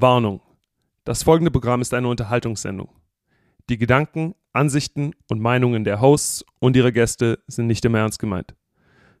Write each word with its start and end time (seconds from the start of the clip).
Warnung. 0.00 0.42
Das 1.04 1.22
folgende 1.22 1.50
Programm 1.50 1.80
ist 1.80 1.94
eine 1.94 2.08
Unterhaltungssendung. 2.08 2.90
Die 3.70 3.78
Gedanken, 3.78 4.34
Ansichten 4.52 5.12
und 5.28 5.40
Meinungen 5.40 5.84
der 5.84 6.00
Hosts 6.00 6.44
und 6.58 6.76
ihrer 6.76 6.92
Gäste 6.92 7.38
sind 7.46 7.66
nicht 7.66 7.84
immer 7.84 7.98
ernst 7.98 8.18
gemeint. 8.18 8.54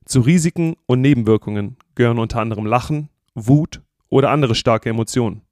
Zu 0.04 0.20
Risiken 0.20 0.76
und 0.86 1.00
Nebenwirkungen 1.00 1.76
gehören 1.94 2.18
unter 2.18 2.40
anderem 2.40 2.66
Lachen, 2.66 3.08
Wut 3.34 3.80
oder 4.08 4.30
andere 4.30 4.54
starke 4.54 4.90
Emotionen. 4.90 5.42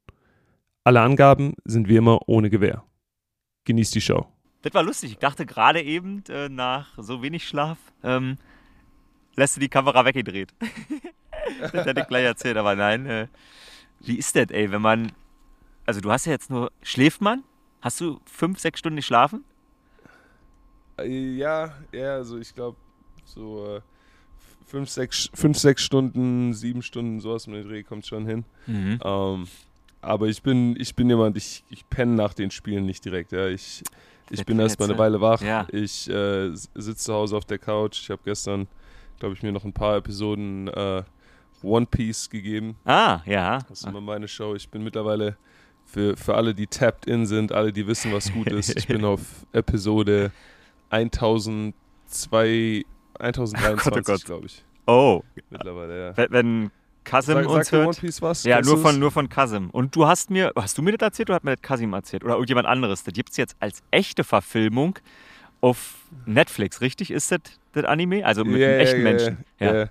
Alle 0.85 1.01
Angaben 1.01 1.55
sind 1.65 1.89
wie 1.89 1.97
immer 1.97 2.29
ohne 2.29 2.51
Gewähr. 2.51 2.85
Genießt 3.65 3.95
die 3.95 4.03
Show. 4.03 4.27
Das 4.63 4.75
war 4.75 4.83
lustig. 4.83 5.13
Ich 5.13 5.19
dachte 5.19 5.47
gerade 5.47 5.83
eben, 5.83 6.23
äh, 6.29 6.49
nach 6.51 6.99
so 6.99 7.23
wenig 7.23 7.49
Schlaf, 7.49 7.79
ähm, 8.03 8.37
lässt 9.37 9.57
du 9.57 9.61
die 9.61 9.69
Kamera 9.69 10.05
weggedreht. 10.05 10.55
das 11.73 11.87
hätte 11.87 12.03
ich 12.03 12.09
gleich 12.09 12.25
erzählt, 12.25 12.59
aber 12.59 12.77
nein. 12.77 13.07
Äh, 13.07 13.29
wie 14.07 14.17
ist 14.17 14.37
das, 14.37 14.47
ey, 14.51 14.71
wenn 14.71 14.83
man. 14.83 15.13
Also, 15.87 16.01
du 16.01 16.11
hast 16.11 16.27
ja 16.27 16.33
jetzt 16.33 16.51
nur. 16.51 16.71
Schläft 16.83 17.21
man? 17.21 17.43
Hast 17.81 18.01
du 18.01 18.21
fünf, 18.25 18.59
sechs 18.59 18.79
Stunden 18.79 18.97
geschlafen? 18.97 19.45
Ja, 21.03 21.75
ja, 21.93 22.15
also 22.15 22.39
ich 22.39 22.55
glaube, 22.55 22.77
so 23.25 23.77
äh, 23.77 23.81
fünf, 24.67 24.89
sechs, 24.89 25.29
fünf, 25.35 25.59
sechs 25.59 25.83
Stunden, 25.83 26.55
sieben 26.55 26.83
Stunden, 26.83 27.21
sowas 27.21 27.47
mit 27.47 27.65
dem 27.65 27.69
Dreh 27.69 27.83
kommt 27.83 28.07
schon 28.07 28.27
hin. 28.27 28.45
Mhm. 28.67 29.01
Ähm, 29.05 29.49
aber 30.01 30.29
ich 30.29 30.43
bin, 30.43 30.77
ich 30.79 30.95
bin 30.95 31.09
jemand, 31.09 31.37
ich, 31.37 31.65
ich 31.69 31.89
penne 31.89 32.15
nach 32.15 32.35
den 32.35 32.51
Spielen 32.51 32.87
nicht 32.87 33.05
direkt. 33.05 33.33
Ja. 33.33 33.49
Ich, 33.49 33.83
ich 34.31 34.45
bin 34.45 34.59
erst 34.59 34.79
mal 34.79 34.89
eine 34.89 34.99
Weile 34.99 35.21
wach. 35.21 35.41
ja. 35.43 35.67
Ich 35.71 36.09
äh, 36.09 36.51
sitze 36.55 36.97
zu 36.97 37.13
Hause 37.13 37.37
auf 37.37 37.45
der 37.45 37.59
Couch. 37.59 38.01
Ich 38.01 38.11
habe 38.11 38.21
gestern, 38.25 38.69
glaube 39.19 39.35
ich, 39.35 39.43
mir 39.43 39.53
noch 39.53 39.65
ein 39.65 39.73
paar 39.73 39.97
Episoden 39.97 40.69
äh, 40.69 41.03
One 41.65 41.87
Piece 41.87 42.29
gegeben. 42.31 42.77
Ah, 42.85 43.21
ja. 43.27 43.59
Das 43.69 43.81
ist 43.81 43.87
immer 43.87 44.01
meine 44.01 44.29
Show. 44.29 44.55
Ich 44.55 44.69
bin 44.69 44.83
mittlerweile 44.85 45.37
für, 45.85 46.17
für 46.17 46.35
alle, 46.35 46.55
die 46.55 46.67
tapped 46.67 47.07
in 47.07 47.27
sind, 47.27 47.53
alle, 47.53 47.73
die 47.73 47.87
wissen, 47.87 48.13
was 48.13 48.33
gut 48.33 48.49
ist. 48.49 48.77
Ich 48.77 48.87
bin 48.87 49.05
auf 49.05 49.21
Episode 49.53 50.31
1002, 50.91 52.85
1023, 53.19 54.25
Oh 54.25 54.27
glaube 54.27 54.47
ich. 54.47 54.65
Oh, 54.87 55.23
Mittlerweile, 55.51 56.07
ja. 56.09 56.17
wenn- 56.17 56.31
wenn 56.31 56.71
Kasim 57.05 57.35
Sag, 57.35 57.47
uns 57.49 57.55
sagt 57.55 57.73
dir 57.73 57.77
One 57.79 57.85
hört. 57.87 58.01
Piece 58.01 58.23
was? 58.23 58.45
Ja, 58.45 58.61
nur 58.63 58.79
von, 58.79 58.99
nur 58.99 59.11
von 59.11 59.29
Kasim. 59.29 59.69
Und 59.71 59.95
du 59.95 60.07
hast 60.07 60.31
mir, 60.31 60.53
hast 60.57 60.77
du 60.79 60.83
mir 60.83 60.93
das 60.97 61.07
erzählt 61.07 61.29
oder 61.29 61.37
hat 61.37 61.45
mir 61.45 61.53
das 61.57 61.63
Kasim 61.63 61.93
erzählt? 61.93 62.25
Oder 62.25 62.35
irgendjemand 62.35 62.67
anderes? 62.67 63.05
Das 63.05 63.13
gibt 63.13 63.31
es 63.31 63.37
jetzt 63.37 63.57
als 63.61 63.83
echte 63.91 64.25
Verfilmung 64.25 64.99
auf 65.61 65.97
Netflix, 66.27 66.81
richtig? 66.81 67.11
Ist 67.11 67.31
das 67.31 67.41
das 67.73 67.85
Anime? 67.85 68.25
Also 68.25 68.45
mit 68.45 68.59
Ja, 68.61 68.69
einem 68.69 68.81
echten 68.81 68.97
ja, 68.99 69.03
Menschen. 69.05 69.45
Ja. 69.61 69.75
Ja. 69.75 69.89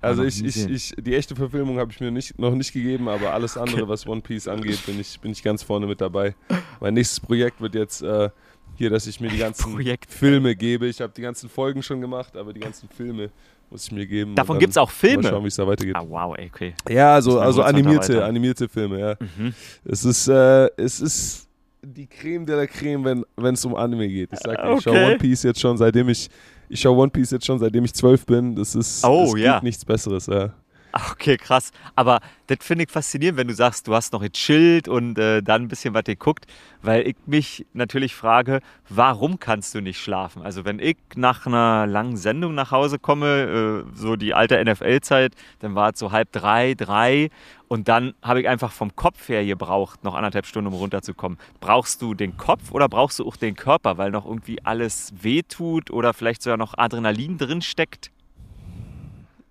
Also 0.00 0.22
ich, 0.24 0.44
ich, 0.44 0.68
ich, 0.68 0.94
die 0.98 1.14
echte 1.14 1.34
Verfilmung 1.34 1.78
habe 1.78 1.90
ich 1.90 2.00
mir 2.00 2.10
nicht, 2.10 2.38
noch 2.38 2.54
nicht 2.54 2.72
gegeben, 2.72 3.08
aber 3.08 3.32
alles 3.32 3.56
andere, 3.56 3.88
was 3.88 4.06
One 4.06 4.20
Piece 4.20 4.46
angeht, 4.46 4.84
bin 4.86 5.00
ich, 5.00 5.18
bin 5.20 5.32
ich 5.32 5.42
ganz 5.42 5.62
vorne 5.62 5.86
mit 5.86 6.00
dabei. 6.00 6.34
Mein 6.80 6.94
nächstes 6.94 7.18
Projekt 7.18 7.60
wird 7.60 7.74
jetzt 7.74 8.02
äh, 8.02 8.28
hier, 8.76 8.90
dass 8.90 9.06
ich 9.06 9.20
mir 9.20 9.30
die 9.30 9.38
ganzen 9.38 9.72
Projekt. 9.72 10.10
Filme 10.12 10.54
gebe. 10.54 10.86
Ich 10.86 11.00
habe 11.00 11.12
die 11.16 11.22
ganzen 11.22 11.48
Folgen 11.48 11.82
schon 11.82 12.00
gemacht, 12.00 12.36
aber 12.36 12.52
die 12.52 12.60
ganzen 12.60 12.88
Filme 12.88 13.30
muss 13.70 13.86
ich 13.86 13.92
mir 13.92 14.06
geben. 14.06 14.34
Davon 14.34 14.58
gibt 14.58 14.70
es 14.70 14.76
auch 14.76 14.88
Mal 14.88 14.94
Filme. 14.94 15.28
schauen, 15.28 15.42
wie 15.42 15.48
es 15.48 15.56
da 15.56 15.66
weitergeht. 15.66 15.96
Ah, 15.96 16.04
wow, 16.06 16.36
ey, 16.36 16.50
okay. 16.52 16.74
Ja, 16.88 17.14
also, 17.14 17.40
also 17.40 17.62
animierte, 17.62 18.24
animierte 18.24 18.68
Filme, 18.68 19.00
ja. 19.00 19.16
Mhm. 19.18 19.54
Es 19.84 20.04
ist, 20.04 20.28
äh, 20.28 20.68
es 20.76 21.00
ist 21.00 21.48
die 21.82 22.06
Creme 22.06 22.44
de 22.46 22.56
la 22.56 22.66
Creme, 22.66 23.24
wenn 23.36 23.54
es 23.54 23.64
um 23.64 23.74
Anime 23.74 24.08
geht. 24.08 24.32
Ich 24.32 24.38
sag 24.40 24.56
dir, 24.62 24.74
ich 24.76 24.82
schaue 24.82 24.92
Okay. 24.94 25.06
One 25.06 25.18
Piece 25.18 25.42
jetzt 25.44 25.60
schon, 25.60 25.76
seitdem 25.76 26.08
ich, 26.08 26.28
ich 26.68 26.80
schaue 26.80 26.96
One 26.96 27.10
Piece 27.10 27.30
jetzt 27.30 27.46
schon, 27.46 27.58
seitdem 27.58 27.84
ich 27.84 27.94
zwölf 27.94 28.24
bin. 28.26 28.54
Das 28.56 28.74
ist, 28.74 29.04
Oh, 29.04 29.24
es 29.24 29.34
gibt 29.34 29.44
ja. 29.44 29.60
nichts 29.62 29.84
Besseres, 29.84 30.26
ja. 30.26 30.52
Okay, 31.12 31.36
krass. 31.36 31.72
Aber 31.94 32.20
das 32.46 32.58
finde 32.60 32.84
ich 32.84 32.90
faszinierend, 32.90 33.38
wenn 33.38 33.48
du 33.48 33.54
sagst, 33.54 33.88
du 33.88 33.94
hast 33.94 34.12
noch 34.12 34.22
gechillt 34.22 34.88
und 34.88 35.18
äh, 35.18 35.42
dann 35.42 35.62
ein 35.62 35.68
bisschen 35.68 35.94
was 35.94 36.04
geguckt, 36.04 36.46
weil 36.82 37.06
ich 37.06 37.16
mich 37.26 37.66
natürlich 37.72 38.14
frage, 38.14 38.60
warum 38.88 39.38
kannst 39.38 39.74
du 39.74 39.80
nicht 39.80 40.00
schlafen? 40.00 40.42
Also 40.42 40.64
wenn 40.64 40.78
ich 40.78 40.96
nach 41.16 41.46
einer 41.46 41.86
langen 41.86 42.16
Sendung 42.16 42.54
nach 42.54 42.70
Hause 42.70 42.98
komme, 42.98 43.84
äh, 43.86 43.96
so 43.96 44.16
die 44.16 44.34
alte 44.34 44.62
NFL-Zeit, 44.62 45.34
dann 45.60 45.74
war 45.74 45.92
es 45.92 45.98
so 45.98 46.12
halb 46.12 46.32
drei, 46.32 46.74
drei 46.74 47.30
und 47.68 47.88
dann 47.88 48.14
habe 48.22 48.40
ich 48.40 48.48
einfach 48.48 48.72
vom 48.72 48.94
Kopf 48.94 49.28
her 49.28 49.44
gebraucht, 49.44 50.04
noch 50.04 50.14
anderthalb 50.14 50.46
Stunden, 50.46 50.72
um 50.72 50.74
runterzukommen. 50.74 51.38
Brauchst 51.60 52.00
du 52.00 52.14
den 52.14 52.36
Kopf 52.36 52.70
oder 52.70 52.88
brauchst 52.88 53.18
du 53.18 53.26
auch 53.26 53.36
den 53.36 53.56
Körper, 53.56 53.98
weil 53.98 54.10
noch 54.10 54.24
irgendwie 54.24 54.64
alles 54.64 55.12
wehtut 55.20 55.90
oder 55.90 56.14
vielleicht 56.14 56.42
sogar 56.42 56.58
noch 56.58 56.78
Adrenalin 56.78 57.38
drin 57.38 57.62
steckt? 57.62 58.10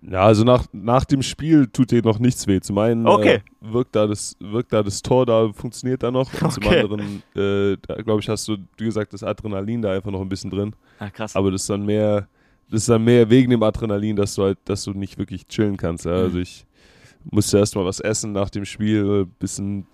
Ja, 0.08 0.24
also 0.24 0.44
nach, 0.44 0.66
nach 0.72 1.04
dem 1.04 1.20
Spiel 1.22 1.66
tut 1.66 1.90
dir 1.90 2.00
noch 2.02 2.18
nichts 2.20 2.46
weh. 2.46 2.60
Zum 2.60 2.78
einen 2.78 3.06
Okay. 3.06 3.42
äh, 3.62 3.72
wirkt, 3.72 3.96
da 3.96 4.06
das, 4.06 4.36
wirkt 4.38 4.72
da 4.72 4.82
das 4.84 5.02
Tor, 5.02 5.26
da 5.26 5.52
funktioniert 5.52 6.02
da 6.02 6.10
noch. 6.12 6.32
Und 6.40 6.52
zum 6.52 6.64
Okay. 6.66 6.80
anderen, 6.82 7.22
äh, 7.34 7.76
glaube 8.04 8.20
ich, 8.20 8.28
hast 8.28 8.46
du, 8.46 8.56
wie 8.78 8.84
gesagt, 8.84 9.12
das 9.12 9.22
Adrenalin 9.24 9.82
da 9.82 9.92
einfach 9.92 10.10
noch 10.12 10.20
ein 10.20 10.28
bisschen 10.28 10.50
drin. 10.50 10.76
Ah, 11.00 11.10
krass. 11.10 11.34
Aber 11.34 11.50
das 11.50 11.62
ist 11.62 11.70
dann 11.70 11.84
mehr, 11.84 12.28
das 12.70 12.82
ist 12.82 12.88
dann 12.88 13.02
mehr 13.02 13.28
wegen 13.30 13.50
dem 13.50 13.62
Adrenalin, 13.64 14.14
dass 14.14 14.36
du 14.36 14.44
halt, 14.44 14.58
dass 14.66 14.84
du 14.84 14.92
nicht 14.92 15.18
wirklich 15.18 15.48
chillen 15.48 15.76
kannst. 15.76 16.04
Ja? 16.04 16.12
Also 16.12 16.36
Mhm. 16.36 16.42
ich 16.42 16.66
musste 17.28 17.58
erstmal 17.58 17.84
was 17.84 17.98
essen 17.98 18.30
nach 18.30 18.50
dem 18.50 18.64
Spiel, 18.64 19.24
ein 19.24 19.30
bisschen 19.40 19.86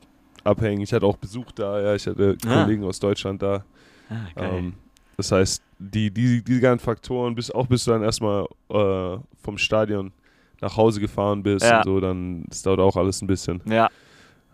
abhängen. 0.44 0.82
Ich 0.82 0.92
hatte 0.92 1.06
auch 1.06 1.16
Besuch 1.16 1.52
da, 1.52 1.80
ja, 1.80 1.94
ich 1.94 2.06
hatte 2.06 2.36
Ah. 2.44 2.64
Kollegen 2.64 2.84
aus 2.84 3.00
Deutschland 3.00 3.40
da. 3.40 3.64
ah, 4.10 4.14
geil. 4.34 4.58
Ähm, 4.58 4.74
das 5.16 5.32
heißt, 5.32 5.62
die, 5.78 6.10
die, 6.10 6.42
die 6.42 6.60
ganzen 6.60 6.84
Faktoren, 6.84 7.34
bis, 7.34 7.50
auch 7.50 7.66
bis 7.66 7.84
du 7.84 7.90
dann 7.92 8.02
erstmal 8.02 8.46
äh, 8.70 9.16
vom 9.42 9.58
Stadion 9.58 10.12
nach 10.60 10.76
Hause 10.76 11.00
gefahren 11.00 11.42
bist 11.42 11.64
Ja. 11.64 11.78
und 11.78 11.84
so, 11.84 12.00
dann 12.00 12.44
das 12.48 12.62
dauert 12.62 12.80
auch 12.80 12.96
alles 12.96 13.20
ein 13.22 13.26
bisschen. 13.26 13.60
ja. 13.66 13.88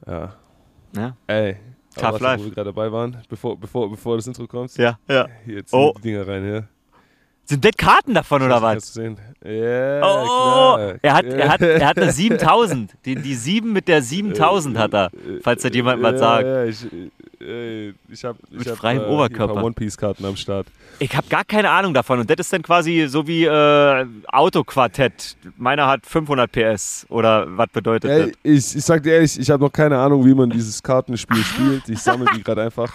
Ja. 0.06 0.34
Ja. 0.97 1.16
Ey. 1.26 1.56
Tough 1.94 2.02
warte, 2.12 2.24
life. 2.24 2.41
Wo 2.41 2.44
wir 2.47 2.54
gerade 2.54 2.68
dabei 2.72 2.91
waren, 2.92 3.16
bevor, 3.28 3.58
bevor, 3.58 3.91
bevor 3.91 4.16
das 4.16 4.26
Intro 4.26 4.47
kommt. 4.47 4.74
Ja, 4.76 4.98
ja. 5.08 5.26
Hier, 5.44 5.56
jetzt 5.56 5.74
Oh. 5.74 5.92
die 5.98 6.02
Dinger 6.02 6.26
rein, 6.26 6.48
ja. 6.48 6.62
Sind 7.44 7.64
das 7.64 7.72
Karten 7.76 8.14
davon 8.14 8.42
oder 8.42 8.60
was? 8.62 8.92
Sehen. 8.94 9.18
Ja, 9.44 10.00
Oh, 10.02 10.74
klar. 10.76 10.94
er 11.02 11.14
hat, 11.14 11.24
er, 11.24 11.48
hat, 11.48 11.60
er 11.62 11.86
hat 11.88 11.98
eine 11.98 12.12
7000. 12.12 12.94
Die, 13.04 13.16
die 13.16 13.34
7 13.34 13.72
mit 13.72 13.88
der 13.88 14.02
7000 14.02 14.78
hat 14.78 14.94
er. 14.94 15.10
falls 15.42 15.62
das 15.62 15.74
jemand 15.74 16.02
was 16.02 16.12
ja, 16.12 16.18
sagt. 16.18 16.44
Ja, 16.47 16.64
ich, 16.64 16.86
äh, 17.48 17.88
ich 18.10 18.25
habe 18.25 18.38
ich 18.50 18.59
Mit 18.59 18.69
hab, 18.69 18.76
freiem 18.76 19.00
äh, 19.03 19.06
Oberkörper. 19.06 19.36
Hier 19.36 19.50
ein 19.50 19.54
paar 19.54 19.64
One-Piece-Karten 19.64 20.25
am 20.25 20.36
Start. 20.36 20.66
Ich 21.00 21.16
habe 21.16 21.26
gar 21.28 21.44
keine 21.44 21.70
Ahnung 21.70 21.94
davon. 21.94 22.20
Und 22.20 22.28
das 22.31 22.36
ist 22.38 22.53
dann 22.53 22.62
quasi 22.62 23.06
so 23.09 23.26
wie 23.26 23.44
äh, 23.44 24.06
Autoquartett. 24.26 25.36
Meiner 25.56 25.86
hat 25.86 26.06
500 26.06 26.50
PS. 26.50 27.06
Oder 27.09 27.47
was 27.56 27.69
bedeutet 27.69 28.10
Ey, 28.10 28.20
das? 28.26 28.31
ich, 28.42 28.76
ich 28.78 28.84
sag 28.84 29.03
dir 29.03 29.14
ehrlich, 29.14 29.38
ich 29.38 29.50
habe 29.50 29.62
noch 29.62 29.72
keine 29.72 29.98
Ahnung, 29.98 30.25
wie 30.25 30.34
man 30.34 30.50
dieses 30.50 30.82
Kartenspiel 30.82 31.42
spielt. 31.44 31.88
Ich 31.88 31.98
sammle 32.00 32.26
die 32.34 32.42
gerade 32.42 32.62
einfach 32.62 32.92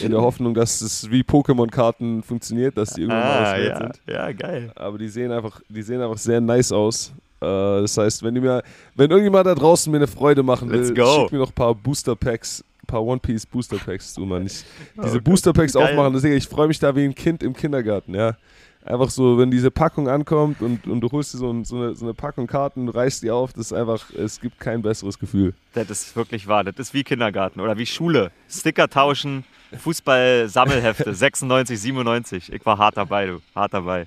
in 0.00 0.10
der 0.10 0.20
Hoffnung, 0.20 0.54
dass 0.54 0.80
es 0.80 1.10
wie 1.10 1.22
Pokémon-Karten 1.22 2.22
funktioniert, 2.22 2.76
dass 2.76 2.90
die 2.94 3.02
irgendwann 3.02 3.20
mal 3.22 3.44
Ah, 3.46 3.52
Welt 3.54 3.68
ja. 3.68 3.78
sind. 3.78 4.00
ja, 4.08 4.32
geil. 4.32 4.72
Aber 4.74 4.98
die 4.98 5.08
sehen 5.08 5.30
einfach, 5.32 5.60
die 5.68 5.82
sehen 5.82 6.00
einfach 6.02 6.18
sehr 6.18 6.40
nice 6.40 6.72
aus. 6.72 7.12
Äh, 7.40 7.46
das 7.46 7.96
heißt, 7.96 8.22
wenn, 8.24 8.34
mir, 8.34 8.62
wenn 8.96 9.10
irgendjemand 9.10 9.46
da 9.46 9.54
draußen 9.54 9.90
mir 9.90 9.98
eine 9.98 10.06
Freude 10.08 10.42
machen 10.42 10.70
will, 10.70 10.80
Let's 10.80 10.94
go. 10.94 11.22
schick 11.22 11.32
mir 11.32 11.38
noch 11.38 11.50
ein 11.50 11.54
paar 11.54 11.74
Booster 11.74 12.16
Packs, 12.16 12.64
paar 12.88 13.04
One 13.04 13.20
Piece 13.20 13.46
Booster 13.46 13.76
Packs 13.78 14.14
zu, 14.14 14.22
Mann. 14.22 14.46
Ich, 14.46 14.64
diese 14.96 15.16
Okay. 15.16 15.20
Booster 15.20 15.52
Packs 15.52 15.74
Geil. 15.74 15.84
aufmachen, 15.84 16.12
deswegen, 16.14 16.34
ich 16.36 16.48
freue 16.48 16.66
mich 16.66 16.80
da 16.80 16.96
wie 16.96 17.04
ein 17.04 17.14
Kind 17.14 17.44
im 17.44 17.54
Kindergarten, 17.54 18.14
ja. 18.16 18.36
Einfach 18.84 19.10
so, 19.10 19.36
wenn 19.38 19.50
diese 19.50 19.70
Packung 19.70 20.08
ankommt 20.08 20.62
und, 20.62 20.86
und 20.86 21.00
du 21.02 21.10
holst 21.12 21.34
dir 21.34 21.38
so, 21.38 21.50
ein, 21.50 21.64
so, 21.64 21.76
eine, 21.76 21.94
so 21.94 22.06
eine 22.06 22.14
Packung 22.14 22.46
Karten, 22.46 22.88
reißt 22.88 23.22
die 23.22 23.30
auf, 23.30 23.52
das 23.52 23.66
ist 23.66 23.72
einfach, 23.74 24.10
es 24.14 24.40
gibt 24.40 24.58
kein 24.58 24.80
besseres 24.82 25.18
Gefühl. 25.18 25.52
Das 25.74 25.90
ist 25.90 26.16
wirklich 26.16 26.46
wahr. 26.48 26.64
Das 26.64 26.74
ist 26.78 26.94
wie 26.94 27.04
Kindergarten 27.04 27.60
oder 27.60 27.76
wie 27.76 27.84
Schule. 27.86 28.30
Sticker 28.48 28.88
tauschen, 28.88 29.44
Fußball-Sammelhefte, 29.76 31.12
96, 31.14 31.78
97. 31.78 32.52
Ich 32.52 32.64
war 32.64 32.78
hart 32.78 32.96
dabei, 32.96 33.26
du. 33.26 33.40
Hart 33.54 33.74
dabei. 33.74 34.06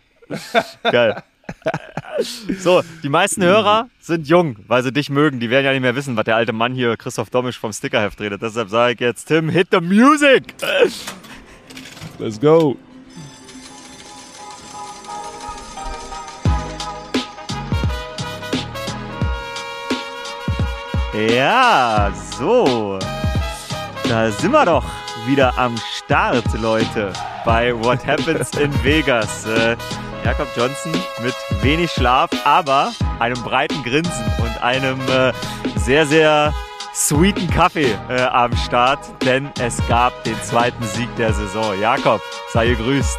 Geil. 0.84 1.22
So, 2.60 2.84
die 3.02 3.10
meisten 3.10 3.44
Hörer 3.44 3.90
sind 4.00 4.28
jung, 4.28 4.58
weil 4.68 4.84
sie 4.84 4.92
dich 4.92 5.10
mögen. 5.10 5.40
Die 5.40 5.50
werden 5.50 5.66
ja 5.66 5.72
nicht 5.72 5.82
mehr 5.82 5.96
wissen, 5.96 6.16
was 6.18 6.26
der 6.26 6.36
alte 6.36 6.54
Mann 6.54 6.74
hier, 6.74 6.96
Christoph 6.98 7.30
Domisch, 7.30 7.58
vom 7.58 7.74
Stickerheft 7.74 8.20
redet. 8.20 8.42
Deshalb 8.42 8.70
sage 8.70 8.94
ich 8.94 9.00
jetzt, 9.00 9.26
Tim, 9.26 9.50
hit 9.50 9.70
the 9.72 9.80
music! 9.80 10.54
Let's 12.20 12.40
go! 12.40 12.78
Ja, 21.14 22.12
so. 22.38 23.00
Da 24.08 24.32
sind 24.32 24.52
wir 24.52 24.66
doch 24.66 24.86
wieder 25.28 25.58
am 25.58 25.76
Start, 25.78 26.46
Leute, 26.60 27.12
bei 27.44 27.74
What 27.84 28.06
Happens 28.06 28.52
in 28.58 28.72
Vegas. 28.84 29.46
Jakob 30.24 30.48
Johnson 30.56 30.92
mit 31.24 31.34
wenig 31.64 31.90
Schlaf, 31.92 32.30
aber 32.46 32.92
einem 33.20 33.42
breiten 33.44 33.82
Grinsen 33.84 34.26
und 34.40 34.64
einem 34.64 35.00
äh, 35.10 35.34
sehr, 35.78 36.06
sehr 36.06 36.54
sweeten 36.94 37.50
Kaffee 37.50 37.96
äh, 38.10 38.22
am 38.22 38.56
Start, 38.56 39.00
denn 39.26 39.50
es 39.60 39.78
gab 39.88 40.24
den 40.24 40.40
zweiten 40.44 40.84
Sieg 40.84 41.10
der 41.16 41.34
Saison. 41.34 41.80
Jakob, 41.80 42.22
sei 42.54 42.68
gegrüßt. 42.68 43.18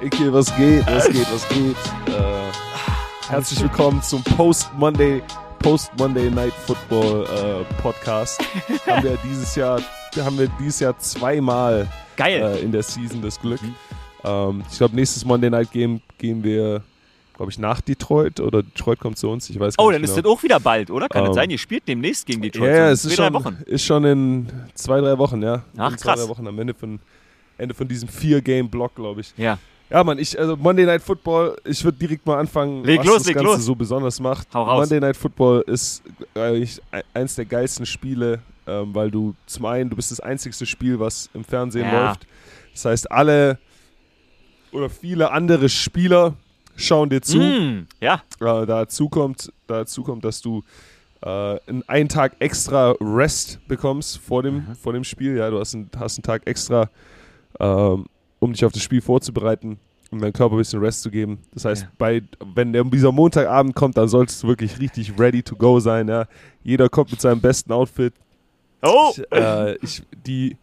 Icke, 0.00 0.32
was 0.32 0.54
geht, 0.56 0.86
was 0.86 1.08
geht, 1.10 1.26
was 1.30 1.48
geht? 1.50 1.76
Äh, 2.06 3.28
herzlich 3.28 3.60
willkommen 3.60 4.02
zum 4.02 4.22
Post-Monday 4.24 5.22
Post-Monday 5.58 6.30
Night 6.30 6.54
Football 6.66 7.26
äh, 7.26 7.82
Podcast. 7.82 8.42
haben 8.86 9.02
wir 9.02 9.18
dieses 9.22 9.54
Jahr, 9.56 9.78
haben 10.16 10.38
wir 10.38 10.48
dieses 10.58 10.80
Jahr 10.80 10.98
zweimal 10.98 11.86
Geil. 12.16 12.40
äh, 12.40 12.60
in 12.60 12.72
der 12.72 12.82
Season 12.82 13.20
das 13.20 13.38
Glück. 13.38 13.60
Ähm, 14.24 14.64
ich 14.70 14.78
glaube, 14.78 14.94
nächstes 14.96 15.24
Monday 15.24 15.50
Night 15.50 15.70
Game 15.72 16.00
gehen 16.18 16.42
wir, 16.42 16.82
glaube 17.36 17.50
ich, 17.52 17.58
nach 17.58 17.80
Detroit 17.80 18.40
oder 18.40 18.62
Detroit 18.62 18.98
kommt 19.00 19.18
zu 19.18 19.28
uns. 19.30 19.48
Ich 19.50 19.58
weiß 19.58 19.76
gar 19.76 19.86
oh, 19.86 19.90
dann 19.90 20.02
ist 20.04 20.14
genau. 20.14 20.22
das 20.28 20.38
auch 20.38 20.42
wieder 20.42 20.60
bald, 20.60 20.90
oder? 20.90 21.08
Kann 21.08 21.22
das 21.24 21.30
Ähm, 21.30 21.34
sein? 21.34 21.50
Ihr 21.50 21.58
spielt 21.58 21.86
demnächst 21.88 22.26
gegen 22.26 22.42
Detroit. 22.42 22.68
Ja, 22.70 22.76
ja, 22.76 22.90
es 22.90 23.04
ist 23.04 23.16
schon, 23.16 23.56
ist 23.66 23.84
schon 23.84 24.04
in 24.04 24.46
zwei, 24.74 25.00
drei 25.00 25.16
Wochen, 25.18 25.42
ja. 25.42 25.62
Ach, 25.76 25.92
in 25.92 25.98
zwei, 25.98 26.12
krass. 26.12 26.20
drei 26.24 26.28
Wochen 26.28 26.46
am 26.46 26.58
Ende 26.58 26.74
von, 26.74 26.98
Ende 27.58 27.74
von 27.74 27.88
diesem 27.88 28.08
Vier-Game-Block, 28.08 28.94
glaube 28.94 29.20
ich. 29.22 29.32
Ja. 29.36 29.58
Ja, 29.88 30.04
Mann, 30.04 30.20
ich, 30.20 30.38
also 30.38 30.56
Monday 30.56 30.86
Night 30.86 31.02
Football, 31.02 31.56
ich 31.64 31.82
würde 31.82 31.98
direkt 31.98 32.24
mal 32.24 32.38
anfangen, 32.38 32.84
Leg 32.84 33.00
was 33.00 33.06
los, 33.06 33.22
das 33.24 33.34
Ganze 33.34 33.42
los. 33.54 33.64
so 33.64 33.74
besonders 33.74 34.20
macht. 34.20 34.46
Hau 34.54 34.62
raus. 34.62 34.82
Monday 34.88 35.00
Night 35.00 35.16
Football 35.16 35.64
ist 35.66 36.02
eigentlich 36.36 36.80
e- 36.92 37.00
eins 37.12 37.34
der 37.34 37.44
geilsten 37.44 37.84
Spiele, 37.84 38.38
ähm, 38.68 38.94
weil 38.94 39.10
du 39.10 39.34
zum 39.46 39.64
einen, 39.64 39.90
du 39.90 39.96
bist 39.96 40.12
das 40.12 40.20
einzigste 40.20 40.64
Spiel, 40.64 41.00
was 41.00 41.28
im 41.34 41.42
Fernsehen 41.42 41.86
Ja. 41.90 42.06
läuft. 42.10 42.24
Das 42.72 42.84
heißt, 42.84 43.10
alle 43.10 43.58
oder 44.72 44.88
viele 44.90 45.30
andere 45.30 45.68
Spieler 45.68 46.34
schauen 46.76 47.10
dir 47.10 47.20
zu. 47.22 47.38
Mm, 47.38 47.86
ja. 48.00 48.22
Äh, 48.40 48.66
dazu, 48.66 49.08
kommt, 49.08 49.52
dazu 49.66 50.02
kommt, 50.02 50.24
dass 50.24 50.40
du 50.40 50.62
äh, 51.24 51.56
in 51.68 51.86
einen 51.88 52.08
Tag 52.08 52.36
extra 52.38 52.94
Rest 53.00 53.60
bekommst 53.68 54.18
vor 54.18 54.42
dem, 54.42 54.74
vor 54.80 54.92
dem 54.92 55.04
Spiel. 55.04 55.36
Ja, 55.36 55.50
du 55.50 55.58
hast 55.58 55.74
einen, 55.74 55.90
hast 55.98 56.18
einen 56.18 56.22
Tag 56.22 56.46
extra, 56.46 56.88
ähm, 57.58 58.06
um 58.38 58.52
dich 58.52 58.64
auf 58.64 58.72
das 58.72 58.82
Spiel 58.82 59.00
vorzubereiten, 59.02 59.78
um 60.10 60.18
deinem 60.20 60.32
Körper 60.32 60.54
ein 60.54 60.58
bisschen 60.58 60.80
Rest 60.80 61.02
zu 61.02 61.10
geben. 61.10 61.38
Das 61.52 61.64
heißt, 61.66 61.82
Ja. 61.82 61.88
bei, 61.98 62.22
wenn 62.54 62.72
der, 62.72 62.84
dieser 62.84 63.12
Montagabend 63.12 63.74
kommt, 63.74 63.98
dann 63.98 64.08
solltest 64.08 64.42
du 64.42 64.48
wirklich 64.48 64.78
richtig 64.78 65.18
ready 65.18 65.42
to 65.42 65.54
go 65.56 65.78
sein. 65.80 66.08
Ja. 66.08 66.26
Jeder 66.64 66.88
kommt 66.88 67.10
mit 67.10 67.20
seinem 67.20 67.40
besten 67.40 67.72
Outfit. 67.72 68.14
Oh! 68.82 69.12
Ich, 69.12 69.22
äh, 69.32 69.74
ich, 69.82 70.02
die, 70.26 70.56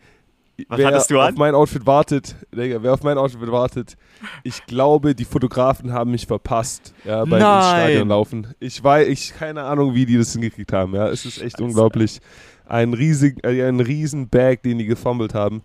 Was 0.68 0.80
wer 0.80 0.88
hattest 0.88 1.12
du 1.12 1.20
auf 1.20 1.28
an? 1.28 1.36
mein 1.38 1.54
Outfit 1.54 1.86
wartet, 1.86 2.36
Digga, 2.52 2.82
wer 2.82 2.94
auf 2.94 3.04
mein 3.04 3.18
Outfit 3.18 3.52
wartet, 3.52 3.96
ich 4.44 4.66
glaube, 4.66 5.14
die 5.14 5.26
Fotografen 5.26 5.94
haben 5.94 6.12
mich 6.12 6.26
verpasst, 6.26 6.94
ja, 7.06 7.26
beim. 7.26 7.42
Stadion 7.42 8.08
laufen. 8.10 8.48
Ich 8.60 8.84
weiß, 8.84 9.08
ich 9.08 9.36
keine 9.38 9.64
Ahnung, 9.64 9.94
wie 9.94 10.06
die 10.06 10.18
das 10.18 10.34
hingekriegt 10.34 10.74
haben, 10.74 10.96
ja. 10.96 11.08
Es 11.10 11.26
ist 11.26 11.42
echt 11.42 11.62
unglaublich. 11.62 12.20
Ein 12.66 12.94
riesig, 12.94 13.44
äh, 13.46 13.68
ein 13.68 13.80
riesen 13.80 14.30
Bag, 14.30 14.64
den 14.64 14.80
die 14.80 14.86
gefummelt 14.86 15.34
haben. 15.34 15.62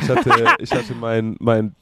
Ich 0.00 0.08
hatte, 0.08 0.30
ich 0.60 0.70
hatte 0.70 0.94
meinen 0.94 1.36
mein, 1.40 1.74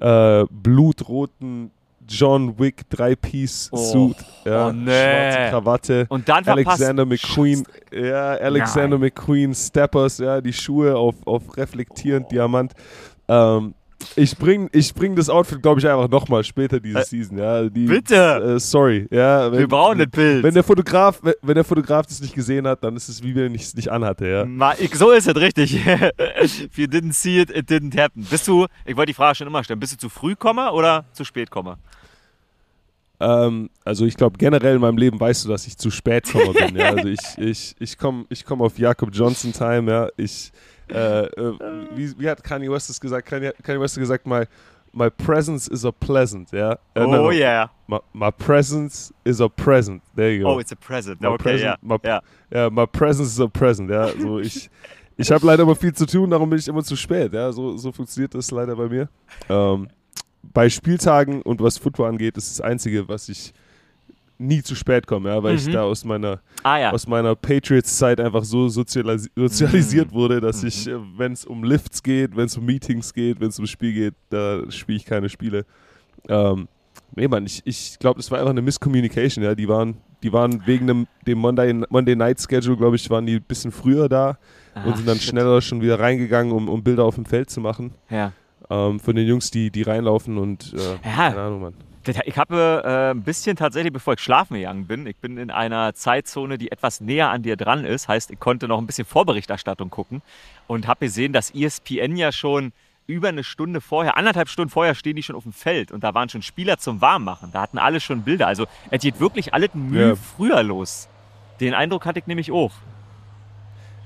äh, 0.00 0.44
blutroten 0.50 1.70
John 2.10 2.58
Wick 2.58 2.88
Drei-Piece-Suit, 2.90 4.16
ja, 4.44 4.68
oh 4.68 4.72
nee. 4.72 4.90
schwarze 4.90 5.50
Krawatte. 5.50 6.06
Und 6.08 6.28
dann 6.28 6.44
verpasst. 6.44 6.82
Alexander 6.82 7.06
McQueen, 7.06 7.64
ja, 7.92 8.32
Alexander 8.32 8.98
McQueen 8.98 9.54
Steppers, 9.54 10.18
ja, 10.18 10.40
die 10.40 10.52
Schuhe 10.52 10.96
auf, 10.96 11.14
auf 11.24 11.56
reflektierend 11.56 12.30
Diamant. 12.32 12.72
Ähm, 13.28 13.74
ich 14.16 14.36
bring, 14.36 14.68
ich 14.72 14.94
bring 14.94 15.14
das 15.14 15.28
Outfit, 15.28 15.62
glaube 15.62 15.78
ich, 15.80 15.86
einfach 15.86 16.08
nochmal 16.08 16.42
später 16.42 16.80
diese 16.80 17.00
Äh, 17.00 17.04
Season, 17.04 17.38
ja. 17.38 17.68
Die, 17.68 17.86
bitte! 17.86 18.54
Äh, 18.56 18.58
sorry, 18.58 19.06
ja. 19.10 19.52
Wir 19.52 19.68
brauchen 19.68 19.98
das 19.98 20.08
Bild. 20.08 20.42
Wenn 20.42 20.54
der 20.54 20.64
Fotograf, 20.64 21.20
wenn, 21.22 21.34
wenn 21.42 21.54
der 21.54 21.64
Fotograf 21.64 22.06
das 22.06 22.20
nicht 22.20 22.34
gesehen 22.34 22.66
hat, 22.66 22.82
dann 22.82 22.96
ist 22.96 23.08
es 23.08 23.22
wie 23.22 23.34
wenn 23.34 23.54
ich 23.54 23.62
es 23.62 23.74
nicht 23.74 23.90
anhatte, 23.90 24.26
ja. 24.26 24.44
Ma, 24.46 24.72
ich, 24.78 24.94
so 24.94 25.10
ist 25.10 25.28
es 25.28 25.36
richtig. 25.36 25.74
If 26.42 26.76
you 26.76 26.86
didn't 26.86 27.12
see 27.12 27.40
it, 27.40 27.50
it 27.50 27.70
didn't 27.70 27.96
happen. 28.00 28.26
Bist 28.28 28.48
du, 28.48 28.66
ich 28.84 28.96
wollte 28.96 29.10
die 29.10 29.14
Frage 29.14 29.36
schon 29.36 29.46
immer 29.46 29.62
stellen, 29.62 29.78
bist 29.80 29.92
du 29.92 29.98
zu 29.98 30.08
früh 30.08 30.34
komme 30.34 30.72
oder 30.72 31.04
zu 31.12 31.24
spät 31.24 31.50
komme? 31.50 31.76
Ähm, 33.20 33.68
also 33.84 34.06
ich 34.06 34.16
glaube 34.16 34.38
generell 34.38 34.76
in 34.76 34.80
meinem 34.80 34.96
Leben 34.96 35.20
weißt 35.20 35.44
du, 35.44 35.48
dass 35.50 35.66
ich 35.66 35.76
zu 35.76 35.90
spät 35.90 36.30
komme 36.30 36.52
bin. 36.52 36.74
Ja? 36.76 36.90
Also 36.94 37.08
ich, 37.08 37.20
ich, 37.38 37.76
ich 37.78 37.98
komme 37.98 38.24
ich 38.30 38.44
komm 38.44 38.62
auf 38.62 38.78
Jakob 38.78 39.10
Johnson 39.12 39.52
Time, 39.52 39.90
ja. 39.90 40.08
Ich, 40.16 40.50
äh, 40.90 41.24
äh, 41.26 41.52
wie, 41.94 42.18
wie 42.18 42.28
hat 42.28 42.42
Kanye 42.42 42.70
West 42.70 42.88
das 42.88 43.00
gesagt? 43.00 43.28
Kanye, 43.28 43.52
Kanye 43.62 43.80
West 43.80 43.96
hat 43.96 44.00
gesagt, 44.00 44.26
my, 44.26 44.44
my 44.92 45.10
presence 45.10 45.68
is 45.68 45.84
a 45.84 45.92
pleasant, 45.92 46.50
ja. 46.52 46.72
Äh, 46.94 47.00
oh 47.02 47.06
no, 47.10 47.22
no. 47.24 47.30
yeah. 47.30 47.70
My, 47.86 47.98
my 48.14 48.30
presence 48.30 49.12
is 49.24 49.40
a 49.40 49.48
present. 49.48 50.02
There 50.16 50.32
you 50.32 50.44
go. 50.44 50.54
Oh, 50.54 50.58
it's 50.58 50.72
a 50.72 50.76
present. 50.76 51.20
My 51.20 51.28
Okay, 51.28 51.42
present, 51.42 51.62
ja. 51.62 51.76
my- 51.82 51.98
ja. 52.02 52.20
Ja, 52.50 52.70
my 52.70 52.86
presence 52.86 53.32
is 53.32 53.40
a 53.40 53.48
present, 53.48 53.90
ja. 53.90 54.08
So 54.18 54.38
ich, 54.40 54.70
ich 55.18 55.30
habe 55.30 55.46
leider 55.46 55.64
immer 55.64 55.76
viel 55.76 55.92
zu 55.92 56.06
tun, 56.06 56.30
darum 56.30 56.48
bin 56.48 56.58
ich 56.58 56.66
immer 56.68 56.82
zu 56.82 56.96
spät, 56.96 57.34
ja. 57.34 57.52
So, 57.52 57.76
so 57.76 57.92
funktioniert 57.92 58.34
das 58.34 58.50
leider 58.50 58.74
bei 58.74 58.88
mir. 58.88 59.08
Ähm, 59.50 59.88
bei 60.42 60.68
Spieltagen 60.68 61.42
und 61.42 61.60
was 61.60 61.78
Football 61.78 62.08
angeht, 62.08 62.36
ist 62.36 62.50
das 62.50 62.60
Einzige, 62.60 63.08
was 63.08 63.28
ich 63.28 63.52
nie 64.38 64.62
zu 64.62 64.74
spät 64.74 65.06
komme, 65.06 65.28
ja, 65.28 65.42
weil 65.42 65.56
ich 65.56 65.66
Mhm. 65.66 65.72
da 65.72 65.82
aus 65.82 66.02
meiner, 66.04 66.40
Ah 66.62 66.78
ja. 66.78 66.90
aus 66.92 67.06
meiner 67.06 67.34
Patriots-Zeit 67.36 68.20
einfach 68.20 68.42
so 68.42 68.68
sozialis 68.70 69.28
sozialisiert 69.36 70.12
Mhm. 70.12 70.14
wurde, 70.14 70.40
dass 70.40 70.64
ich, 70.64 70.88
wenn 71.18 71.32
es 71.32 71.44
um 71.44 71.62
Lifts 71.62 72.02
geht, 72.02 72.34
wenn 72.36 72.46
es 72.46 72.56
um 72.56 72.64
Meetings 72.64 73.12
geht, 73.12 73.38
wenn 73.38 73.48
es 73.48 73.58
um 73.58 73.66
Spiel 73.66 73.92
geht, 73.92 74.14
da 74.30 74.62
spiele 74.70 74.96
ich 74.96 75.04
keine 75.04 75.28
Spiele. 75.28 75.66
Ähm, 76.26 76.68
nee, 77.14 77.28
Mann, 77.28 77.44
ich, 77.44 77.60
ich 77.66 77.98
glaube, 77.98 78.18
das 78.18 78.30
war 78.30 78.38
einfach 78.38 78.50
eine 78.52 78.62
Miscommunication, 78.62 79.44
ja. 79.44 79.54
Die 79.54 79.68
waren, 79.68 79.98
die 80.22 80.32
waren 80.32 80.66
wegen 80.66 80.86
dem, 80.86 81.06
dem 81.26 81.36
Monday, 81.38 81.74
Monday 81.90 82.16
Night 82.16 82.40
Schedule, 82.40 82.78
glaube 82.78 82.96
ich, 82.96 83.10
waren 83.10 83.26
die 83.26 83.34
ein 83.36 83.42
bisschen 83.42 83.72
früher 83.72 84.08
da 84.08 84.38
und 84.74 84.92
Ah, 84.92 84.96
sind 84.96 85.06
dann 85.06 85.18
shit. 85.18 85.30
schneller 85.32 85.60
schon 85.60 85.82
wieder 85.82 86.00
reingegangen, 86.00 86.52
um, 86.52 86.70
um 86.70 86.82
Bilder 86.82 87.04
auf 87.04 87.16
dem 87.16 87.26
Feld 87.26 87.50
zu 87.50 87.60
machen. 87.60 87.92
Ja. 88.08 88.32
Ähm, 88.70 89.00
von 89.00 89.16
den 89.16 89.26
Jungs, 89.26 89.50
die, 89.50 89.70
die 89.70 89.82
reinlaufen 89.82 90.38
und 90.38 90.72
äh, 90.74 90.76
Ja. 90.76 90.98
keine 91.28 91.40
Ahnung, 91.40 91.60
Mann. 91.62 91.74
Ich 92.24 92.38
habe 92.38 92.82
äh, 92.84 93.10
ein 93.10 93.22
bisschen 93.22 93.56
tatsächlich, 93.56 93.92
bevor 93.92 94.14
ich 94.14 94.20
schlafen 94.20 94.54
gegangen 94.54 94.86
bin, 94.86 95.06
ich 95.06 95.16
bin 95.16 95.36
in 95.36 95.50
einer 95.50 95.92
Zeitzone, 95.92 96.56
die 96.56 96.72
etwas 96.72 97.00
näher 97.02 97.30
an 97.30 97.42
dir 97.42 97.56
dran 97.56 97.84
ist. 97.84 98.08
Heißt, 98.08 98.30
ich 98.30 98.40
konnte 98.40 98.68
noch 98.68 98.78
ein 98.78 98.86
bisschen 98.86 99.04
Vorberichterstattung 99.04 99.90
gucken 99.90 100.22
und 100.66 100.86
habe 100.88 101.04
gesehen, 101.06 101.32
dass 101.34 101.50
ESPN 101.54 102.16
ja 102.16 102.32
schon 102.32 102.72
über 103.06 103.28
eine 103.28 103.44
Stunde 103.44 103.80
vorher, 103.82 104.16
anderthalb 104.16 104.48
Stunden 104.48 104.70
vorher 104.70 104.94
stehen 104.94 105.16
die 105.16 105.22
schon 105.22 105.36
auf 105.36 105.42
dem 105.42 105.52
Feld 105.52 105.90
und 105.92 106.02
da 106.02 106.14
waren 106.14 106.28
schon 106.30 106.42
Spieler 106.42 106.78
zum 106.78 107.00
Warmmachen. 107.00 107.50
Da 107.52 107.60
hatten 107.60 107.76
alle 107.76 108.00
schon 108.00 108.22
Bilder. 108.22 108.46
Also 108.46 108.66
es 108.90 109.02
geht 109.02 109.20
wirklich 109.20 109.52
alles 109.52 109.74
Mühe 109.74 110.10
Ja. 110.10 110.14
früher 110.16 110.62
los. 110.62 111.06
Den 111.60 111.74
Eindruck 111.74 112.06
hatte 112.06 112.20
ich 112.20 112.26
nämlich 112.26 112.50
auch. 112.50 112.72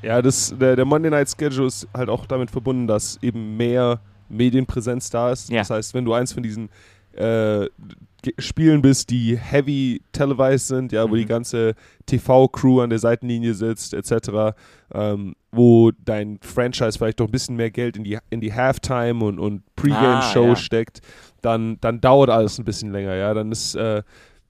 Ja, 0.03 0.21
das, 0.21 0.55
der, 0.59 0.75
der 0.77 0.85
Monday 0.85 1.11
Night 1.11 1.31
Schedule 1.31 1.67
ist 1.69 1.87
halt 1.95 2.09
auch 2.09 2.27
damit 2.27 2.51
verbunden, 2.51 2.87
dass 2.87 3.19
eben 3.23 3.57
mehr 3.57 4.01
Medienpräsenz 4.29 5.11
da 5.11 5.31
ist. 5.33 5.51
Ja. 5.51 5.59
Das 5.59 5.71
heißt, 5.71 5.95
wenn 5.95 6.05
du 6.05 6.13
eins 6.15 6.33
von 6.33 6.43
diesen 6.43 6.69
äh, 7.13 7.67
Spielen 8.39 8.81
bist, 8.81 9.11
die 9.11 9.37
heavy 9.37 10.01
televised 10.13 10.67
sind, 10.69 10.93
ja, 10.93 11.05
wo 11.05 11.15
Mhm. 11.15 11.19
die 11.19 11.27
ganze 11.27 11.75
TV-Crew 12.07 12.81
an 12.81 12.89
der 12.91 12.99
Seitenlinie 12.99 13.53
sitzt, 13.55 13.93
etc., 13.93 14.57
ähm, 14.95 15.35
wo 15.53 15.91
dein 16.05 16.39
Franchise 16.43 16.99
vielleicht 16.99 17.21
doch 17.21 17.27
ein 17.27 17.31
bisschen 17.33 17.57
mehr 17.57 17.71
Geld 17.71 17.97
in 17.99 18.05
die, 18.05 18.19
in 18.31 18.41
die 18.41 18.53
Halftime 18.55 19.23
und, 19.25 19.39
und 19.39 19.63
Pre-Game-Show 19.77 20.45
Ah, 20.45 20.49
ja. 20.49 20.57
steckt, 20.57 21.01
dann, 21.43 21.77
dann 21.83 22.01
dauert 22.01 22.31
alles 22.31 22.59
ein 22.59 22.65
bisschen 22.65 22.91
länger, 22.93 23.15
ja. 23.15 23.35
Dann 23.35 23.53
ist 23.53 23.75
äh, 23.75 24.03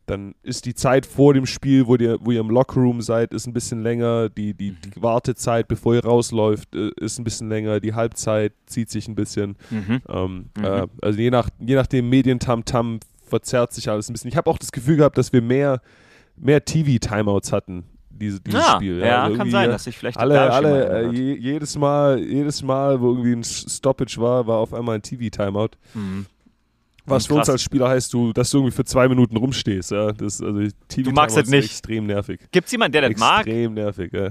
dann 0.07 0.35
ist 0.43 0.67
die 0.67 0.75
Zeit 0.75 1.07
vor 1.07 1.33
dem 1.35 1.47
Spiel, 1.47 1.87
wo 1.87 1.97
ihr, 1.97 2.19
wo 2.21 2.31
ihr 2.31 2.41
im 2.41 2.51
Lockerroom 2.51 3.01
seid, 3.01 3.33
ist 3.33 3.47
ein 3.47 3.53
bisschen 3.55 3.83
länger. 3.83 4.29
Die, 4.29 4.53
die, 4.55 4.73
die 4.73 5.03
Wartezeit, 5.03 5.67
bevor 5.69 5.95
ihr 5.95 6.05
rausläuft, 6.05 6.75
äh, 6.75 6.91
ist 6.97 7.19
ein 7.19 7.25
bisschen 7.25 7.49
länger. 7.49 7.81
Die 7.81 7.95
Halbzeit 7.95 8.53
zieht 8.67 8.91
sich 8.91 9.09
ein 9.09 9.15
bisschen. 9.15 9.57
Mhm. 9.71 10.03
Ähm, 10.09 10.45
Mhm. 10.57 10.65
äh, 10.65 10.87
also 11.01 11.19
je 11.19 11.31
nach, 11.31 11.49
je 11.59 11.75
nach 11.75 11.87
dem 11.87 12.09
Medientamtam 12.11 13.01
verzerrt 13.27 13.73
sich 13.73 13.89
alles 13.89 14.09
ein 14.09 14.13
bisschen. 14.13 14.29
Ich 14.29 14.37
habe 14.37 14.51
auch 14.51 14.59
das 14.59 14.73
Gefühl 14.73 14.97
gehabt, 14.99 15.17
dass 15.17 15.33
wir 15.33 15.41
mehr, 15.43 15.81
mehr 16.37 16.63
TV-Timeouts 16.65 17.53
hatten, 17.53 17.85
diese, 18.11 18.41
dieses 18.41 18.61
Ja, 18.61 18.77
Spiel. 18.77 18.99
ja, 19.01 19.25
Also 19.25 19.37
kann 19.39 19.51
sein, 19.51 19.71
dass 19.71 19.87
ich 19.87 19.97
vielleicht 19.99 20.19
alle, 20.19 20.53
alle, 20.53 21.09
äh, 21.09 21.11
je, 21.11 21.35
jedes 21.37 21.77
Mal, 21.79 22.21
jedes 22.23 22.63
Mal, 22.63 23.01
wo 23.01 23.09
irgendwie 23.11 23.33
ein 23.33 23.43
Stoppage 23.43 24.19
war, 24.21 24.47
war 24.47 24.59
auf 24.59 24.75
einmal 24.75 24.97
ein 24.97 25.03
TV-Timeout. 25.03 25.71
Mhm. 25.95 26.27
Was 27.07 27.27
für 27.27 27.35
uns 27.35 27.49
als 27.51 27.63
Spieler 27.63 27.89
heißt, 27.89 28.13
du, 28.13 28.33
dass 28.33 28.51
du 28.51 28.59
irgendwie 28.59 28.75
für 28.75 28.85
zwei 28.85 29.09
Minuten 29.09 29.37
rumstehst. 29.37 29.91
Ja? 29.91 30.13
Das, 30.13 30.41
also 30.41 30.61
TV 30.89 31.11
Du 31.11 31.15
magst 31.15 31.37
das 31.37 31.49
nicht. 31.49 31.65
extrem 31.67 32.07
nervig. 32.07 32.41
Gibt 32.51 32.67
es 32.67 32.73
jemanden, 32.73 32.93
der 32.93 33.09
das 33.11 33.19
mag? 33.21 33.47
Extrem 33.47 33.75
nervig, 33.75 34.13
ja. 34.13 34.31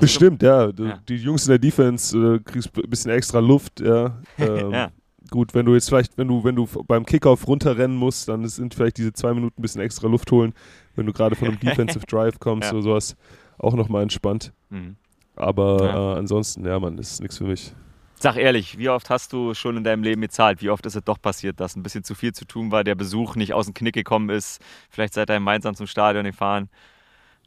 Bestimmt, 0.00 0.42
ja. 0.42 0.70
Ja. 0.70 0.98
Die 1.08 1.16
Jungs 1.16 1.44
in 1.46 1.50
der 1.50 1.58
Defense 1.58 2.16
äh, 2.16 2.38
kriegst 2.40 2.70
ein 2.76 2.90
bisschen 2.90 3.10
extra 3.10 3.38
Luft, 3.38 3.80
ja. 3.80 4.18
Ähm, 4.38 4.70
Ja. 4.72 4.90
Gut, 5.30 5.54
wenn 5.54 5.64
du 5.64 5.72
jetzt 5.74 5.88
vielleicht, 5.88 6.18
wenn 6.18 6.28
du, 6.28 6.44
wenn 6.44 6.54
du 6.56 6.66
beim 6.86 7.06
Kickoff 7.06 7.46
runterrennen 7.48 7.96
musst, 7.96 8.28
dann 8.28 8.46
sind 8.48 8.74
vielleicht 8.74 8.98
diese 8.98 9.12
zwei 9.14 9.32
Minuten 9.32 9.58
ein 9.58 9.62
bisschen 9.62 9.80
extra 9.80 10.06
Luft 10.06 10.30
holen, 10.30 10.52
wenn 10.94 11.06
du 11.06 11.12
gerade 11.12 11.36
von 11.36 11.48
einem 11.48 11.58
Defensive 11.60 12.04
Drive 12.06 12.38
kommst 12.38 12.66
Ja. 12.68 12.74
oder 12.74 12.82
sowas. 12.82 13.16
Auch 13.58 13.74
nochmal 13.74 14.02
entspannt. 14.02 14.52
Mhm. 14.70 14.96
Aber 15.36 16.14
äh, 16.16 16.18
ansonsten, 16.18 16.66
ja, 16.66 16.78
Mann, 16.78 16.96
das 16.98 17.12
ist 17.12 17.20
nichts 17.22 17.38
für 17.38 17.44
mich. 17.44 17.72
Sag 18.22 18.36
ehrlich, 18.36 18.78
wie 18.78 18.88
oft 18.88 19.10
hast 19.10 19.32
du 19.32 19.52
schon 19.52 19.76
in 19.76 19.82
deinem 19.82 20.04
Leben 20.04 20.20
gezahlt? 20.22 20.62
Wie 20.62 20.70
oft 20.70 20.86
ist 20.86 20.94
es 20.94 21.02
doch 21.02 21.20
passiert, 21.20 21.58
dass 21.58 21.74
ein 21.74 21.82
bisschen 21.82 22.04
zu 22.04 22.14
viel 22.14 22.32
zu 22.32 22.44
tun 22.44 22.70
war, 22.70 22.84
der 22.84 22.94
Besuch 22.94 23.34
nicht 23.34 23.52
aus 23.52 23.64
dem 23.66 23.74
Knick 23.74 23.94
gekommen 23.94 24.28
ist? 24.30 24.60
Vielleicht 24.90 25.14
seid 25.14 25.28
ihr 25.28 25.34
gemeinsam 25.34 25.74
zum 25.74 25.88
Stadion 25.88 26.24
gefahren. 26.24 26.68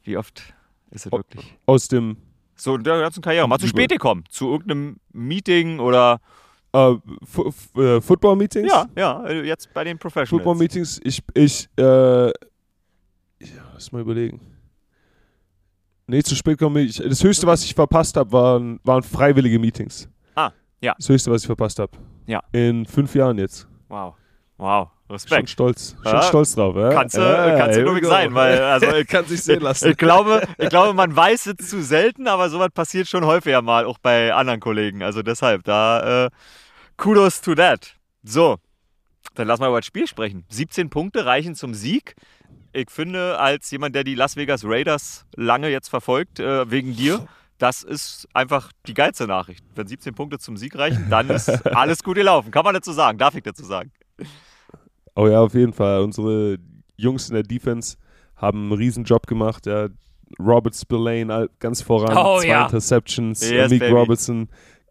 Wie 0.03 0.17
oft 0.17 0.53
ist 0.91 1.05
es 1.05 1.13
Oh. 1.13 1.17
wirklich? 1.19 1.57
Aus 1.65 1.87
dem 1.87 2.17
So 2.55 2.75
in 2.75 2.83
der 2.83 2.99
ganzen 2.99 3.21
Karriere. 3.23 3.47
Mal 3.47 3.57
zu 3.57 3.67
spät 3.69 3.89
gekommen. 3.89 4.25
Zu 4.29 4.51
irgendeinem 4.51 4.97
Meeting 5.13 5.79
oder. 5.79 6.19
Fu- 7.23 7.53
äh, 7.81 8.01
Football-Meetings? 8.01 8.69
Ja, 8.69 8.85
ja, 8.97 9.23
äh, 9.27 9.43
jetzt 9.47 9.73
bei 9.73 9.85
den 9.85 9.97
Professionals. 9.97 10.29
Football-Meetings, 10.29 10.99
ich, 11.05 11.23
ich, 11.33 11.69
äh, 11.77 12.25
ja, 12.27 12.33
lass 13.73 13.93
mal 13.93 14.01
überlegen. 14.01 14.41
Nee, 16.07 16.21
zu 16.21 16.35
spät 16.35 16.57
komme 16.59 16.81
ich. 16.81 16.97
Das 16.97 17.23
Höchste, 17.23 17.47
was 17.47 17.63
ich 17.63 17.73
verpasst 17.73 18.17
habe, 18.17 18.29
waren, 18.33 18.81
waren 18.83 19.03
freiwillige 19.03 19.57
Meetings. 19.57 20.09
Ja. 20.85 20.93
Das 20.97 21.09
Höchste, 21.09 21.31
was 21.31 21.41
ich 21.41 21.47
verpasst 21.47 21.79
habe. 21.79 21.91
Ja. 22.27 22.43
In 22.51 22.85
fünf 22.85 23.15
Jahren 23.15 23.39
jetzt. 23.39 23.67
Wow. 23.89 24.13
Wow. 24.57 24.89
Schon 25.07 25.13
Respekt. 25.15 25.49
stolz. 25.49 25.95
Schon 26.03 26.11
Ja. 26.13 26.21
stolz 26.21 26.55
drauf, 26.55 26.75
ja? 26.75 26.89
Kannst 26.89 27.17
du, 27.17 27.21
Ja, 27.21 27.57
kannst 27.57 27.79
sein, 28.07 28.33
weil 28.33 28.59
also 28.61 28.91
ich, 28.95 29.07
Kann 29.07 29.25
sich 29.25 29.41
sehen 29.43 29.61
lassen. 29.61 29.89
ich, 29.91 29.97
glaube, 29.97 30.41
ich 30.57 30.69
glaube, 30.69 30.93
man 30.93 31.15
weiß 31.15 31.47
es 31.47 31.67
zu 31.69 31.81
selten, 31.83 32.27
aber 32.27 32.49
sowas 32.49 32.69
passiert 32.73 33.07
schon 33.07 33.25
häufiger 33.25 33.61
mal, 33.61 33.85
auch 33.85 33.97
bei 33.97 34.33
anderen 34.33 34.59
Kollegen. 34.59 35.03
Also 35.03 35.21
deshalb, 35.21 35.63
da 35.63 36.25
äh, 36.25 36.29
Kudos 36.97 37.41
to 37.41 37.55
that. 37.55 37.95
So, 38.23 38.57
dann 39.35 39.47
lass 39.47 39.59
mal 39.59 39.67
über 39.67 39.79
das 39.79 39.85
Spiel 39.85 40.07
sprechen. 40.07 40.45
17 40.49 40.89
Punkte 40.89 41.25
reichen 41.25 41.55
zum 41.55 41.73
Sieg. 41.73 42.15
Ich 42.73 42.89
finde, 42.89 43.37
als 43.39 43.69
jemand, 43.71 43.95
der 43.95 44.03
die 44.03 44.15
Las 44.15 44.35
Vegas 44.35 44.63
Raiders 44.65 45.25
lange 45.35 45.69
jetzt 45.69 45.89
verfolgt, 45.89 46.39
äh, 46.39 46.69
wegen 46.71 46.95
dir, 46.95 47.27
das 47.57 47.83
ist 47.83 48.27
einfach 48.33 48.71
die 48.87 48.93
geilste 48.93 49.27
Nachricht. 49.27 49.63
Wenn 49.75 49.87
17 49.87 50.13
Punkte 50.13 50.39
zum 50.39 50.57
Sieg 50.57 50.77
reichen, 50.77 51.07
dann 51.09 51.29
ist 51.29 51.49
alles 51.75 52.03
gut 52.03 52.15
gelaufen. 52.15 52.51
Kann 52.51 52.65
man 52.65 52.73
dazu 52.73 52.91
sagen, 52.91 53.17
darf 53.17 53.35
ich 53.35 53.43
dazu 53.43 53.63
sagen. 53.63 53.91
Oh 55.15 55.27
ja, 55.27 55.39
auf 55.39 55.53
jeden 55.53 55.73
Fall. 55.73 56.01
Unsere 56.01 56.57
Jungs 56.97 57.29
in 57.29 57.35
der 57.35 57.43
Defense 57.43 57.97
haben 58.35 58.63
einen 58.63 58.73
riesen 58.73 59.05
Job 59.05 59.27
gemacht. 59.27 59.65
Ja. 59.65 59.87
Robert 60.39 60.75
Spillane 60.75 61.49
ganz 61.59 61.81
voran, 61.81 62.17
Oh 62.17 62.39
zwei 62.39 62.47
ja. 62.47 62.65
Interceptions. 62.65 63.49
Yes, 63.49 63.71
Amik. 63.71 63.83
Robertson, 63.83 64.49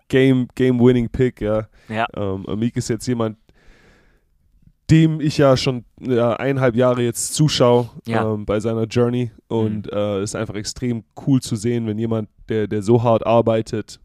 Game, 0.09 0.49
Game-Winning 0.55 1.11
Pick. 1.11 1.41
Ja. 1.41 1.67
Ja. 1.89 2.07
Ähm, 2.17 2.47
Amik 2.47 2.77
ist 2.77 2.89
jetzt 2.89 3.07
jemand, 3.07 3.37
dem 4.91 5.21
ich 5.21 5.39
ja 5.39 5.57
schon 5.57 5.85
ja, 6.01 6.35
eineinhalb 6.35 6.77
Jahre 6.77 7.03
jetzt 7.03 7.35
zuschaue 7.35 7.89
Ja. 8.07 8.25
Mhm. 8.25 8.41
ähm, 8.41 8.45
bei 8.47 8.61
seiner 8.61 8.85
Journey. 8.85 9.31
Und 9.49 9.91
äh, 9.93 10.23
ist 10.23 10.37
einfach 10.37 10.55
extrem 10.55 11.05
cool 11.27 11.41
zu 11.41 11.57
sehen, 11.57 11.87
wenn 11.87 11.99
jemand, 11.99 12.29
der, 12.49 12.67
der 12.67 12.83
so 12.83 13.03
hart 13.03 13.27
arbeitet, 13.27 13.99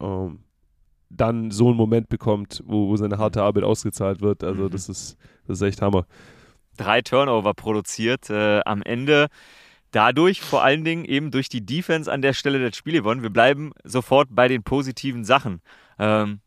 ähm, 0.00 0.40
dann 1.08 1.50
so 1.52 1.68
einen 1.68 1.76
Moment 1.76 2.08
bekommt, 2.08 2.62
wo, 2.66 2.88
wo 2.88 2.96
seine 2.96 3.18
harte 3.18 3.42
Arbeit 3.42 3.62
ausgezahlt 3.64 4.20
wird. 4.20 4.42
Also 4.42 4.64
Mhm. 4.64 4.70
das 4.70 4.88
ist, 4.88 5.16
das 5.46 5.58
ist 5.58 5.62
echt 5.62 5.80
Hammer. 5.82 6.06
drei 6.76 7.00
Turnover 7.02 7.54
produziert 7.54 8.28
äh, 8.28 8.60
am 8.66 8.82
Ende. 8.82 9.28
Dadurch 9.92 10.40
vor 10.42 10.62
allen 10.62 10.84
Dingen 10.84 11.04
eben 11.06 11.30
durch 11.30 11.48
die 11.48 11.64
Defense 11.64 12.12
an 12.12 12.20
der 12.20 12.32
Stelle 12.34 12.58
das 12.62 12.76
Spiel 12.76 12.94
gewonnen. 12.94 13.22
Wir 13.22 13.30
bleiben 13.30 13.72
sofort 13.84 14.28
bei 14.32 14.48
den 14.48 14.62
positiven 14.62 15.24
Sachen. 15.24 15.62
Ähm, 15.98 16.40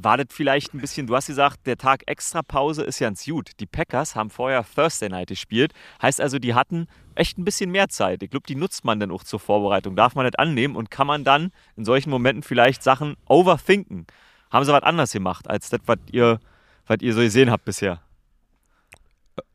war 0.00 0.16
das 0.16 0.26
vielleicht 0.30 0.74
ein 0.74 0.80
bisschen, 0.80 1.08
du 1.08 1.16
hast 1.16 1.26
gesagt, 1.26 1.66
der 1.66 1.76
Tag 1.76 2.04
extra 2.06 2.42
Pause 2.42 2.84
ist 2.84 3.00
ganz 3.00 3.24
gut. 3.24 3.50
Die 3.58 3.66
Packers 3.66 4.14
haben 4.14 4.30
vorher 4.30 4.64
Thursday 4.64 5.08
Night 5.08 5.28
gespielt. 5.28 5.72
Heißt 6.00 6.20
also, 6.20 6.38
die 6.38 6.54
hatten 6.54 6.86
echt 7.16 7.36
ein 7.36 7.44
bisschen 7.44 7.70
mehr 7.72 7.88
Zeit. 7.88 8.22
Ich 8.22 8.30
glaube, 8.30 8.46
die 8.46 8.54
nutzt 8.54 8.84
man 8.84 9.00
dann 9.00 9.10
auch 9.10 9.24
zur 9.24 9.40
Vorbereitung. 9.40 9.96
Darf 9.96 10.14
man 10.14 10.24
das 10.24 10.36
annehmen 10.36 10.76
und 10.76 10.90
kann 10.90 11.08
man 11.08 11.24
dann 11.24 11.50
in 11.76 11.84
solchen 11.84 12.10
Momenten 12.10 12.44
vielleicht 12.44 12.82
Sachen 12.82 13.16
overthinken. 13.26 14.06
Haben 14.50 14.64
sie 14.64 14.72
was 14.72 14.84
anderes 14.84 15.12
gemacht, 15.12 15.50
als 15.50 15.68
das, 15.68 15.80
was 15.86 15.98
ihr, 16.12 16.38
was 16.86 16.98
ihr 17.00 17.12
so 17.12 17.20
gesehen 17.20 17.50
habt 17.50 17.64
bisher? 17.64 18.00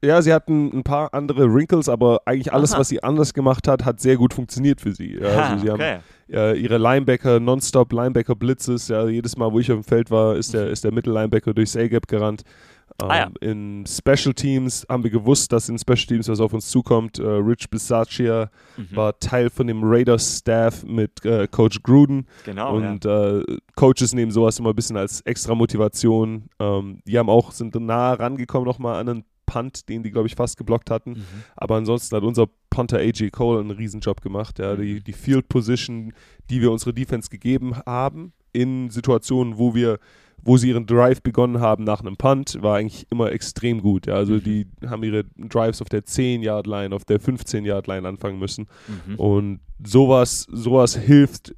Ja, 0.04 0.22
sie 0.22 0.34
hatten 0.34 0.72
ein 0.74 0.84
paar 0.84 1.14
andere 1.14 1.52
Wrinkles, 1.54 1.90
aber 1.90 2.22
eigentlich 2.26 2.52
alles, 2.54 2.74
Aha. 2.74 2.80
was 2.80 2.90
sie 2.90 3.02
anders 3.04 3.34
gemacht 3.34 3.68
hat, 3.68 3.86
hat 3.86 4.00
sehr 4.02 4.18
gut 4.18 4.34
funktioniert 4.34 4.82
für 4.82 4.94
sie. 4.94 5.18
Ja, 5.20 5.36
Ha, 5.36 5.50
also 5.52 5.64
sie 5.66 5.72
okay. 5.72 5.94
haben 5.94 6.04
äh, 6.34 6.54
ihre 6.60 6.78
Linebacker, 6.78 7.40
Nonstop 7.40 7.92
Linebacker 7.94 8.36
Blitzes. 8.36 8.88
Ja, 8.88 9.08
jedes 9.08 9.38
Mal, 9.38 9.52
wo 9.52 9.60
ich 9.60 9.72
auf 9.72 9.80
dem 9.80 9.84
Feld 9.84 10.12
war, 10.12 10.36
ist 10.36 10.54
der, 10.54 10.70
ist 10.70 10.84
der 10.84 10.92
Mittellinebacker 10.94 11.54
durchs 11.54 11.76
A-Gap 11.76 12.08
gerannt. 12.08 12.44
Ähm, 12.46 12.54
Mhm. 13.02 13.10
Ah, 13.10 13.16
ja. 13.18 13.32
In 13.42 13.86
Special 13.88 14.36
Teams 14.36 14.86
haben 14.88 15.04
wir 15.04 15.10
gewusst, 15.10 15.52
dass 15.52 15.68
in 15.68 15.80
Special 15.80 16.06
Teams 16.06 16.28
was 16.30 16.40
auf 16.40 16.54
uns 16.54 16.70
zukommt. 16.70 17.18
Äh, 17.18 17.24
Rich 17.24 17.70
Bisaccia 17.72 18.52
Mhm. 18.78 18.96
war 18.96 19.18
Teil 19.18 19.50
von 19.50 19.66
dem 19.66 19.82
Raiders-Staff 19.84 20.84
mit 20.84 21.26
äh, 21.26 21.48
Coach 21.48 21.82
Gruden. 21.82 22.28
Genau. 22.46 22.80
ja. 22.80 22.90
Und 22.92 23.06
äh, 23.06 23.42
Coaches 23.76 24.14
nehmen 24.14 24.32
sowas 24.32 24.60
immer 24.60 24.70
ein 24.70 24.76
bisschen 24.76 24.98
als 24.98 25.22
extra 25.22 25.56
Motivation. 25.56 26.50
Ähm, 26.60 27.00
die 27.08 27.18
haben 27.18 27.30
auch, 27.30 27.52
sind 27.52 27.74
nah 27.76 28.14
rangekommen 28.14 28.68
nochmal 28.68 29.00
an 29.00 29.10
einen 29.10 29.24
Punt, 29.54 29.88
den 29.90 30.04
die, 30.04 30.12
glaube 30.12 30.28
ich, 30.28 30.36
fast 30.36 30.58
geblockt 30.58 30.90
hatten. 30.90 31.12
Mhm. 31.12 31.24
Aber 31.56 31.76
ansonsten 31.76 32.16
hat 32.16 32.24
unser 32.24 32.48
Punter 32.70 32.98
AJ 32.98 33.30
Cole 33.32 33.60
einen 33.60 33.72
Riesenjob 33.72 34.22
gemacht. 34.22 34.60
Ja, 34.60 34.76
die, 34.76 34.96
Mhm. 34.96 35.04
die 35.04 35.14
Field 35.14 35.48
Position, 35.50 36.14
die 36.50 36.62
wir 36.62 36.72
unsere 36.72 36.94
Defense 36.94 37.30
gegeben 37.30 37.76
haben, 37.86 38.34
in 38.52 38.90
Situationen, 38.90 39.58
wo 39.58 39.74
wir, 39.76 40.00
wo 40.46 40.58
sie 40.58 40.70
ihren 40.70 40.86
Drive 40.86 41.22
begonnen 41.22 41.60
haben 41.62 41.84
nach 41.84 42.02
einem 42.02 42.18
Punt, 42.18 42.58
war 42.62 42.78
eigentlich 42.78 43.06
immer 43.12 43.32
extrem 43.32 43.82
gut. 43.82 44.08
Ja, 44.08 44.16
also 44.16 44.34
Mhm. 44.34 44.44
die 44.44 44.68
haben 44.88 45.04
ihre 45.04 45.24
Drives 45.38 45.82
auf 45.82 45.90
der 45.90 46.04
10-Yard-Line, 46.06 46.94
auf 46.96 47.06
der 47.06 47.20
15-Yard-Line 47.20 48.08
anfangen 48.08 48.40
müssen. 48.40 48.68
Mhm. 49.08 49.16
Und 49.16 49.60
sowas, 49.86 50.48
sowas 50.52 50.96
hilft, 50.98 51.56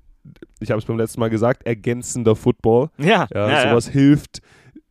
ich 0.60 0.70
habe 0.72 0.80
es 0.80 0.86
beim 0.86 0.98
letzten 0.98 1.20
Mal 1.20 1.30
gesagt, 1.30 1.66
ergänzender 1.66 2.36
Football. 2.36 2.90
Ja, 2.98 3.28
Ja, 3.34 3.48
ja, 3.48 3.50
ja. 3.50 3.70
sowas 3.70 3.88
hilft, 3.90 4.42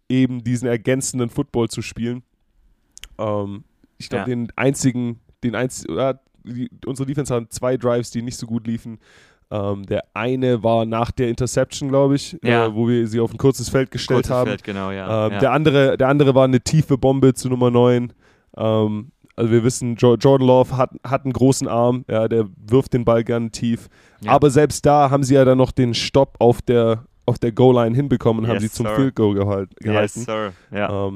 eben 0.09 0.45
diesen 0.45 0.69
ergänzenden 0.69 1.31
Football 1.31 1.69
zu 1.69 1.81
spielen. 1.83 2.23
Ähm, 3.19 3.65
ich 3.99 4.09
glaube, 4.09 4.23
Ja. 4.31 4.37
den 4.37 4.49
einzigen, 4.57 5.21
den 5.43 5.55
einz 5.55 5.85
ja, 5.89 6.15
die, 6.45 6.69
unsere 6.87 7.07
Defense 7.07 7.33
haben 7.35 7.49
zwei 7.51 7.77
Drives, 7.77 8.11
die 8.11 8.23
nicht 8.23 8.37
so 8.37 8.47
gut 8.47 8.67
liefen. 8.67 8.99
Ähm, 9.51 9.85
der 9.87 10.03
eine 10.15 10.63
war 10.63 10.85
nach 10.85 11.11
der 11.11 11.29
Interception, 11.29 11.89
glaube 11.89 12.17
ich, 12.17 12.37
Ja. 12.43 12.67
äh, 12.67 12.75
wo 12.75 12.89
wir 12.89 13.07
sie 13.07 13.21
auf 13.21 13.31
ein 13.33 13.39
kurzes 13.39 13.69
Feld 13.69 13.91
gestellt 13.91 14.19
Kurzes 14.19 14.31
haben. 14.33 14.49
Feld, 14.49 14.65
genau, 14.65 14.91
ja. 14.91 15.27
Ähm, 15.27 15.33
ja. 15.35 15.39
der, 15.39 15.53
andere, 15.53 15.97
der 15.97 16.09
andere 16.09 16.35
war 16.35 16.45
eine 16.45 16.61
tiefe 16.61 16.99
Bombe 16.99 17.35
zu 17.35 17.49
Nummer 17.49 17.71
9. 17.71 18.13
Ähm, 18.57 19.11
also 19.37 19.51
wir 19.51 19.65
wissen, 19.65 19.97
jo 19.97 20.15
Jordan 20.15 20.47
Love 20.47 20.77
hat, 20.77 20.91
hat 21.05 21.25
einen 21.25 21.33
großen 21.33 21.67
Arm, 21.69 22.05
ja, 22.09 22.29
der 22.29 22.49
wirft 22.57 22.95
den 22.95 23.05
Ball 23.05 23.25
gern 23.25 23.51
tief. 23.53 23.89
Aber 24.27 24.49
selbst 24.51 24.87
da 24.87 25.11
haben 25.11 25.23
sie 25.25 25.35
ja 25.35 25.45
dann 25.45 25.59
noch 25.59 25.73
den 25.73 25.93
Stopp 25.93 26.37
auf 26.39 26.63
der, 26.63 27.05
auf 27.27 27.39
der 27.39 27.53
Goal-Line 27.53 27.95
hinbekommen 27.97 28.45
und 28.45 28.49
haben 28.51 28.61
Yes, 28.63 28.75
sie 28.75 28.83
zum. 28.85 28.87
Field 28.87 29.15
Goal 29.17 29.35
gehalt, 29.35 29.71
yes, 29.81 29.85
gehalten. 29.85 30.21
sir. 30.21 30.53
Ja. 30.73 31.11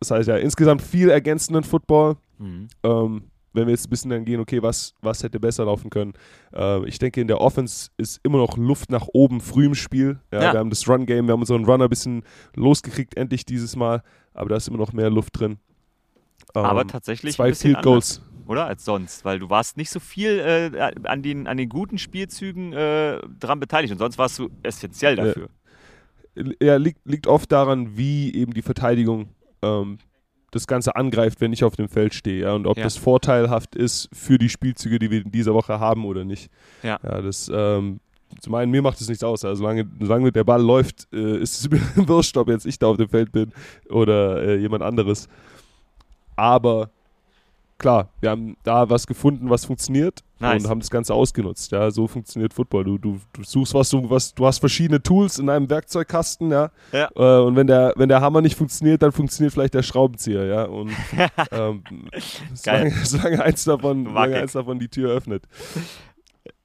Das 0.00 0.10
heißt 0.10 0.28
ja, 0.28 0.36
insgesamt 0.36 0.82
viel 0.82 1.10
ergänzenden 1.10 1.64
Football. 1.64 2.16
Mhm. 2.38 2.68
Ähm, 2.82 3.22
wenn 3.54 3.66
wir 3.66 3.72
jetzt 3.72 3.86
ein 3.86 3.90
bisschen 3.90 4.10
dann 4.10 4.24
gehen, 4.24 4.38
okay, 4.40 4.62
was, 4.62 4.94
was 5.00 5.22
hätte 5.22 5.40
besser 5.40 5.64
laufen 5.64 5.90
können? 5.90 6.12
Ähm, 6.52 6.84
ich 6.86 6.98
denke, 6.98 7.20
in 7.20 7.26
der 7.26 7.40
Offense 7.40 7.90
ist 7.96 8.20
immer 8.22 8.38
noch 8.38 8.56
Luft 8.56 8.90
nach 8.90 9.08
oben 9.12 9.40
früh 9.40 9.66
im 9.66 9.74
Spiel. 9.74 10.20
Ja, 10.32 10.42
Ja. 10.42 10.52
Wir 10.52 10.58
haben 10.60 10.70
das 10.70 10.86
Run-Game, 10.88 11.26
wir 11.26 11.32
haben 11.32 11.40
unseren 11.40 11.64
Runner 11.64 11.84
ein 11.84 11.90
bisschen 11.90 12.22
losgekriegt, 12.54 13.16
endlich 13.16 13.44
dieses 13.44 13.74
Mal. 13.74 14.02
Aber 14.34 14.50
da 14.50 14.56
ist 14.56 14.68
immer 14.68 14.78
noch 14.78 14.92
mehr 14.92 15.10
Luft 15.10 15.40
drin. 15.40 15.58
Ähm, 16.54 16.64
Aber 16.64 16.86
tatsächlich 16.86 17.34
zwei 17.34 17.44
ein 17.46 17.50
bisschen 17.50 17.72
Field 17.72 17.82
Goals. 17.84 18.18
anders, 18.18 18.46
oder? 18.48 18.66
Als 18.66 18.84
sonst, 18.84 19.24
weil 19.24 19.38
du 19.40 19.50
warst 19.50 19.76
nicht 19.76 19.90
so 19.90 19.98
viel 19.98 20.38
äh, 20.38 20.90
an, 21.04 21.22
den, 21.22 21.46
an 21.48 21.56
den 21.56 21.68
guten 21.68 21.98
Spielzügen 21.98 22.72
äh, 22.74 23.18
dran 23.40 23.58
beteiligt 23.58 23.92
und 23.92 23.98
sonst 23.98 24.18
warst 24.18 24.38
du 24.38 24.48
essentiell 24.62 25.18
Ja. 25.18 25.24
dafür. 25.24 25.48
Ja, 26.62 26.76
liegt, 26.76 27.00
liegt 27.04 27.26
oft 27.26 27.50
daran, 27.50 27.96
wie 27.96 28.32
eben 28.32 28.54
die 28.54 28.62
Verteidigung 28.62 29.30
ähm, 29.62 29.98
das 30.50 30.66
Ganze 30.66 30.96
angreift, 30.96 31.40
wenn 31.40 31.52
ich 31.52 31.62
auf 31.64 31.76
dem 31.76 31.88
Feld 31.88 32.14
stehe. 32.14 32.42
Ja, 32.44 32.54
und 32.54 32.66
ob 32.66 32.78
Ja. 32.78 32.84
das 32.84 32.96
vorteilhaft 32.96 33.76
ist 33.76 34.08
für 34.12 34.38
die 34.38 34.48
Spielzüge, 34.48 34.98
die 34.98 35.10
wir 35.10 35.22
in 35.22 35.30
dieser 35.30 35.52
Woche 35.54 35.78
haben 35.78 36.04
oder 36.06 36.24
nicht. 36.24 36.50
Ja. 36.82 36.98
Ja, 37.02 37.20
das, 37.20 37.50
ähm, 37.52 38.00
zum 38.40 38.54
einen, 38.54 38.70
mir 38.70 38.82
macht 38.82 39.00
es 39.00 39.08
nichts 39.08 39.22
aus. 39.24 39.44
Also, 39.44 39.62
solange, 39.62 39.86
solange 40.00 40.32
der 40.32 40.44
Ball 40.44 40.62
läuft, 40.62 41.06
äh, 41.12 41.38
ist 41.38 41.60
es 41.60 41.70
mir 41.96 42.08
wurscht, 42.08 42.36
ob 42.36 42.48
jetzt 42.48 42.66
ich 42.66 42.78
da 42.78 42.86
auf 42.86 42.96
dem 42.96 43.08
Feld 43.08 43.32
bin 43.32 43.52
oder 43.90 44.42
äh, 44.42 44.56
jemand 44.56 44.82
anderes. 44.82 45.28
Aber 46.36 46.90
klar, 47.78 48.10
wir 48.20 48.30
haben 48.30 48.56
da 48.62 48.88
was 48.88 49.06
gefunden, 49.06 49.50
was 49.50 49.64
funktioniert 49.64 50.22
Nice. 50.40 50.62
und 50.62 50.70
haben 50.70 50.80
das 50.80 50.90
Ganze 50.90 51.14
ausgenutzt. 51.14 51.72
Ja, 51.72 51.90
so 51.90 52.06
funktioniert 52.06 52.54
Football. 52.54 52.84
Du, 52.84 52.98
du, 52.98 53.20
du 53.32 53.42
suchst 53.42 53.74
was, 53.74 53.90
du, 53.90 54.08
was, 54.08 54.34
du 54.34 54.46
hast 54.46 54.58
verschiedene 54.58 55.02
Tools 55.02 55.38
in 55.38 55.48
einem 55.48 55.68
Werkzeugkasten, 55.68 56.50
ja. 56.50 56.70
Ja. 56.92 57.08
Äh, 57.16 57.42
und 57.44 57.56
wenn 57.56 57.66
der, 57.66 57.92
wenn 57.96 58.08
der 58.08 58.20
Hammer 58.20 58.40
nicht 58.40 58.56
funktioniert, 58.56 59.02
dann 59.02 59.12
funktioniert 59.12 59.52
vielleicht 59.52 59.74
der 59.74 59.82
Schraubenzieher, 59.82 60.44
ja. 60.44 60.64
Und 60.64 60.92
ähm, 61.50 61.82
solange, 62.54 62.92
solange, 63.04 63.42
eins 63.42 63.64
davon, 63.64 64.04
solange 64.04 64.36
eins 64.36 64.52
davon 64.52 64.78
die 64.78 64.88
Tür 64.88 65.10
öffnet. 65.10 65.42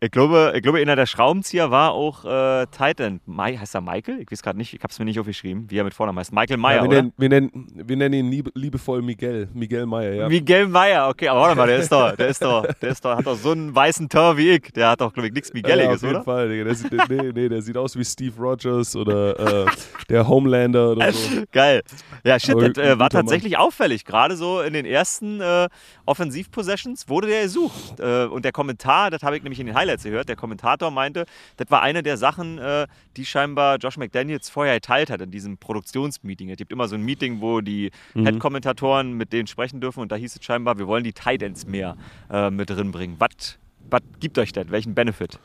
Ich 0.04 0.12
glaube, 0.12 0.52
ich 0.54 0.62
glaube, 0.62 0.80
einer 0.80 0.98
der 0.98 1.06
Schraubenzieher 1.06 1.72
war 1.72 1.94
auch 1.94 2.26
äh, 2.26 2.68
Titan. 2.68 3.22
Mai, 3.26 3.56
heißt 3.56 3.74
er 3.74 3.80
Michael? 3.80 4.20
Ich 4.20 4.30
weiß 4.30 4.44
gerade 4.44 4.58
nicht, 4.58 4.74
ich 4.74 4.84
habe 4.84 4.92
es 4.92 5.00
mir 5.00 5.06
nicht 5.06 5.18
aufgeschrieben, 5.18 5.68
wie 5.70 5.78
er 5.78 5.86
mit 5.86 5.94
Vornamen 5.94 6.20
heißt. 6.20 6.34
Michael 6.34 6.58
Meyer, 6.58 6.76
ja, 6.76 6.82
wir, 6.82 6.88
oder? 6.90 6.98
nennen, 6.98 7.14
wir, 7.16 7.30
nennen, 7.30 7.68
wir 7.74 7.96
nennen 7.96 8.14
ihn 8.14 8.30
liebe, 8.30 8.52
liebevoll 8.54 9.02
Miguel. 9.02 9.48
Miguel 9.54 9.86
Meyer, 9.86 10.14
ja. 10.14 10.28
Miguel 10.28 10.68
Meyer, 10.68 11.08
okay, 11.08 11.30
aber 11.30 11.40
warte 11.40 11.56
mal, 11.56 11.68
der 11.68 11.78
ist 11.78 11.90
doch, 11.90 12.14
der 12.18 12.28
ist 12.28 12.42
doch, 12.44 12.66
der 12.82 12.90
ist 12.90 13.06
doch, 13.06 13.16
hat 13.16 13.26
doch 13.26 13.38
so 13.38 13.52
einen 13.52 13.74
weißen 13.74 14.10
Teint 14.10 14.36
wie 14.36 14.50
ich. 14.50 14.74
Der 14.74 14.90
hat 14.90 15.00
doch, 15.00 15.14
glaube 15.14 15.28
ich, 15.28 15.34
nichts 15.34 15.52
ja, 15.52 15.54
Migueliges, 15.54 15.96
auf 15.96 16.02
jeden 16.02 16.16
oder? 16.16 16.24
Fall, 16.26 16.50
Digga. 16.50 16.64
Der 16.66 16.76
sieht, 16.76 16.92
nee, 17.10 17.32
nee, 17.34 17.48
der 17.48 17.62
sieht 17.62 17.78
aus 17.78 17.98
wie 17.98 18.04
Steve 18.04 18.36
Rogers 18.38 18.98
oder 18.98 19.68
äh, 19.68 19.72
der 20.10 20.28
Homelander 20.28 20.92
oder 20.92 21.14
so. 21.14 21.44
Geil. 21.54 21.82
Ja, 22.26 22.38
shit, 22.42 22.56
Aber 22.56 22.68
das 22.68 22.84
äh, 22.84 22.88
war 22.90 22.94
guter 22.94 22.98
Mann. 22.98 23.10
tatsächlich 23.10 23.58
auffällig. 23.58 24.04
Gerade 24.04 24.36
so 24.36 24.60
in 24.60 24.74
den 24.74 24.86
ersten 24.86 25.40
äh, 25.40 25.70
Offensiv-Possessions 26.06 27.08
wurde 27.08 27.28
der 27.28 27.44
gesucht. 27.44 28.02
Äh, 28.02 28.26
und 28.26 28.44
der 28.44 28.52
Kommentar, 28.52 29.10
das 29.10 29.24
habe 29.24 29.38
ich 29.38 29.44
nämlich 29.44 29.62
in 29.62 29.68
den 29.68 29.76
Highlights 29.76 29.93
gehört, 30.02 30.28
der 30.30 30.36
Kommentator 30.36 30.90
meinte, 30.90 31.28
das 31.58 31.70
war 31.70 31.84
eine 31.84 32.02
der 32.02 32.18
Sachen, 32.18 32.58
äh, 32.58 32.88
die 33.16 33.26
scheinbar 33.26 33.78
Josh 33.78 33.98
McDaniels 33.98 34.50
vorher 34.50 34.74
geteilt 34.74 35.12
hat 35.12 35.22
in 35.22 35.30
diesem 35.30 35.58
Produktionsmeeting. 35.60 36.50
Es 36.50 36.58
gibt 36.58 36.72
immer 36.72 36.88
so 36.88 36.96
ein 36.96 37.04
Meeting, 37.04 37.40
wo 37.42 37.62
die 37.62 37.92
Mhm. 38.16 38.26
Head-Kommentatoren 38.26 39.14
mit 39.14 39.32
denen 39.32 39.46
sprechen 39.46 39.80
dürfen 39.80 40.00
und 40.00 40.12
da 40.12 40.16
hieß 40.16 40.36
es 40.36 40.44
scheinbar, 40.44 40.80
wir 40.80 40.88
wollen 40.88 41.04
die 41.04 41.14
Tight 41.14 41.44
Ends 41.44 41.68
mehr 41.68 41.96
äh, 42.32 42.50
mit 42.50 42.72
drin 42.72 42.92
bringen. 42.92 43.18
Was 43.20 43.60
was 43.90 44.02
gibt 44.20 44.40
euch 44.40 44.54
das? 44.54 44.72
Welchen 44.72 44.96
Benefit? 44.96 45.38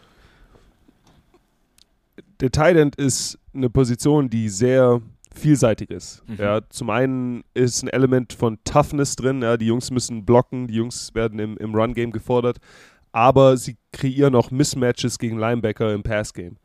Der 2.41 2.51
Tight 2.51 2.77
End 2.77 2.97
ist 2.97 3.39
eine 3.53 3.69
Position, 3.69 4.31
die 4.31 4.49
sehr 4.49 5.01
vielseitig 5.35 5.91
ist. 5.91 6.23
Mhm. 6.29 6.37
Ja, 6.39 6.61
zum 6.69 6.91
einen 6.91 7.45
ist 7.55 7.83
ein 7.83 7.89
Element 7.89 8.33
von 8.33 8.59
Toughness 8.65 9.17
drin. 9.17 9.43
Ja, 9.43 9.57
die 9.57 9.67
Jungs 9.67 9.91
müssen 9.91 10.25
blocken, 10.25 10.67
die 10.69 10.75
Jungs 10.75 11.15
werden 11.15 11.39
im, 11.39 11.57
im 11.59 11.75
Run-Game 11.75 12.13
gefordert, 12.13 12.59
aber 13.19 13.57
sie 13.57 13.77
kreieren 13.93 14.35
auch 14.37 14.51
Mismatches 14.51 15.19
gegen 15.19 15.39
Linebacker 15.39 15.93
im 15.93 16.03
Pass-Game. 16.03 16.57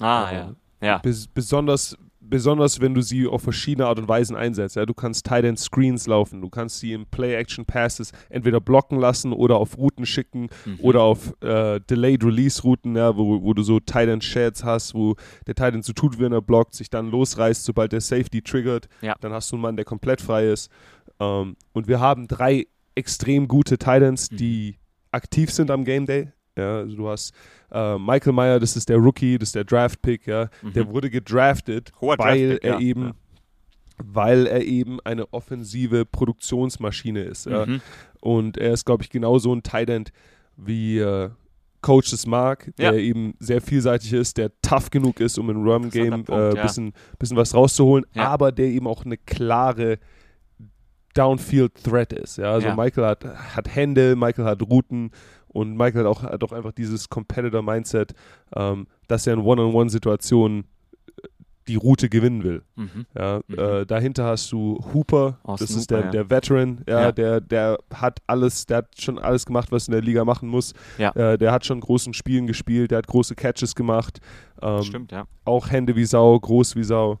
Ah, 0.00 0.30
Äh, 0.30 0.34
ja. 0.34 0.54
Ja. 0.80 0.98
Bes 0.98 1.26
besonders, 1.26 1.96
besonders 2.20 2.80
wenn 2.80 2.94
du 2.94 3.00
sie 3.02 3.26
auf 3.26 3.42
verschiedene 3.42 3.86
Art 3.88 3.98
und 3.98 4.06
Weisen 4.08 4.36
einsetzt. 4.36 4.76
Ja, 4.76 4.86
du 4.86 4.94
kannst 4.94 5.26
Tight 5.26 5.44
End 5.44 5.58
Screens 5.58 6.06
laufen, 6.06 6.40
du 6.40 6.48
kannst 6.48 6.78
sie 6.78 6.92
in 6.92 7.04
Play-Action 7.06 7.64
Passes 7.66 8.12
entweder 8.30 8.60
blocken 8.60 8.98
lassen 9.00 9.32
oder 9.32 9.56
auf 9.56 9.76
Routen 9.76 10.06
schicken 10.06 10.48
Mhm. 10.64 10.78
oder 10.80 11.02
auf 11.02 11.34
äh, 11.42 11.80
Delayed 11.80 12.22
Release 12.24 12.62
Routen, 12.62 12.94
ja, 12.96 13.16
wo, 13.16 13.42
wo 13.42 13.54
du 13.54 13.62
so 13.62 13.80
Tight 13.80 14.08
End 14.08 14.22
Shads 14.22 14.62
hast, 14.62 14.94
wo 14.94 15.16
der 15.48 15.56
Tight 15.56 15.74
End 15.74 15.84
so 15.84 15.92
tut, 15.92 16.18
wenn 16.20 16.32
er 16.32 16.42
blockt, 16.42 16.74
sich 16.74 16.90
dann 16.90 17.10
losreißt, 17.10 17.64
sobald 17.64 17.90
der 17.92 18.00
Safety 18.00 18.40
triggert. 18.40 18.88
Ja. 19.02 19.16
Dann 19.20 19.32
hast 19.32 19.50
du 19.50 19.56
einen 19.56 19.62
Mann, 19.62 19.76
der 19.76 19.84
komplett 19.84 20.20
frei 20.20 20.46
ist. 20.48 20.70
Ähm, 21.18 21.56
und 21.72 21.88
wir 21.88 21.98
haben 21.98 22.28
drei 22.28 22.66
extrem 22.94 23.48
gute 23.48 23.78
Tight 23.78 24.02
Ends, 24.02 24.30
Mhm. 24.30 24.36
die 24.36 24.78
aktiv 25.12 25.50
sind 25.52 25.70
am 25.70 25.84
Game 25.84 26.06
Day. 26.06 26.32
Ja, 26.56 26.78
also 26.78 26.96
du 26.96 27.08
hast 27.08 27.32
äh, 27.70 27.98
Michael 27.98 28.32
Meyer, 28.32 28.58
das 28.58 28.76
ist 28.76 28.88
der 28.88 28.96
Rookie, 28.96 29.38
das 29.38 29.50
ist 29.50 29.54
der 29.54 29.64
Draft-Pick, 29.64 30.26
ja. 30.26 30.48
Der 30.74 30.84
Mhm. 30.86 30.88
wurde 30.92 31.10
gedraftet, 31.10 31.92
Hoher 32.00 32.18
weil 32.18 32.58
er 32.62 32.72
ja. 32.72 32.80
eben, 32.80 33.02
Ja. 33.08 33.12
weil 33.98 34.46
er 34.46 34.62
eben 34.64 34.98
eine 35.04 35.32
offensive 35.32 36.04
Produktionsmaschine 36.04 37.22
ist. 37.22 37.46
Ja. 37.46 37.66
Mhm. 37.66 37.80
Und 38.20 38.56
er 38.58 38.72
ist, 38.72 38.84
glaube 38.84 39.02
ich, 39.04 39.10
genauso 39.10 39.54
ein 39.54 39.62
Tight 39.62 39.90
End 39.90 40.12
wie 40.56 40.98
äh, 40.98 41.30
Coach 41.80 42.12
mag, 42.26 42.72
der 42.78 42.94
Ja. 42.94 42.98
eben 42.98 43.34
sehr 43.38 43.60
vielseitig 43.60 44.12
ist, 44.12 44.36
der 44.36 44.50
tough 44.62 44.90
genug 44.90 45.20
ist, 45.20 45.38
um 45.38 45.48
im 45.50 45.62
Run-Game 45.64 46.12
ein 46.12 46.24
äh, 46.56 46.60
bisschen, 46.60 46.92
bisschen 47.20 47.36
was 47.36 47.54
rauszuholen, 47.54 48.04
Ja. 48.14 48.24
aber 48.28 48.50
der 48.50 48.66
eben 48.66 48.88
auch 48.88 49.04
eine 49.04 49.16
klare 49.16 49.98
Downfield-Threat 51.18 52.12
ist. 52.12 52.38
Ja? 52.38 52.52
Also 52.52 52.68
Ja. 52.68 52.76
Michael 52.76 53.04
hat, 53.06 53.24
hat 53.24 53.74
Hände, 53.74 54.16
Michael 54.16 54.44
hat 54.44 54.62
Routen 54.62 55.10
und 55.48 55.76
Michael 55.76 56.00
hat 56.04 56.06
auch, 56.06 56.22
hat 56.22 56.42
auch 56.44 56.52
einfach 56.52 56.72
dieses 56.72 57.08
Competitor-Mindset, 57.08 58.14
ähm, 58.54 58.86
dass 59.08 59.26
er 59.26 59.34
in 59.34 59.40
One-on-One-Situationen 59.40 60.64
die 61.66 61.76
Route 61.76 62.08
gewinnen 62.08 62.44
will. 62.44 62.62
Mhm. 62.76 63.04
Ja, 63.14 63.40
Mhm. 63.46 63.58
äh, 63.58 63.84
dahinter 63.84 64.24
hast 64.24 64.50
du 64.52 64.78
Hooper, 64.94 65.38
Austin 65.42 65.66
das 65.66 65.76
ist 65.76 65.90
Hooper, 65.92 65.96
der, 66.00 66.04
ja. 66.06 66.10
der 66.12 66.30
Veteran, 66.30 66.80
ja, 66.88 67.00
Ja. 67.02 67.12
Der, 67.12 67.40
der 67.42 67.78
hat 67.92 68.20
alles, 68.26 68.64
der 68.64 68.78
hat 68.78 68.86
schon 68.98 69.18
alles 69.18 69.44
gemacht, 69.44 69.70
was 69.70 69.86
in 69.86 69.92
der 69.92 70.00
Liga 70.00 70.24
machen 70.24 70.48
muss. 70.48 70.72
Ja. 70.96 71.10
Äh, 71.14 71.36
der 71.36 71.52
hat 71.52 71.66
schon 71.66 71.80
großen 71.80 72.14
Spielen 72.14 72.46
gespielt, 72.46 72.90
der 72.90 72.98
hat 72.98 73.06
große 73.06 73.34
Catches 73.34 73.74
gemacht, 73.74 74.18
ähm, 74.62 74.82
Stimmt, 74.82 75.12
ja. 75.12 75.24
auch 75.44 75.70
Hände 75.70 75.94
wie 75.94 76.06
Sau, 76.06 76.40
groß 76.40 76.74
wie 76.74 76.84
Sau. 76.84 77.18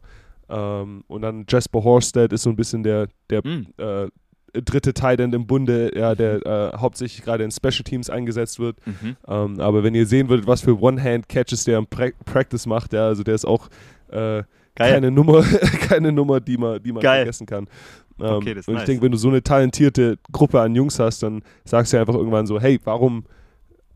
Ähm, 0.48 1.04
und 1.08 1.22
dann 1.22 1.44
Jasper 1.48 1.82
Horsted 1.84 2.32
ist 2.32 2.42
so 2.42 2.50
ein 2.50 2.56
bisschen 2.56 2.82
der, 2.82 3.08
der 3.30 3.46
Mhm. 3.46 3.66
äh, 3.78 4.08
dritte 4.62 4.94
Tight 4.94 5.20
End 5.20 5.34
im 5.34 5.46
Bunde, 5.46 5.90
ja, 5.94 6.14
der 6.14 6.44
äh, 6.46 6.76
hauptsächlich 6.76 7.22
gerade 7.22 7.44
in 7.44 7.50
Special 7.50 7.84
Teams 7.84 8.08
eingesetzt 8.08 8.58
wird. 8.58 8.76
Mhm. 8.86 9.16
Ähm, 9.26 9.60
aber 9.60 9.82
wenn 9.84 9.94
ihr 9.94 10.06
sehen 10.06 10.28
würdet, 10.28 10.46
was 10.46 10.62
für 10.62 10.80
One-Hand-Catches 10.80 11.64
der 11.64 11.78
im 11.78 11.86
pra 11.86 12.08
Practice 12.24 12.66
macht, 12.66 12.92
ja, 12.94 13.06
also 13.06 13.22
der 13.22 13.34
ist 13.34 13.44
auch 13.44 13.68
äh, 14.10 14.42
keine 14.74 15.10
Nummer, 15.10 15.42
keine 15.88 16.12
Nummer, 16.12 16.40
die 16.40 16.56
man, 16.56 16.82
die 16.82 16.92
man 16.92 17.02
Geil. 17.02 17.18
vergessen 17.20 17.46
kann. 17.46 17.64
Ähm, 18.20 18.26
Okay, 18.36 18.52
und 18.52 18.58
ich 18.58 18.66
nice. 18.66 18.84
denke, 18.86 19.02
wenn 19.04 19.12
du 19.12 19.18
so 19.18 19.28
eine 19.28 19.42
talentierte 19.42 20.18
Gruppe 20.32 20.60
an 20.60 20.74
Jungs 20.74 20.98
hast, 20.98 21.22
dann 21.22 21.42
sagst 21.64 21.92
du 21.92 21.98
einfach 22.00 22.14
irgendwann 22.14 22.46
so, 22.46 22.58
hey, 22.60 22.80
warum, 22.84 23.24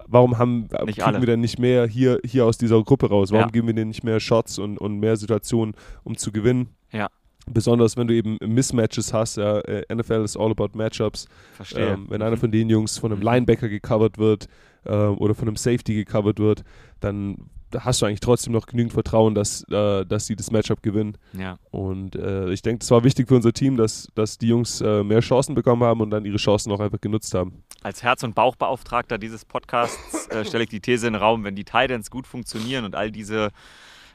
warum 0.08 0.38
haben 0.38 0.60
Nicht 0.62 0.70
kriegen 0.98 1.02
alle. 1.02 1.20
wir 1.20 1.26
denn 1.26 1.40
nicht 1.40 1.58
mehr 1.58 1.86
hier, 1.86 2.18
hier 2.24 2.44
aus 2.46 2.58
dieser 2.58 2.82
Gruppe 2.82 3.08
raus? 3.08 3.30
Warum 3.32 3.46
Ja. 3.46 3.50
geben 3.50 3.66
wir 3.68 3.74
denen 3.74 3.88
nicht 3.88 4.04
mehr 4.04 4.20
Shots 4.20 4.58
und, 4.58 4.78
und 4.78 4.98
mehr 5.00 5.16
Situationen, 5.16 5.74
um 6.04 6.16
zu 6.16 6.32
gewinnen? 6.32 6.68
Ja. 6.92 7.08
Besonders 7.50 7.96
wenn 7.96 8.06
du 8.06 8.14
eben 8.14 8.38
Mismatches 8.44 9.12
hast, 9.12 9.36
ja, 9.36 9.58
äh, 9.60 9.82
NFL 9.92 10.22
ist 10.24 10.36
all 10.36 10.52
about 10.52 10.70
Matchups. 10.74 11.26
Verstehe. 11.54 11.94
Ähm, 11.94 12.06
wenn 12.08 12.22
einer 12.22 12.36
von 12.36 12.52
den 12.52 12.68
Jungs 12.70 12.98
von 12.98 13.10
einem 13.10 13.18
Mhm. 13.20 13.26
Linebacker 13.26 13.68
gecovert 13.68 14.16
wird 14.18 14.46
ähm, 14.86 15.18
oder 15.18 15.34
von 15.34 15.48
einem 15.48 15.56
Safety 15.56 15.94
gecovert 15.94 16.38
wird, 16.38 16.62
dann 17.00 17.36
hast 17.80 18.02
du 18.02 18.06
eigentlich 18.06 18.20
trotzdem 18.20 18.52
noch 18.52 18.66
genügend 18.66 18.92
Vertrauen, 18.92 19.34
dass, 19.34 19.64
äh, 19.70 20.04
dass 20.04 20.26
sie 20.26 20.36
das 20.36 20.50
Matchup 20.50 20.82
gewinnen. 20.82 21.16
ja. 21.38 21.58
Und 21.70 22.16
äh, 22.16 22.50
ich 22.50 22.62
denke, 22.62 22.80
das 22.80 22.90
war 22.90 23.04
wichtig 23.04 23.28
für 23.28 23.36
unser 23.36 23.52
Team, 23.52 23.76
dass, 23.76 24.08
dass 24.14 24.38
die 24.38 24.48
Jungs 24.48 24.80
äh, 24.80 25.02
mehr 25.02 25.20
Chancen 25.20 25.54
bekommen 25.54 25.82
haben 25.82 26.00
und 26.00 26.10
dann 26.10 26.24
ihre 26.24 26.36
Chancen 26.36 26.70
auch 26.72 26.80
einfach 26.80 27.00
genutzt 27.00 27.34
haben. 27.34 27.64
Als 27.82 28.02
Herz- 28.02 28.22
und 28.22 28.34
Bauchbeauftragter 28.34 29.18
dieses 29.18 29.44
Podcasts 29.44 30.28
äh, 30.28 30.44
stelle 30.44 30.64
ich 30.64 30.70
die 30.70 30.80
These 30.80 31.06
in 31.06 31.14
den 31.14 31.22
Raum, 31.22 31.44
wenn 31.44 31.56
die 31.56 31.64
Titans 31.64 32.10
gut 32.10 32.26
funktionieren 32.26 32.84
und 32.84 32.94
all 32.94 33.10
diese 33.10 33.50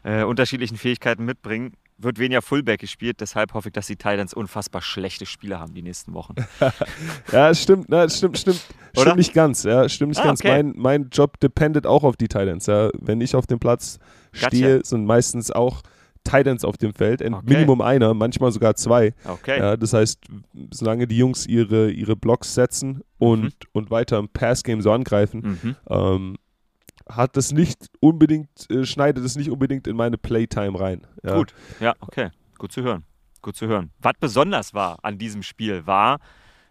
äh, 0.04 0.24
unterschiedlichen 0.24 0.78
Fähigkeiten 0.78 1.26
mitbringen, 1.26 1.74
wird 2.00 2.20
weniger 2.20 2.42
Fullback 2.42 2.80
gespielt. 2.80 3.22
Deshalb 3.22 3.54
hoffe 3.54 3.70
ich, 3.70 3.74
dass 3.74 3.88
die 3.88 3.96
Titans 3.96 4.34
unfassbar 4.34 4.82
schlechte 4.82 5.26
Spiele 5.26 5.60
haben 5.60 5.74
die 5.74 5.82
nächsten 5.82 6.14
Wochen. 6.14 6.36
Ja, 7.32 7.50
es 7.50 7.62
stimmt, 7.64 7.90
ne, 7.90 8.04
es 8.04 8.18
stimmt, 8.18 8.38
stimmt, 8.38 8.62
Oder? 8.94 9.02
stimmt 9.02 9.18
nicht 9.18 9.34
ganz. 9.34 9.64
Ja, 9.64 9.88
stimmt 9.90 10.10
nicht 10.10 10.22
Ah, 10.22 10.26
ganz. 10.26 10.40
okay. 10.42 10.64
Mein, 10.64 10.74
mein 10.76 11.10
Job 11.12 11.40
dependet 11.40 11.86
auch 11.86 12.04
auf 12.04 12.16
die 12.16 12.28
Titans. 12.28 12.66
Ja. 12.68 12.90
Wenn 13.00 13.20
ich 13.22 13.36
auf 13.36 13.48
dem 13.48 13.60
Platz 13.60 14.00
Gotcha. 14.34 14.48
stehe, 14.48 14.82
sind 14.86 15.06
meistens 15.06 15.52
auch 15.52 15.82
Titans 16.24 16.64
auf 16.66 16.78
dem 16.78 16.94
Feld. 16.94 17.22
Okay. 17.22 17.42
Minimum 17.46 17.82
einer, 17.82 18.14
manchmal 18.14 18.52
sogar 18.52 18.76
zwei. 18.76 19.14
Okay. 19.26 19.60
Ja, 19.60 19.78
das 19.78 19.94
heißt, 19.94 20.20
solange 20.72 21.08
die 21.08 21.18
Jungs 21.18 21.46
ihre, 21.46 21.90
ihre 21.90 22.16
Blocks 22.16 22.54
setzen 22.54 23.02
und, 23.18 23.44
Mhm. 23.44 23.50
und 23.74 23.92
weiter 23.92 24.18
im 24.20 24.28
Passgame 24.30 24.82
so 24.82 24.92
angreifen, 24.92 25.60
Mhm. 25.64 25.76
ähm, 25.90 26.36
hat 27.10 27.38
das 27.38 27.52
nicht 27.52 27.88
unbedingt, 28.00 28.50
äh, 28.70 28.86
schneidet 28.86 29.24
es 29.24 29.36
nicht 29.36 29.50
unbedingt 29.50 29.88
in 29.88 29.96
meine 29.96 30.18
Playtime 30.18 30.80
rein. 30.80 31.08
Ja. 31.24 31.36
Gut, 31.36 31.54
ja, 31.80 31.94
okay. 32.00 32.30
Gut 32.58 32.72
zu 32.72 32.84
hören. 32.84 33.04
Gut 33.42 33.56
zu 33.56 33.68
hören. 33.68 33.92
Was 34.00 34.14
besonders 34.20 34.74
war 34.74 35.00
an 35.04 35.18
diesem 35.18 35.44
Spiel, 35.44 35.86
war 35.86 36.20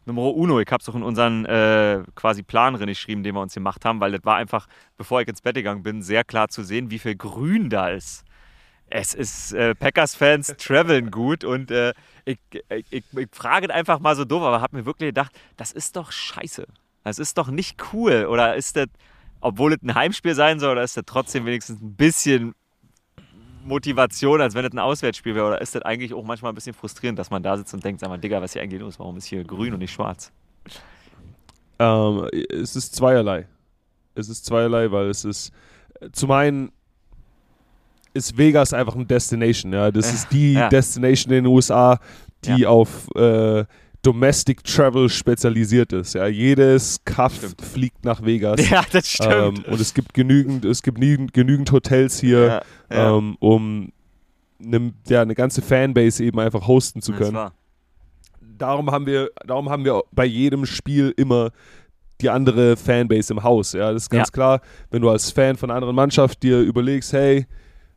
Numero 0.05 0.31
Uno. 0.31 0.61
Ich 0.61 0.70
habe 0.70 0.81
es 0.81 0.88
auch 0.88 0.94
in 0.94 1.03
unseren 1.03 1.44
äh, 1.46 2.03
quasi 2.14 2.42
Plan 2.42 2.75
drin 2.75 2.87
geschrieben, 2.87 3.22
den 3.22 3.35
wir 3.35 3.40
uns 3.40 3.55
gemacht 3.55 3.85
haben, 3.85 4.01
weil 4.01 4.12
das 4.12 4.25
war 4.25 4.37
einfach, 4.37 4.66
bevor 4.96 5.20
ich 5.20 5.29
ins 5.29 5.42
Bett 5.42 5.55
gegangen 5.55 5.83
bin, 5.83 6.03
sehr 6.03 6.25
klar 6.25 6.49
zu 6.49 6.62
sehen, 6.62 6.90
wie 6.90 6.99
viel 6.99 7.16
Grün 7.16 7.70
da 7.70 7.88
ist. 7.88 8.25
Es 8.88 9.14
ist, 9.14 9.53
äh, 9.53 9.75
Packers-Fans 9.75 10.55
traveln 10.59 11.11
gut 11.11 11.44
und 11.44 11.72
äh, 11.72 11.92
ich, 12.25 12.38
ich, 12.53 12.87
ich, 12.90 13.05
ich 13.16 13.29
frage 13.33 13.72
einfach 13.72 13.99
mal 13.99 14.14
so 14.14 14.25
doof, 14.25 14.42
aber 14.42 14.61
habe 14.61 14.77
mir 14.77 14.87
wirklich 14.87 15.09
gedacht, 15.09 15.33
das 15.57 15.72
ist 15.72 15.96
doch 15.96 16.12
scheiße. 16.12 16.66
Das 17.03 17.18
ist 17.18 17.38
doch 17.38 17.49
nicht 17.49 17.83
cool. 17.92 18.27
Oder 18.29 18.55
ist 18.55 18.77
das, 18.77 18.88
obwohl 19.40 19.72
es 19.75 19.83
ein 19.83 19.94
Heimspiel 19.94 20.35
sein 20.35 20.59
soll, 20.61 20.72
oder 20.72 20.83
ist 20.83 20.96
das 20.96 21.05
trotzdem 21.07 21.46
wenigstens 21.46 21.81
ein 21.81 21.94
bisschen 21.94 22.55
Motivation, 23.64 24.40
als 24.40 24.55
wenn 24.55 24.64
es 24.64 24.72
ein 24.72 24.79
Auswärtsspiel 24.79 25.35
wäre? 25.35 25.46
Oder 25.46 25.61
ist 25.61 25.75
das 25.75 25.83
eigentlich 25.83 26.14
auch 26.14 26.25
manchmal 26.25 26.53
ein 26.53 26.55
bisschen 26.55 26.75
frustrierend, 26.75 27.18
dass 27.18 27.31
man 27.31 27.42
da 27.42 27.57
sitzt 27.57 27.75
und 27.75 27.85
denkt, 27.85 28.01
sag 28.01 28.09
mal, 28.09 28.18
Digga, 28.18 28.40
was 28.40 28.53
hier 28.53 28.62
eigentlich 28.62 28.81
los? 28.81 28.99
Warum 28.99 29.16
ist 29.16 29.27
hier 29.27 29.44
grün 29.44 29.72
und 29.72 29.81
nicht 29.81 29.92
schwarz? 29.92 30.31
Ähm, 31.79 32.29
es 32.51 32.77
ist 32.77 32.94
zweierlei. 32.94 33.46
Es 34.14 34.29
ist 34.29 34.46
zweierlei, 34.46 34.90
weil 34.90 35.11
es 35.11 35.25
ist 35.25 35.53
zum 36.12 36.31
einen 36.31 36.72
ist 38.14 38.37
Vegas 38.38 38.72
einfach 38.72 38.94
eine 38.94 39.05
Destination. 39.05 39.72
Ja, 39.72 39.90
das 39.90 40.12
ist 40.12 40.33
die 40.33 40.53
ja. 40.55 40.68
Destination 40.68 41.35
in 41.35 41.44
den 41.44 41.53
USA, 41.53 41.99
die 42.44 42.62
Ja. 42.62 42.68
auf 42.68 43.09
äh, 43.14 43.64
Domestic 44.07 44.62
Travel 44.64 45.09
spezialisiert 45.09 45.92
ist. 45.92 46.14
Ja, 46.14 46.27
jedes 46.27 47.01
Kaff 47.05 47.35
Stimmt. 47.35 47.61
fliegt 47.62 48.05
nach 48.05 48.25
Vegas. 48.25 48.69
Ja, 48.71 48.85
das 48.90 49.09
stimmt. 49.11 49.59
Ähm, 49.59 49.73
und 49.73 49.81
es 49.81 49.95
gibt 49.95 50.14
genügend, 50.14 50.64
es 50.64 50.83
gibt 50.83 51.01
genügend, 51.01 51.33
genügend 51.33 51.73
Hotels 51.73 52.21
hier, 52.21 52.47
ja, 52.47 52.62
ja. 52.90 53.16
ähm, 53.16 53.37
um 53.40 53.92
eine, 54.62 54.92
ja, 55.09 55.23
eine 55.23 55.35
ganze 55.35 55.61
Fanbase 55.62 56.25
eben 56.25 56.38
einfach 56.38 56.66
hosten 56.66 57.03
zu 57.03 57.12
können 57.12 57.51
darum 58.59 58.90
haben 58.90 59.07
wir, 59.07 59.31
darum 59.47 59.69
haben 59.71 59.85
wir 59.85 60.03
bei 60.12 60.25
jedem 60.25 60.66
Spiel 60.66 61.12
immer 61.16 61.51
die 62.21 62.31
andere 62.31 62.77
Fanbase 62.77 63.33
im 63.33 63.42
Haus. 63.42 63.73
Ja, 63.73 63.92
das 63.92 64.05
ist 64.05 64.11
ganz 64.11 64.33
klar. 64.33 64.61
Wenn 64.90 65.03
du 65.03 65.11
als 65.11 65.31
Fan 65.31 65.57
von 65.57 65.71
einer 65.71 65.77
anderen 65.77 65.95
Mannschaft 65.95 66.42
dir 66.42 66.61
überlegst, 66.61 67.12
hey, 67.12 67.47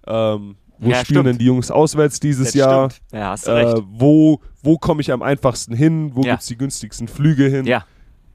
ähm, 0.07 0.55
wo 0.79 0.89
Ja, 0.89 0.95
spielen 0.95 1.05
stimmt. 1.21 1.27
denn 1.27 1.37
die 1.37 1.45
Jungs 1.45 1.69
auswärts 1.71 2.19
dieses 2.19 2.47
das 2.47 2.53
Jahr? 2.55 2.89
Stimmt. 2.89 3.11
Ja, 3.13 3.29
hast 3.31 3.47
du 3.47 3.51
recht. 3.51 3.77
Äh, 3.77 3.81
wo 3.91 4.39
wo 4.61 4.77
komme 4.77 5.01
ich 5.01 5.11
am 5.11 5.21
einfachsten 5.21 5.73
hin? 5.75 6.11
Wo 6.15 6.21
Ja. 6.23 6.31
gibt 6.31 6.41
es 6.41 6.47
die 6.47 6.57
günstigsten 6.57 7.07
Flüge 7.07 7.45
hin? 7.47 7.65
Ja. 7.65 7.85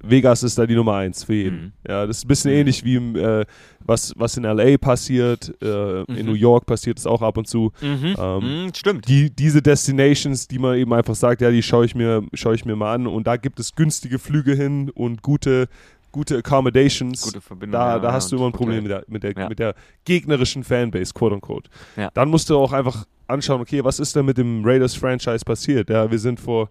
Vegas 0.06 0.42
ist 0.42 0.58
da 0.58 0.66
die 0.66 0.74
Nummer 0.74 0.96
eins 0.96 1.24
für 1.24 1.32
jeden. 1.32 1.56
Mhm. 1.62 1.72
Ja, 1.88 2.06
das 2.06 2.18
ist 2.18 2.24
ein 2.24 2.28
bisschen 2.28 2.50
Mhm. 2.50 2.58
ähnlich 2.58 2.84
wie 2.84 2.96
im, 2.96 3.16
äh, 3.16 3.46
was, 3.80 4.12
was 4.16 4.36
in 4.36 4.44
LA 4.44 4.76
passiert. 4.76 5.54
Äh, 5.62 6.02
In 6.02 6.04
Mhm. 6.20 6.26
New 6.26 6.34
York 6.34 6.66
passiert 6.66 6.98
es 6.98 7.06
auch 7.06 7.22
ab 7.22 7.38
und 7.38 7.46
zu 7.48 7.72
Mhm. 7.80 8.14
ähm, 8.18 8.64
Mhm, 8.64 8.74
stimmt. 8.74 9.08
die, 9.08 9.30
diese 9.34 9.62
Destinations, 9.62 10.46
die 10.46 10.58
man 10.58 10.76
eben 10.76 10.92
einfach 10.92 11.14
sagt, 11.14 11.40
ja, 11.40 11.50
die 11.50 11.62
schaue 11.62 11.86
ich 11.86 11.94
mir, 11.94 12.22
schaue 12.34 12.54
ich 12.54 12.66
mir 12.66 12.76
mal 12.76 12.94
an 12.94 13.06
und 13.06 13.26
da 13.26 13.36
gibt 13.38 13.58
es 13.60 13.74
günstige 13.74 14.18
Flüge 14.18 14.54
hin 14.54 14.90
und 14.90 15.22
gute, 15.22 15.68
gute 16.14 16.38
Accommodations. 16.38 17.22
Gute 17.22 17.40
Verbindung. 17.40 17.72
da, 17.72 17.98
da 17.98 18.08
ja, 18.08 18.12
hast 18.14 18.30
du 18.30 18.36
immer 18.36 18.46
ein 18.46 18.52
Problem 18.52 18.84
mit 18.84 18.92
der, 18.92 19.04
mit 19.08 19.24
der, 19.24 19.32
Ja. 19.36 19.48
mit 19.48 19.58
der 19.58 19.74
gegnerischen 20.04 20.62
Fanbase, 20.62 21.12
quote 21.12 21.34
unquote. 21.34 21.68
Ja. 21.96 22.08
Dann 22.14 22.28
musst 22.28 22.48
du 22.48 22.56
auch 22.56 22.72
einfach 22.72 23.04
anschauen, 23.26 23.60
okay, 23.60 23.82
was 23.82 23.98
ist 23.98 24.14
denn 24.14 24.24
mit 24.24 24.38
dem 24.38 24.64
Raiders-Franchise 24.64 25.44
passiert? 25.44 25.90
Ja, 25.90 26.08
wir 26.08 26.20
sind 26.20 26.38
vor 26.38 26.70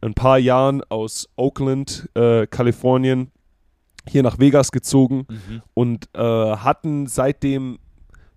ein 0.00 0.12
paar 0.12 0.38
Jahren 0.38 0.82
aus 0.88 1.28
Oakland, 1.36 2.08
äh, 2.14 2.48
Kalifornien, 2.48 3.30
hier 4.08 4.24
nach 4.24 4.40
Vegas 4.40 4.72
gezogen 4.72 5.26
mhm. 5.28 5.62
und 5.74 6.08
äh, 6.14 6.20
hatten 6.20 7.06
seitdem 7.06 7.78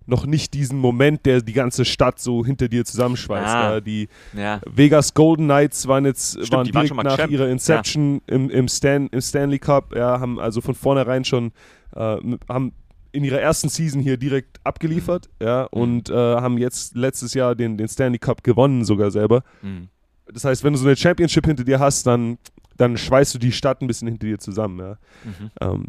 noch 0.06 0.26
nicht 0.26 0.54
diesen 0.54 0.78
Moment, 0.78 1.24
der 1.26 1.40
die 1.40 1.52
ganze 1.52 1.84
Stadt 1.84 2.18
so 2.18 2.44
hinter 2.44 2.68
dir 2.68 2.84
zusammenschweißt. 2.84 3.54
Ah. 3.54 3.80
Die 3.80 4.08
ja. 4.36 4.60
Vegas 4.66 5.14
Golden 5.14 5.44
Knights 5.44 5.88
waren 5.88 6.04
jetzt 6.04 6.32
Stimmt, 6.32 6.52
waren 6.52 6.64
direkt 6.66 6.96
waren 6.96 7.06
nach 7.06 7.16
Champ. 7.16 7.32
ihrer 7.32 7.48
Inception 7.48 8.20
ja. 8.28 8.36
im, 8.36 8.50
im, 8.50 8.68
Stan, 8.68 9.08
im 9.08 9.20
Stanley 9.20 9.58
Cup, 9.58 9.94
ja, 9.96 10.20
haben 10.20 10.38
also 10.38 10.60
von 10.60 10.74
vornherein 10.74 11.24
schon 11.24 11.52
äh, 11.94 12.16
haben 12.48 12.72
in 13.12 13.22
ihrer 13.22 13.40
ersten 13.40 13.68
Season 13.68 14.00
hier 14.00 14.16
direkt 14.16 14.58
abgeliefert, 14.64 15.30
ja, 15.40 15.68
mhm. 15.72 15.80
und 15.80 16.10
äh, 16.10 16.14
haben 16.14 16.58
jetzt 16.58 16.96
letztes 16.96 17.32
Jahr 17.34 17.54
den, 17.54 17.78
den 17.78 17.88
Stanley 17.88 18.18
Cup 18.18 18.42
gewonnen 18.42 18.84
sogar 18.84 19.10
selber. 19.10 19.44
Mhm. 19.62 19.88
Das 20.32 20.44
heißt, 20.44 20.64
wenn 20.64 20.72
du 20.72 20.78
so 20.78 20.86
eine 20.86 20.96
Championship 20.96 21.46
hinter 21.46 21.64
dir 21.64 21.78
hast, 21.78 22.06
dann, 22.06 22.38
dann 22.76 22.96
schweißt 22.96 23.34
du 23.34 23.38
die 23.38 23.52
Stadt 23.52 23.82
ein 23.82 23.86
bisschen 23.86 24.08
hinter 24.08 24.26
dir 24.26 24.38
zusammen, 24.38 24.80
ja. 24.80 24.98
Mhm. 25.24 25.50
Ähm, 25.60 25.86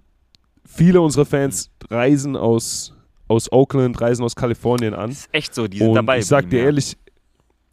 viele 0.65 1.01
unserer 1.01 1.25
Fans 1.25 1.71
reisen 1.89 2.35
aus 2.35 2.94
aus 3.27 3.51
Oakland, 3.51 3.99
reisen 3.99 4.23
aus 4.23 4.35
Kalifornien 4.35 4.93
an. 4.93 5.09
Das 5.09 5.19
ist 5.19 5.29
echt 5.31 5.55
so, 5.55 5.67
die 5.67 5.79
sind 5.79 5.89
und 5.89 5.95
dabei. 5.95 6.19
Ich 6.19 6.27
sag 6.27 6.49
dir 6.49 6.59
ja. 6.59 6.65
ehrlich, 6.65 6.97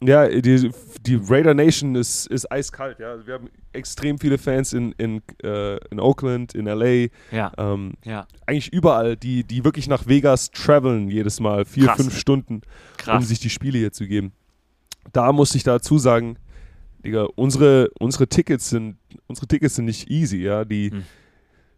ja, 0.01 0.27
die, 0.27 0.71
die 1.01 1.15
Raider 1.15 1.53
Nation 1.53 1.95
ist, 1.95 2.27
ist 2.27 2.51
eiskalt, 2.51 2.99
ja. 2.99 3.25
Wir 3.25 3.35
haben 3.35 3.49
extrem 3.71 4.17
viele 4.17 4.37
Fans 4.37 4.73
in, 4.73 4.91
in, 4.93 5.21
äh, 5.43 5.77
in 5.89 5.99
Oakland, 5.99 6.53
in 6.55 6.65
LA, 6.65 7.07
ja. 7.31 7.51
Ähm, 7.57 7.93
ja. 8.03 8.27
eigentlich 8.45 8.73
überall, 8.73 9.15
die, 9.15 9.43
die 9.43 9.63
wirklich 9.63 9.87
nach 9.87 10.07
Vegas 10.07 10.51
traveln 10.51 11.09
jedes 11.09 11.39
Mal, 11.39 11.65
vier, 11.65 11.87
Krass. 11.87 11.97
fünf 11.97 12.17
Stunden, 12.17 12.61
Krass. 12.97 13.17
um 13.17 13.23
sich 13.23 13.39
die 13.39 13.49
Spiele 13.49 13.77
hier 13.77 13.91
zu 13.91 14.05
geben. 14.05 14.33
Da 15.13 15.31
muss 15.31 15.55
ich 15.55 15.63
dazu 15.63 15.97
sagen, 15.97 16.37
Digga, 17.05 17.27
unsere, 17.35 17.89
unsere 17.99 18.27
Tickets 18.27 18.69
sind, 18.69 18.97
unsere 19.27 19.47
Tickets 19.47 19.75
sind 19.75 19.85
nicht 19.85 20.09
easy, 20.09 20.37
ja. 20.37 20.65
Die 20.65 20.91
hm. 20.91 21.03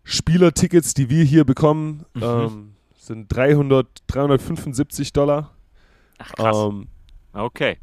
Spielertickets, 0.03 0.93
die 0.93 1.09
wir 1.09 1.23
hier 1.23 1.45
bekommen, 1.45 2.05
mhm. 2.13 2.23
ähm, 2.23 2.74
sind 3.05 3.27
300, 3.29 3.87
375 4.07 5.13
Dollar. 5.13 5.51
Ach 6.17 6.31
krass. 6.33 6.57
Ähm, 6.69 6.87
okay. 7.33 7.77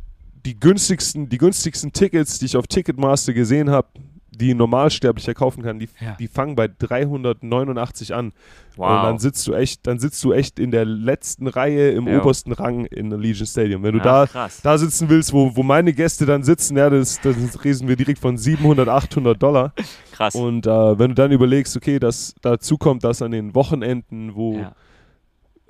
Die 0.45 0.59
günstigsten, 0.59 1.29
die 1.29 1.39
günstigsten 1.39 1.93
Tickets, 1.93 2.39
die 2.39 2.47
ich 2.47 2.57
auf 2.57 2.67
Ticketmaster 2.67 3.33
gesehen 3.33 3.71
habe, 3.71 3.89
die 4.35 4.55
ein 4.55 4.57
Normalsterblicher 4.57 5.35
kaufen 5.35 5.63
kann, 5.63 5.79
die, 5.79 5.89
ja. 6.01 6.17
die 6.19 6.27
fangen 6.27 6.57
bei 6.57 6.67
389 6.67 8.15
an. 8.15 8.33
Wow. 8.77 8.89
Und 8.91 9.03
dann 9.05 9.19
sitzt 9.19 9.47
du 9.47 9.53
echt, 9.53 9.87
dann 9.87 9.99
sitzt 9.99 10.25
du 10.25 10.33
echt 10.33 10.59
in 10.59 10.71
der 10.71 10.87
letzten 10.87 11.47
Reihe 11.47 11.91
im 11.91 12.09
jo. 12.09 12.19
obersten 12.19 12.53
Rang 12.53 12.87
in 12.87 13.11
Legion 13.11 13.47
Stadium. 13.47 13.83
Wenn 13.83 13.93
du 13.93 13.99
ja, 13.99 14.27
da, 14.27 14.49
da 14.63 14.79
sitzen 14.79 15.09
willst, 15.11 15.33
wo, 15.33 15.55
wo 15.55 15.63
meine 15.63 15.93
Gäste 15.93 16.25
dann 16.25 16.43
sitzen, 16.43 16.77
ja, 16.79 16.89
das, 16.89 17.21
das 17.21 17.37
reden 17.63 17.89
wir 17.89 17.97
direkt 17.97 18.19
von 18.19 18.39
700, 18.39 18.89
800 18.89 19.41
Dollar. 19.41 19.75
Krass. 20.13 20.35
Und 20.35 20.67
äh, 20.67 20.99
wenn 20.99 21.11
du 21.11 21.15
dann 21.15 21.31
überlegst, 21.31 21.77
okay, 21.77 21.99
dass 21.99 22.35
dazu 22.41 22.79
kommt, 22.79 23.05
dass 23.05 23.21
an 23.21 23.33
den 23.33 23.55
Wochenenden, 23.55 24.35
wo 24.35 24.57
ja 24.57 24.73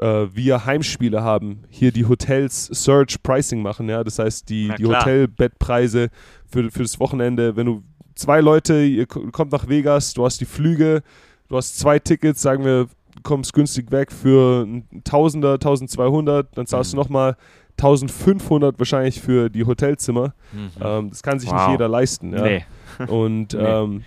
äh, 0.02 0.34
wir 0.34 0.64
Heimspiele 0.64 1.22
haben, 1.22 1.64
hier 1.68 1.92
die 1.92 2.06
Hotels 2.06 2.66
Search 2.66 3.22
Pricing 3.22 3.62
machen, 3.62 3.88
ja. 3.88 4.02
Das 4.02 4.18
heißt, 4.18 4.48
die, 4.48 4.72
die 4.76 4.86
Hotelbettpreise 4.86 6.10
für, 6.50 6.70
für 6.70 6.82
das 6.82 6.98
Wochenende, 6.98 7.56
wenn 7.56 7.66
du 7.66 7.82
zwei 8.14 8.40
Leute, 8.40 8.82
ihr 8.82 9.06
kommt 9.06 9.52
nach 9.52 9.68
Vegas, 9.68 10.12
du 10.14 10.24
hast 10.24 10.40
die 10.40 10.44
Flüge, 10.44 11.02
du 11.48 11.56
hast 11.56 11.78
zwei 11.78 11.98
Tickets, 11.98 12.42
sagen 12.42 12.64
wir, 12.64 12.88
du 13.14 13.22
kommst 13.22 13.52
günstig 13.52 13.90
weg 13.92 14.10
für 14.10 14.66
ein 14.66 15.04
Tausender, 15.04 15.54
1200, 15.54 16.56
dann 16.56 16.66
zahlst 16.66 16.92
mhm. 16.92 16.96
du 16.96 17.02
nochmal 17.02 17.36
1500 17.78 18.78
wahrscheinlich 18.78 19.20
für 19.20 19.50
die 19.50 19.64
Hotelzimmer. 19.64 20.34
Mhm. 20.52 20.70
Ähm, 20.80 21.10
das 21.10 21.22
kann 21.22 21.38
sich 21.38 21.50
wow. 21.50 21.58
nicht 21.58 21.70
jeder 21.72 21.88
leisten. 21.88 22.32
Ja. 22.32 22.42
Nee. 22.42 22.64
Und 23.06 23.54
nee. 23.54 23.60
Ähm, 23.60 24.02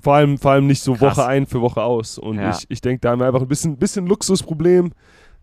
vor, 0.00 0.14
allem, 0.14 0.38
vor 0.38 0.52
allem 0.52 0.66
nicht 0.66 0.82
so 0.82 0.92
Krass. 0.92 1.16
Woche 1.16 1.26
ein 1.26 1.46
für 1.46 1.60
Woche 1.60 1.82
aus. 1.82 2.18
Und 2.18 2.36
ja. 2.36 2.50
ich, 2.50 2.66
ich 2.68 2.80
denke, 2.80 3.00
da 3.00 3.10
haben 3.10 3.20
wir 3.20 3.26
einfach 3.26 3.40
ein 3.40 3.48
bisschen, 3.48 3.76
bisschen 3.76 4.06
Luxusproblem. 4.06 4.92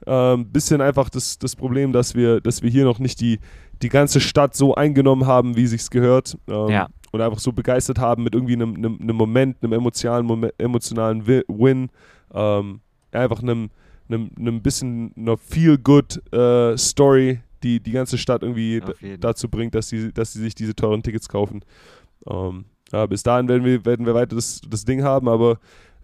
Ähm, 0.05 0.51
bisschen 0.51 0.81
einfach 0.81 1.09
das, 1.09 1.39
das 1.39 1.55
Problem, 1.55 1.91
dass 1.91 2.15
wir, 2.15 2.41
dass 2.41 2.61
wir 2.61 2.69
hier 2.69 2.83
noch 2.83 2.99
nicht 2.99 3.19
die, 3.21 3.39
die 3.81 3.89
ganze 3.89 4.19
Stadt 4.19 4.55
so 4.55 4.75
eingenommen 4.75 5.25
haben, 5.25 5.55
wie 5.55 5.67
sich's 5.67 5.89
gehört. 5.89 6.37
Ähm, 6.47 6.69
ja. 6.69 6.87
Und 7.11 7.21
einfach 7.21 7.39
so 7.39 7.53
begeistert 7.53 7.97
haben 7.97 8.23
mit 8.23 8.35
irgendwie 8.35 8.53
einem, 8.53 8.75
einem, 8.75 8.99
einem 9.01 9.15
Moment, 9.15 9.57
einem 9.61 9.73
emotionalen, 9.73 10.25
Moment, 10.25 10.53
emotionalen 10.57 11.25
Win. 11.25 11.89
Ähm, 12.33 12.81
einfach 13.11 13.41
einem, 13.41 13.69
einem, 14.09 14.29
einem 14.37 14.61
bisschen 14.61 15.13
einer 15.15 15.37
Feel-Good-Story, 15.37 17.29
äh, 17.29 17.39
die 17.63 17.79
die 17.79 17.91
ganze 17.91 18.17
Stadt 18.17 18.43
irgendwie 18.43 18.81
dazu 19.19 19.49
bringt, 19.49 19.73
dass 19.75 19.87
sie, 19.87 20.11
dass 20.13 20.33
sie 20.33 20.41
sich 20.41 20.55
diese 20.55 20.75
teuren 20.75 21.01
Tickets 21.01 21.29
kaufen. 21.29 21.61
Ähm, 22.29 22.65
ja, 22.91 23.05
bis 23.05 23.23
dahin 23.23 23.47
werden 23.47 23.63
wir, 23.63 23.83
werden 23.85 24.05
wir 24.05 24.13
weiter 24.13 24.35
das, 24.35 24.61
das 24.69 24.85
Ding 24.85 25.03
haben, 25.03 25.27
aber 25.27 25.59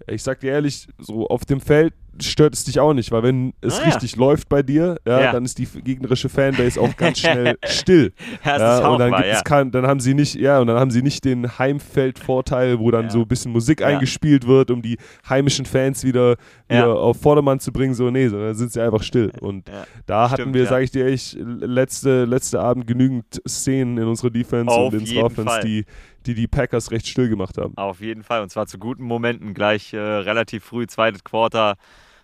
ich 0.08 0.24
sag 0.24 0.40
dir 0.40 0.52
ehrlich, 0.52 0.88
so 1.00 1.28
auf 1.28 1.46
dem 1.46 1.62
Feld 1.62 1.94
stört 2.20 2.54
es 2.54 2.66
dich 2.66 2.80
auch 2.80 2.94
nicht, 2.94 3.12
weil 3.12 3.24
wenn 3.24 3.54
es 3.62 3.80
ah, 3.80 3.84
richtig 3.84 4.14
ja. 4.14 4.20
läuft 4.20 4.50
bei 4.50 4.62
dir, 4.62 4.98
ja, 5.08 5.22
ja, 5.22 5.32
dann 5.32 5.46
ist 5.46 5.58
die 5.58 5.66
gegnerische 5.66 6.30
Fanbase 6.30 6.80
auch 6.80 6.96
ganz 6.98 7.20
schnell 7.20 7.58
still. 7.66 8.12
ja, 8.44 8.88
und 8.88 9.00
dann, 9.00 9.12
wahr, 9.12 9.24
gibt 9.24 9.34
es 9.34 9.44
kein, 9.44 9.72
dann 9.72 9.88
haben 9.88 10.00
sie 10.00 10.14
nicht, 10.14 10.36
ja, 10.36 10.60
und 10.60 10.68
dann 10.68 10.78
haben 10.78 10.92
sie 10.92 11.02
nicht 11.02 11.24
den 11.24 11.58
Heimfeldvorteil, 11.58 12.80
wo 12.80 12.92
dann 12.92 13.10
so 13.10 13.22
ein 13.22 13.28
bisschen 13.28 13.52
Musik 13.52 13.82
eingespielt 13.82 14.46
wird, 14.46 14.72
um 14.72 14.82
die 14.82 14.98
heimischen 15.28 15.66
Fans 15.66 16.04
wieder, 16.04 16.36
wieder 16.68 16.96
auf 16.96 17.20
Vordermann 17.20 17.60
zu 17.60 17.72
bringen, 17.72 17.94
so 17.94 18.10
nee, 18.10 18.28
sondern 18.28 18.56
sind 18.56 18.72
sie 18.74 18.82
einfach 18.82 19.04
still. 19.04 19.32
Und 19.40 19.70
da 20.06 20.28
Stimmt, 20.28 20.40
hatten 20.40 20.54
wir, 20.54 20.66
sage 20.66 20.84
ich 20.84 20.92
dir 20.92 21.06
echt, 21.06 21.38
letzte, 21.40 22.26
letzte 22.26 22.60
Abend 22.60 22.88
genügend 22.88 23.42
Szenen 23.48 23.98
in 23.98 24.06
unserer 24.06 24.30
Defense 24.30 24.72
auf 24.72 24.94
und 24.94 25.10
in 25.10 25.18
Offense, 25.24 25.62
die 25.64 25.86
die 26.26 26.34
die 26.34 26.48
Packers 26.48 26.92
recht 26.92 27.08
still 27.08 27.30
gemacht 27.30 27.58
haben. 27.58 27.76
Auf 27.78 28.02
jeden 28.02 28.24
Fall 28.24 28.42
und 28.42 28.50
zwar 28.50 28.68
zu 28.68 28.78
guten 28.78 29.04
Momenten, 29.04 29.54
gleich 29.54 29.94
äh, 29.94 30.00
relativ 30.00 30.64
früh, 30.64 30.88
zweites 30.88 31.24
Quarter 31.24 31.76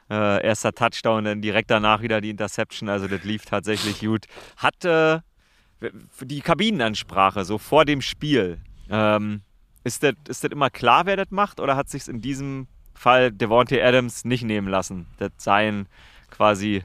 äh, 0.09 0.45
erster 0.45 0.73
Touchdown, 0.73 1.25
dann 1.25 1.41
direkt 1.41 1.69
danach 1.69 2.01
wieder 2.01 2.21
die 2.21 2.29
Interception. 2.29 2.89
Also 2.89 3.07
das 3.07 3.23
lief 3.23 3.45
tatsächlich 3.45 3.99
gut. 3.99 4.25
Hat 4.57 4.85
äh, 4.85 5.19
die 6.21 6.41
Kabinenansprache 6.41 7.45
so 7.45 7.57
vor 7.57 7.85
dem 7.85 8.01
Spiel. 8.01 8.59
Ähm, 8.89 9.41
ist, 9.83 10.03
das, 10.03 10.13
ist 10.27 10.43
immer 10.45 10.69
klar, 10.69 11.05
wer 11.05 11.17
das 11.17 11.31
macht? 11.31 11.59
Oder 11.59 11.75
hat 11.75 11.89
sich 11.89 12.07
in 12.07 12.21
diesem 12.21 12.67
Fall 12.93 13.31
Devontae 13.31 13.81
Adams 13.81 14.25
nicht 14.25 14.43
nehmen 14.43 14.67
lassen? 14.67 15.07
Das 15.17 15.31
sein 15.37 15.87
quasi 16.29 16.83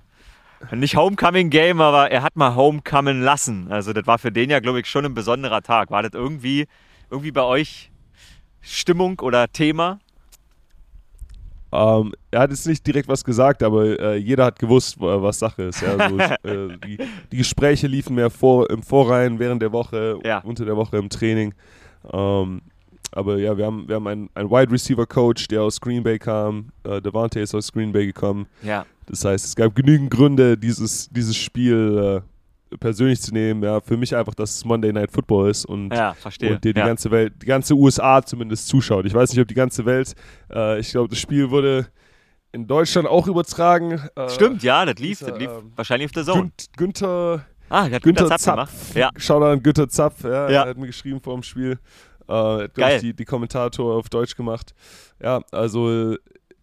nicht 0.70 0.96
Homecoming 0.96 1.51
Game, 1.51 1.81
aber 1.81 2.11
er 2.11 2.22
hat 2.22 2.37
mal 2.37 2.55
Homecoming 2.55 3.20
lassen. 3.20 3.72
Also 3.72 3.92
das 3.92 4.07
war 4.07 4.18
für 4.18 4.31
den 4.31 4.51
ja, 4.51 4.61
glaube 4.61 4.81
ich, 4.81 4.87
schon 4.88 5.05
ein 5.05 5.14
besonderer 5.14 5.62
Tag. 5.62 5.90
War 5.90 6.03
das 6.03 6.12
irgendwie, 6.12 6.66
irgendwie 7.12 7.31
bei 7.31 7.42
euch 7.42 7.92
Stimmung 8.61 9.20
oder 9.20 9.46
Thema? 9.53 10.01
Ähm, 11.70 12.12
er 12.31 12.40
hat 12.40 12.51
jetzt 12.51 12.66
nicht 12.66 12.87
direkt 12.87 13.09
was 13.09 13.25
gesagt, 13.25 13.62
aber 13.62 13.98
äh, 13.98 14.16
jeder 14.16 14.46
hat 14.46 14.59
gewusst, 14.59 14.96
was 14.98 15.38
Sache 15.38 15.64
ist. 15.64 15.81
Ja? 15.81 15.96
Also, 15.96 16.18
äh, 16.42 16.79
die, 16.87 16.98
die, 17.31 17.37
Gespräche 17.37 17.87
liefen 17.87 18.14
mehr 18.14 18.29
vor, 18.29 18.68
im 18.68 18.83
Vorrein, 18.83 19.38
während 19.38 19.62
der 19.62 19.72
Woche, 19.72 20.18
ja. 20.25 20.40
unter 20.40 20.64
der 20.64 20.77
Woche 20.77 20.98
im 20.98 21.09
Training. 21.09 21.55
Ähm, 22.12 22.61
aber 23.12 23.38
ja, 23.38 23.57
wir 23.57 23.66
haben, 23.66 23.88
wir 23.88 23.96
haben 23.96 24.07
einen, 24.07 24.31
einen 24.35 24.51
Wide 24.51 24.70
Receiver 24.70 25.07
Coach, 25.07 25.48
der 25.48 25.62
aus 25.62 25.81
Green 25.81 26.03
Bay 26.03 26.18
kam. 26.18 26.68
Äh, 26.85 27.01
Devante 27.01 27.40
ist 27.40 27.55
aus 27.55 27.72
Green 27.72 27.92
Bay 27.92 28.07
gekommen. 28.07 28.46
Ja. 28.62 28.85
Das 29.07 29.25
heißt, 29.25 29.44
es 29.44 29.57
gab 29.57 29.75
genügend 29.75 30.11
Gründe, 30.11 30.57
dieses, 30.57 31.09
dieses 31.11 31.37
Spiel 31.37 32.22
äh, 32.22 32.32
persönlich 32.78 33.20
zu 33.20 33.32
nehmen, 33.32 33.62
ja, 33.62 33.80
für 33.80 33.96
mich 33.96 34.14
einfach, 34.14 34.35
dass 34.35 34.56
es 34.56 34.64
Monday 34.64 34.92
Night 34.92 35.11
Football 35.11 35.50
ist 35.50 35.64
und, 35.64 35.92
ja, 35.92 36.14
und 36.24 36.64
dir 36.64 36.72
die 36.72 36.78
ja. 36.78 36.87
ganze 36.87 37.11
Welt, 37.11 37.35
die 37.42 37.46
ganze 37.46 37.74
USA 37.74 38.22
zumindest 38.22 38.68
zuschaut. 38.68 39.06
Ich 39.06 39.14
weiß 39.14 39.30
nicht, 39.30 39.40
ob 39.40 39.48
die 39.48 39.54
ganze 39.54 39.85
Welt, 39.85 40.14
äh, 40.52 40.78
ich 40.78 40.90
glaube, 40.90 41.08
das 41.08 41.18
Spiel 41.18 41.50
wurde 41.50 41.87
in 42.52 42.66
Deutschland 42.66 43.08
auch 43.08 43.26
übertragen. 43.26 44.00
Äh, 44.14 44.28
Stimmt, 44.28 44.62
ja, 44.62 44.85
das 44.85 44.96
lief, 44.96 45.20
das 45.20 45.38
lief 45.38 45.50
ähm, 45.50 45.72
wahrscheinlich 45.74 46.06
auf 46.06 46.12
der 46.12 46.24
Zone. 46.24 46.52
Günther, 46.76 47.46
ah, 47.68 47.88
der 47.88 47.96
hat 47.96 48.02
Günther, 48.02 48.24
Günther 48.24 48.38
Zapf, 48.38 48.70
Zapf 48.70 48.94
Ja. 48.94 49.11
Schau 49.16 49.42
an 49.42 49.62
Günther 49.62 49.88
Zapf, 49.88 50.24
ja, 50.24 50.50
ja. 50.50 50.62
er 50.64 50.70
hat 50.70 50.78
mir 50.78 50.87
geschrieben 50.87 51.20
vor 51.20 51.35
dem 51.35 51.42
Spiel. 51.42 51.78
Äh, 52.28 52.32
hat, 52.32 52.74
Geil. 52.74 53.00
Die, 53.00 53.14
die 53.14 53.24
Kommentator 53.24 53.96
auf 53.96 54.08
Deutsch 54.08 54.37
gemacht. 54.37 54.74
Ja, 55.20 55.40
also 55.50 56.16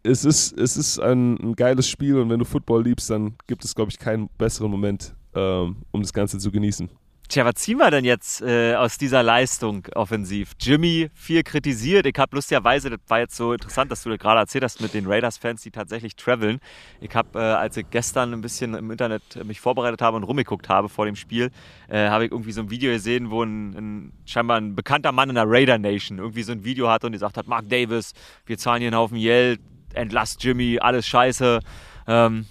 es 0.04 0.26
ist, 0.26 0.58
es 0.58 0.78
ist 0.78 1.00
ein, 1.00 1.38
ein, 1.38 1.56
geiles 1.56 1.88
Spiel 1.88 2.18
und 2.18 2.30
wenn 2.30 2.40
du 2.40 2.46
Football 2.46 2.84
liebst, 2.84 3.10
dann 3.10 3.36
gibt 3.48 3.66
es, 3.66 3.76
glaube 3.76 3.92
ich, 3.92 4.00
keinen 4.00 4.30
besseren 4.38 4.72
Moment, 4.72 5.14
ähm, 5.36 5.78
um 5.92 6.02
das 6.02 6.14
Ganze 6.14 6.38
zu 6.38 6.52
genießen. 6.52 6.90
Tja, 7.32 7.46
was 7.46 7.54
ziehen 7.62 7.78
wir 7.78 7.92
denn 7.92 8.06
jetzt 8.06 8.42
äh, 8.42 8.74
aus 8.74 8.98
dieser 8.98 9.22
Leistung 9.22 9.86
offensiv? 9.94 10.54
Jimmy 10.60 11.12
viel 11.14 11.44
kritisiert. 11.44 12.08
Ich 12.08 12.18
habe 12.18 12.36
lustigerweise, 12.36 12.90
das 12.90 13.02
war 13.08 13.20
jetzt 13.20 13.36
so 13.36 13.54
interessant, 13.54 13.92
dass 13.92 14.02
du 14.02 14.10
das 14.10 14.18
gerade 14.18 14.40
erzählt 14.40 14.64
hast 14.64 14.82
mit 14.82 14.96
den 14.96 15.06
Raiders-Fans, 15.06 15.62
die 15.62 15.70
tatsächlich 15.70 16.16
traveln. 16.16 16.60
Ich 17.02 17.14
habe, 17.14 17.38
äh, 17.38 17.44
als 17.44 17.78
ich 17.78 17.88
gestern 17.92 18.34
ein 18.34 18.42
bisschen 18.42 18.74
im 18.74 18.90
Internet 18.90 19.46
mich 19.46 19.62
vorbereitet 19.62 20.02
habe 20.02 20.18
und 20.18 20.24
rumgeguckt 20.24 20.70
habe 20.70 20.90
vor 20.90 21.06
dem 21.06 21.16
Spiel, 21.16 21.52
äh, 21.88 22.10
habe 22.10 22.26
ich 22.26 22.32
irgendwie 22.32 22.52
so 22.52 22.62
ein 22.62 22.72
Video 22.72 22.92
gesehen, 22.92 23.30
wo 23.30 23.44
ein, 23.44 23.76
ein, 23.76 24.14
scheinbar 24.26 24.58
ein 24.58 24.74
bekannter 24.74 25.12
Mann 25.12 25.30
in 25.30 25.36
der 25.36 25.46
Raider 25.48 25.78
Nation 25.78 26.18
irgendwie 26.18 26.42
so 26.42 26.52
ein 26.52 26.64
Video 26.64 26.90
hatte 26.90 27.06
und 27.06 27.14
gesagt 27.14 27.38
hat, 27.38 27.46
Mark 27.46 27.70
Davis, 27.70 28.14
wir 28.48 28.58
zahlen 28.58 28.80
hier 28.80 28.88
einen 28.88 28.98
Haufen 28.98 29.20
Geld, 29.20 29.62
entlass 29.94 30.36
Jimmy, 30.40 30.80
alles 30.80 31.06
scheiße. 31.06 31.60
Ähm, 32.08 32.48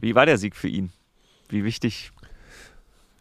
wie 0.00 0.14
war 0.14 0.24
der 0.24 0.38
Sieg 0.38 0.56
für 0.56 0.68
ihn? 0.68 0.92
Wie 1.52 1.64
wichtig 1.64 2.10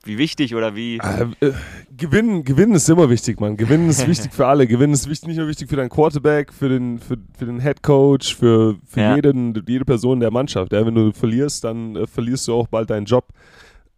wie 0.04 0.18
wichtig 0.18 0.56
oder 0.56 0.76
wie? 0.76 0.98
Äh, 0.98 1.28
äh, 1.46 1.54
gewinnen, 1.96 2.44
gewinnen 2.44 2.74
ist 2.74 2.90
immer 2.90 3.08
wichtig, 3.08 3.40
Mann. 3.40 3.56
Gewinnen 3.56 3.88
ist 3.88 4.08
wichtig 4.08 4.34
für 4.34 4.48
alle. 4.48 4.66
Gewinnen 4.66 4.94
ist 4.94 5.08
wichtig, 5.08 5.28
nicht 5.28 5.38
nur 5.38 5.48
wichtig 5.48 5.70
für 5.70 5.76
deinen 5.76 5.90
Quarterback, 5.90 6.52
für 6.52 6.70
den, 6.70 6.98
für, 6.98 7.18
für 7.38 7.46
den 7.46 7.60
Head 7.60 7.84
Coach, 7.84 8.36
für, 8.36 8.78
für 8.84 9.00
Ja. 9.00 9.16
jeden, 9.16 9.54
jede 9.68 9.86
Person 9.86 10.20
der 10.20 10.32
Mannschaft. 10.32 10.74
Ja, 10.74 10.84
wenn 10.84 10.96
du 10.96 11.12
verlierst, 11.12 11.64
dann 11.66 11.96
äh, 11.96 12.08
verlierst 12.08 12.48
du 12.48 12.56
auch 12.56 12.66
bald 12.68 12.90
deinen 12.90 13.06
Job. 13.06 13.28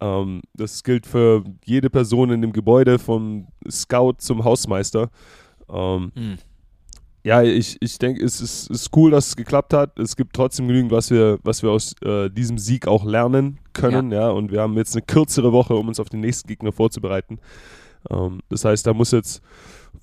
Ähm, 0.00 0.42
das 0.52 0.82
gilt 0.84 1.06
für 1.06 1.42
jede 1.64 1.88
Person 1.88 2.30
in 2.32 2.42
dem 2.42 2.52
Gebäude, 2.52 2.98
vom 2.98 3.46
Scout 3.70 4.16
zum 4.18 4.44
Hausmeister. 4.44 5.08
Ähm, 5.70 6.12
Hm. 6.14 6.36
ja, 7.22 7.42
ich, 7.42 7.78
ich 7.80 7.96
denke, 7.96 8.22
es 8.22 8.42
ist, 8.42 8.70
ist 8.70 8.94
cool, 8.94 9.10
dass 9.12 9.28
es 9.28 9.36
geklappt 9.36 9.72
hat. 9.72 9.98
Es 9.98 10.16
gibt 10.16 10.36
trotzdem 10.36 10.68
genügend, 10.68 10.92
was 10.92 11.10
wir, 11.10 11.38
was 11.44 11.62
wir 11.62 11.70
aus 11.70 11.94
äh, 12.04 12.28
diesem 12.28 12.58
Sieg 12.58 12.86
auch 12.86 13.06
lernen 13.06 13.58
können. 13.74 14.12
Ja. 14.12 14.30
und 14.30 14.50
wir 14.50 14.60
haben 14.60 14.76
jetzt 14.76 14.94
eine 14.94 15.02
kürzere 15.02 15.52
Woche, 15.52 15.74
um 15.74 15.88
uns 15.88 16.00
auf 16.00 16.08
den 16.08 16.20
nächsten 16.20 16.48
Gegner 16.48 16.72
vorzubereiten. 16.72 17.38
Ähm, 18.10 18.40
das 18.48 18.64
heißt, 18.64 18.86
da 18.86 18.94
muss 18.94 19.10
jetzt 19.10 19.42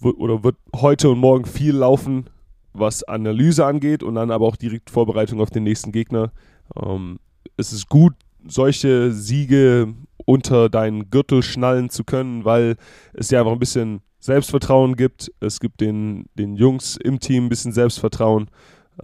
oder 0.01 0.43
wird 0.43 0.55
heute 0.75 1.09
und 1.09 1.19
morgen 1.19 1.45
viel 1.45 1.75
laufen, 1.75 2.29
was 2.73 3.03
Analyse 3.03 3.65
angeht 3.65 4.03
und 4.03 4.15
dann 4.15 4.31
aber 4.31 4.45
auch 4.45 4.55
direkt 4.55 4.89
Vorbereitung 4.89 5.41
auf 5.41 5.49
den 5.49 5.63
nächsten 5.63 5.91
Gegner. 5.91 6.31
Ähm, 6.81 7.19
es 7.57 7.73
ist 7.73 7.89
gut, 7.89 8.13
solche 8.47 9.11
Siege 9.11 9.93
unter 10.25 10.69
deinen 10.69 11.09
Gürtel 11.09 11.43
schnallen 11.43 11.89
zu 11.89 12.03
können, 12.03 12.45
weil 12.45 12.77
es 13.13 13.27
dir 13.27 13.39
einfach 13.39 13.51
ein 13.51 13.59
bisschen 13.59 14.01
Selbstvertrauen 14.19 14.95
gibt. 14.95 15.31
Es 15.39 15.59
gibt 15.59 15.81
den, 15.81 16.25
den 16.35 16.55
Jungs 16.55 16.95
im 16.95 17.19
Team 17.19 17.45
ein 17.45 17.49
bisschen 17.49 17.73
Selbstvertrauen. 17.73 18.49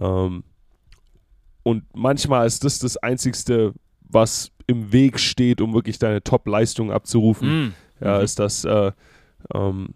Ähm, 0.00 0.44
und 1.62 1.84
manchmal 1.94 2.46
ist 2.46 2.64
das 2.64 2.78
das 2.78 2.96
Einzigste, 2.96 3.74
was 4.00 4.50
im 4.68 4.92
Weg 4.92 5.18
steht, 5.18 5.60
um 5.60 5.74
wirklich 5.74 5.98
deine 5.98 6.22
Top-Leistung 6.22 6.92
abzurufen 6.92 7.74
ja, 8.00 8.18
Mhm. 8.18 8.24
ist, 8.24 8.38
dass 8.38 8.64
äh, 8.64 8.92
ähm, 9.52 9.88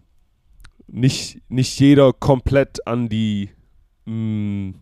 nicht, 0.87 1.39
nicht 1.49 1.79
jeder 1.79 2.11
komplett 2.11 2.85
an 2.85 3.07
die 3.07 3.49
mh, 4.05 4.73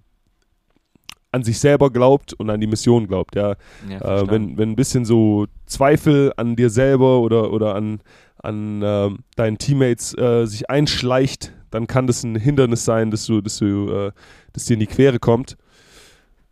an 1.33 1.43
sich 1.43 1.59
selber 1.59 1.89
glaubt 1.91 2.33
und 2.33 2.49
an 2.49 2.59
die 2.59 2.67
Mission 2.67 3.07
glaubt, 3.07 3.35
ja. 3.35 3.55
Ja, 3.89 4.01
Äh, 4.23 4.29
wenn, 4.29 4.57
wenn 4.57 4.71
ein 4.71 4.75
bisschen 4.75 5.05
so 5.05 5.45
Zweifel 5.65 6.33
an 6.35 6.55
dir 6.57 6.69
selber 6.69 7.19
oder, 7.21 7.53
oder 7.53 7.75
an, 7.75 8.01
an 8.39 8.81
ähm, 8.83 9.19
deinen 9.37 9.57
Teammates 9.57 10.13
äh, 10.17 10.45
sich 10.45 10.69
einschleicht, 10.69 11.53
dann 11.69 11.87
kann 11.87 12.05
das 12.07 12.23
ein 12.23 12.35
Hindernis 12.35 12.83
sein, 12.83 13.11
dass 13.11 13.25
du, 13.27 13.39
dass 13.39 13.57
du, 13.59 13.89
äh, 13.89 14.11
dass 14.51 14.65
dir 14.65 14.73
in 14.73 14.81
die 14.81 14.87
Quere 14.87 15.19
kommt. 15.19 15.57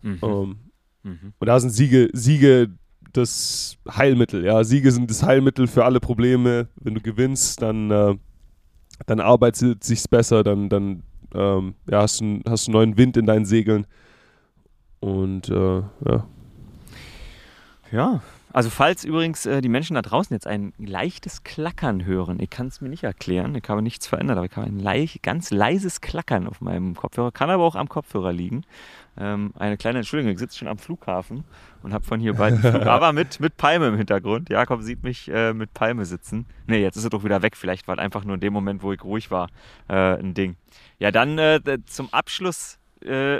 Mhm. 0.02 0.20
Ähm, 0.22 0.56
Mhm. 1.04 1.34
und 1.40 1.48
da 1.48 1.58
sind 1.60 1.70
Siege, 1.72 2.10
Siege 2.14 2.70
das 3.14 3.78
Heilmittel. 3.90 4.46
Ja, 4.46 4.64
Siege 4.64 4.92
sind 4.92 5.10
das 5.10 5.24
Heilmittel 5.24 5.68
für 5.68 5.86
alle 5.86 6.00
Probleme. 6.00 6.68
Wenn 6.76 6.96
du 6.96 7.02
gewinnst, 7.02 7.62
dann, 7.62 7.92
äh, 7.92 8.16
dann 9.06 9.20
arbeitet 9.20 9.82
es 9.82 9.88
sich 9.88 10.04
besser, 10.10 10.44
dann, 10.44 10.70
dann 10.70 11.04
ähm, 11.34 11.76
ja, 11.90 12.02
hast, 12.02 12.20
du, 12.22 12.26
einen- 12.26 12.44
hast 12.48 12.68
du 12.68 12.72
neuen 12.72 12.98
Wind 12.98 13.18
in 13.18 13.26
deinen 13.26 13.46
Segeln. 13.46 13.86
Und 15.00 15.50
äh, 15.50 15.82
ja. 16.06 16.28
Ja, 17.92 18.22
also 18.52 18.70
falls 18.70 19.04
übrigens 19.04 19.46
äh, 19.46 19.62
die 19.62 19.70
Menschen 19.70 19.94
da 19.94 20.02
draußen 20.02 20.34
jetzt 20.34 20.48
ein 20.48 20.74
leichtes 20.78 21.44
Klackern 21.44 22.06
hören, 22.06 22.40
ich 22.40 22.50
kann 22.50 22.68
es 22.68 22.82
mir 22.82 22.90
nicht 22.90 23.04
erklären, 23.04 23.54
ich 23.56 23.70
habe 23.70 23.82
nichts 23.82 24.08
verändert, 24.08 24.38
aber 24.38 24.46
ich 24.46 24.56
habe 24.56 24.68
ein 24.68 24.80
leicht, 24.80 25.22
ganz 25.22 25.52
leises 25.52 26.02
Klackern 26.02 26.48
auf 26.48 26.60
meinem 26.62 26.96
Kopfhörer, 26.96 27.32
kann 27.32 27.50
aber 27.50 27.64
auch 27.64 27.76
am 27.76 27.90
Kopfhörer 27.90 28.34
liegen. 28.34 28.64
Ähm, 29.18 29.54
eine 29.60 29.78
kleine 29.78 30.00
Entschuldigung, 30.00 30.34
ich 30.34 30.40
sitze 30.40 30.58
schon 30.58 30.68
am 30.68 30.78
Flughafen 30.78 31.44
und 31.84 31.94
habe 31.94 32.06
von 32.06 32.20
hier 32.20 32.34
beiden 32.34 32.60
Flug, 32.60 32.82
aber 32.88 33.14
mit, 33.14 33.40
mit 33.40 33.58
Palme 33.58 33.88
im 33.88 33.98
Hintergrund. 33.98 34.50
Jakob 34.50 34.82
sieht 34.82 35.04
mich 35.04 35.30
äh, 35.30 35.54
mit 35.54 35.74
Palme 35.74 36.06
sitzen. 36.06 36.46
Nee, 36.68 36.82
jetzt 36.82 36.96
ist 36.96 37.04
er 37.04 37.10
doch 37.10 37.24
wieder 37.24 37.42
weg, 37.42 37.56
vielleicht 37.56 37.88
war 37.88 37.98
es 37.98 38.02
einfach 38.02 38.24
nur 38.24 38.36
in 38.36 38.42
dem 38.42 38.54
Moment, 38.54 38.82
wo 38.82 38.94
ich 38.94 39.04
ruhig 39.04 39.30
war, 39.30 39.50
äh, 39.90 39.94
ein 39.94 40.34
Ding. 40.34 40.56
Ja, 40.98 41.12
dann 41.12 41.38
äh, 41.38 41.60
zum 41.86 42.12
Abschluss, 42.12 42.80
äh, 43.02 43.40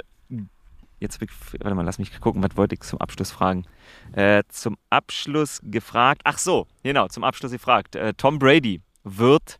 jetzt, 1.00 1.20
warte 1.20 1.74
mal, 1.74 1.84
lass 1.84 1.98
mich 1.98 2.20
gucken, 2.20 2.42
was 2.42 2.56
wollte 2.56 2.74
ich 2.74 2.82
zum 2.82 3.00
Abschluss 3.00 3.32
fragen? 3.32 3.64
Äh, 4.12 4.44
zum 4.48 4.76
Abschluss 4.90 5.60
gefragt, 5.64 6.22
ach 6.24 6.38
so, 6.38 6.66
genau, 6.82 7.08
zum 7.08 7.24
Abschluss 7.24 7.52
gefragt. 7.52 7.96
Äh, 7.96 8.14
Tom 8.14 8.38
Brady 8.38 8.80
wird 9.02 9.58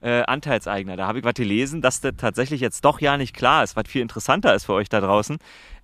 äh, 0.00 0.22
Anteilseigner. 0.22 0.96
Da 0.96 1.06
habe 1.06 1.18
ich 1.18 1.24
was 1.24 1.34
gelesen, 1.34 1.82
dass 1.82 2.00
das 2.00 2.14
tatsächlich 2.16 2.60
jetzt 2.60 2.84
doch 2.84 3.00
ja 3.00 3.16
nicht 3.16 3.36
klar 3.36 3.62
ist, 3.62 3.76
was 3.76 3.84
viel 3.86 4.02
interessanter 4.02 4.54
ist 4.54 4.64
für 4.64 4.74
euch 4.74 4.88
da 4.88 5.00
draußen. 5.00 5.38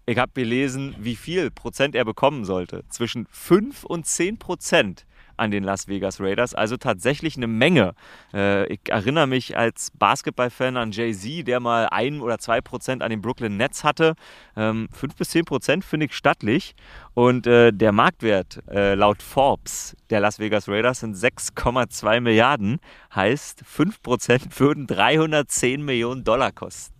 Ich 0.06 0.18
habe 0.18 0.32
gelesen, 0.34 0.94
wie 0.98 1.16
viel 1.16 1.50
Prozent 1.50 1.94
er 1.94 2.04
bekommen 2.04 2.44
sollte. 2.44 2.84
Zwischen 2.88 3.26
5 3.30 3.84
und 3.84 4.06
10 4.06 4.38
Prozent 4.38 5.04
an 5.36 5.50
den 5.50 5.64
Las 5.64 5.88
Vegas 5.88 6.20
Raiders. 6.20 6.54
Also 6.54 6.76
tatsächlich 6.76 7.36
eine 7.36 7.46
Menge. 7.46 7.94
Äh, 8.32 8.72
ich 8.72 8.80
erinnere 8.88 9.26
mich 9.26 9.56
als 9.56 9.90
Basketballfan 9.92 10.76
an 10.76 10.92
Jay-Z, 10.92 11.46
der 11.46 11.60
mal 11.60 11.88
ein 11.90 12.20
oder 12.20 12.38
zwei 12.38 12.60
Prozent 12.60 13.02
an 13.02 13.10
den 13.10 13.20
Brooklyn 13.20 13.56
Nets 13.56 13.84
hatte. 13.84 14.14
Ähm, 14.56 14.88
5 14.92 15.16
bis 15.16 15.30
10 15.30 15.44
Prozent 15.44 15.84
finde 15.84 16.06
ich 16.06 16.14
stattlich. 16.14 16.74
Und 17.14 17.46
äh, 17.46 17.72
der 17.72 17.92
Marktwert 17.92 18.62
äh, 18.68 18.94
laut 18.94 19.22
Forbes 19.22 19.96
der 20.10 20.20
Las 20.20 20.38
Vegas 20.38 20.68
Raiders 20.68 21.00
sind 21.00 21.16
6,2 21.16 22.20
Milliarden. 22.20 22.78
Heißt, 23.14 23.62
5 23.64 24.02
Prozent 24.02 24.60
würden 24.60 24.86
310 24.86 25.84
Millionen 25.84 26.24
Dollar 26.24 26.52
kosten. 26.52 26.96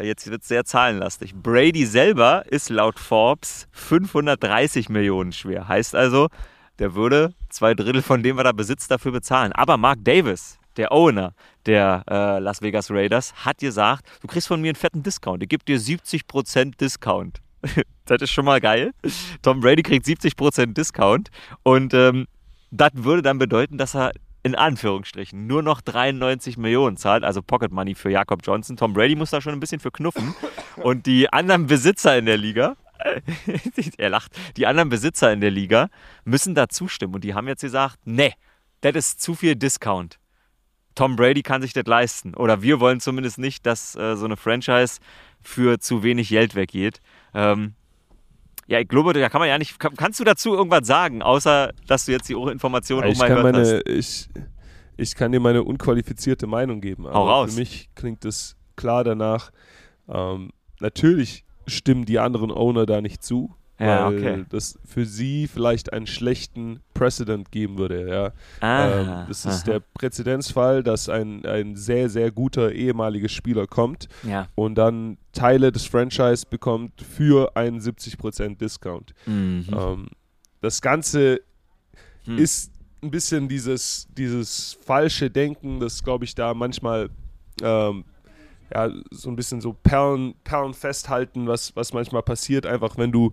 Jetzt 0.00 0.30
wird 0.30 0.42
es 0.42 0.48
sehr 0.48 0.64
zahlenlastig. 0.64 1.34
Brady 1.34 1.84
selber 1.84 2.44
ist 2.46 2.70
laut 2.70 3.00
Forbes 3.00 3.66
530 3.72 4.88
Millionen 4.88 5.32
schwer. 5.32 5.66
Heißt 5.66 5.94
also, 5.94 6.28
der 6.78 6.94
würde 6.94 7.34
zwei 7.48 7.74
Drittel 7.74 8.02
von 8.02 8.22
dem, 8.22 8.36
was 8.36 8.44
er 8.44 8.52
besitzt, 8.52 8.90
dafür 8.90 9.12
bezahlen. 9.12 9.52
Aber 9.52 9.76
Mark 9.76 9.98
Davis, 10.02 10.58
der 10.76 10.92
Owner 10.92 11.34
der 11.66 12.04
äh, 12.08 12.38
Las 12.38 12.62
Vegas 12.62 12.90
Raiders, 12.90 13.34
hat 13.44 13.58
gesagt, 13.58 14.06
du 14.20 14.28
kriegst 14.28 14.48
von 14.48 14.60
mir 14.60 14.68
einen 14.68 14.76
fetten 14.76 15.02
Discount. 15.02 15.42
Ich 15.42 15.48
gebe 15.48 15.64
dir 15.64 15.78
70% 15.78 16.76
Discount. 16.78 17.40
das 18.06 18.22
ist 18.22 18.30
schon 18.30 18.44
mal 18.44 18.60
geil. 18.60 18.92
Tom 19.42 19.60
Brady 19.60 19.82
kriegt 19.82 20.06
70% 20.06 20.74
Discount. 20.74 21.30
Und 21.62 21.94
ähm, 21.94 22.26
das 22.70 22.90
würde 22.94 23.22
dann 23.22 23.38
bedeuten, 23.38 23.78
dass 23.78 23.94
er 23.94 24.12
in 24.42 24.54
Anführungsstrichen 24.54 25.46
nur 25.46 25.62
noch 25.62 25.80
93 25.80 26.56
Millionen 26.56 26.96
zahlt, 26.96 27.24
also 27.24 27.42
Pocket 27.42 27.72
Money 27.72 27.94
für 27.94 28.10
Jakob 28.10 28.40
Johnson. 28.44 28.76
Tom 28.76 28.92
Brady 28.92 29.16
muss 29.16 29.30
da 29.30 29.40
schon 29.40 29.52
ein 29.52 29.60
bisschen 29.60 29.80
für 29.80 29.90
knuffen. 29.90 30.34
Und 30.76 31.06
die 31.06 31.30
anderen 31.32 31.66
Besitzer 31.66 32.16
in 32.16 32.26
der 32.26 32.36
Liga, 32.36 32.76
er 33.98 34.10
lacht, 34.10 34.32
die 34.56 34.66
anderen 34.66 34.88
Besitzer 34.88 35.32
in 35.32 35.40
der 35.40 35.50
Liga 35.50 35.88
müssen 36.24 36.54
da 36.54 36.68
zustimmen. 36.68 37.14
Und 37.14 37.24
die 37.24 37.34
haben 37.34 37.48
jetzt 37.48 37.62
gesagt, 37.62 37.98
nee, 38.04 38.34
das 38.80 38.94
ist 38.94 39.20
zu 39.20 39.34
viel 39.34 39.56
Discount. 39.56 40.18
Tom 40.94 41.16
Brady 41.16 41.42
kann 41.42 41.62
sich 41.62 41.72
das 41.72 41.86
leisten. 41.86 42.34
Oder 42.34 42.62
wir 42.62 42.80
wollen 42.80 43.00
zumindest 43.00 43.38
nicht, 43.38 43.66
dass 43.66 43.94
äh, 43.94 44.16
so 44.16 44.24
eine 44.24 44.36
Franchise 44.36 45.00
für 45.40 45.78
zu 45.78 46.02
wenig 46.02 46.28
Geld 46.28 46.54
weggeht. 46.54 47.00
Ähm, 47.34 47.74
ja, 48.66 48.80
ich 48.80 48.88
glaube, 48.88 49.12
da 49.12 49.28
kann 49.28 49.40
man 49.40 49.48
ja 49.48 49.58
nicht. 49.58 49.78
Kann, 49.78 49.94
kannst 49.94 50.20
du 50.20 50.24
dazu 50.24 50.54
irgendwas 50.54 50.86
sagen, 50.86 51.22
außer 51.22 51.72
dass 51.86 52.04
du 52.04 52.12
jetzt 52.12 52.28
die 52.28 52.34
Informationen 52.34 53.04
auch 53.04 53.12
ich, 53.12 53.18
kann 53.18 53.56
hast? 53.56 53.86
ich, 53.86 54.28
ich 54.96 55.14
kann 55.14 55.32
dir 55.32 55.40
meine 55.40 55.62
unqualifizierte 55.62 56.46
Meinung 56.46 56.80
geben. 56.80 57.04
Hau 57.06 57.22
Aber 57.22 57.30
raus. 57.30 57.54
Für 57.54 57.60
mich 57.60 57.88
klingt 57.94 58.24
es 58.24 58.56
klar 58.76 59.04
danach. 59.04 59.52
Ähm, 60.08 60.50
natürlich 60.80 61.44
stimmen 61.68 62.04
die 62.04 62.18
anderen 62.18 62.50
Owner 62.50 62.86
da 62.86 63.00
nicht 63.00 63.22
zu, 63.22 63.54
Ja, 63.78 64.06
weil 64.10 64.16
okay. 64.18 64.44
das 64.48 64.78
für 64.84 65.04
sie 65.06 65.46
vielleicht 65.46 65.92
einen 65.92 66.06
schlechten 66.06 66.80
Precedent 66.94 67.52
geben 67.52 67.78
würde. 67.78 68.08
Ja. 68.08 68.32
Ah, 68.60 69.00
ähm, 69.00 69.24
das 69.28 69.44
ist 69.44 69.62
aha. 69.68 69.72
der 69.72 69.80
Präzedenzfall, 69.94 70.82
dass 70.82 71.08
ein, 71.08 71.44
ein 71.46 71.76
sehr, 71.76 72.08
sehr 72.08 72.30
guter 72.32 72.72
ehemaliger 72.72 73.28
Spieler 73.28 73.66
kommt 73.66 74.08
Ja. 74.26 74.48
und 74.56 74.74
dann 74.76 75.16
Teile 75.32 75.70
des 75.70 75.84
Franchise 75.84 76.44
bekommt 76.48 77.00
für 77.02 77.56
einen 77.56 77.78
70% 77.80 78.56
Discount. 78.58 79.14
Mhm. 79.26 79.66
Ähm, 79.72 80.08
das 80.60 80.80
Ganze 80.82 81.40
Hm. 82.24 82.36
ist 82.36 82.72
ein 83.00 83.12
bisschen 83.12 83.48
dieses, 83.48 84.08
dieses 84.10 84.76
falsche 84.84 85.30
Denken, 85.30 85.78
das 85.78 86.02
glaube 86.02 86.24
ich 86.24 86.34
da 86.34 86.52
manchmal 86.52 87.10
ähm, 87.62 88.04
ja, 88.74 88.90
so 89.10 89.30
ein 89.30 89.36
bisschen 89.36 89.60
so 89.60 89.72
Perlen, 89.72 90.34
Perlen 90.44 90.74
festhalten, 90.74 91.46
was, 91.46 91.74
was 91.76 91.92
manchmal 91.92 92.22
passiert, 92.22 92.66
einfach 92.66 92.96
wenn 92.98 93.12
du, 93.12 93.32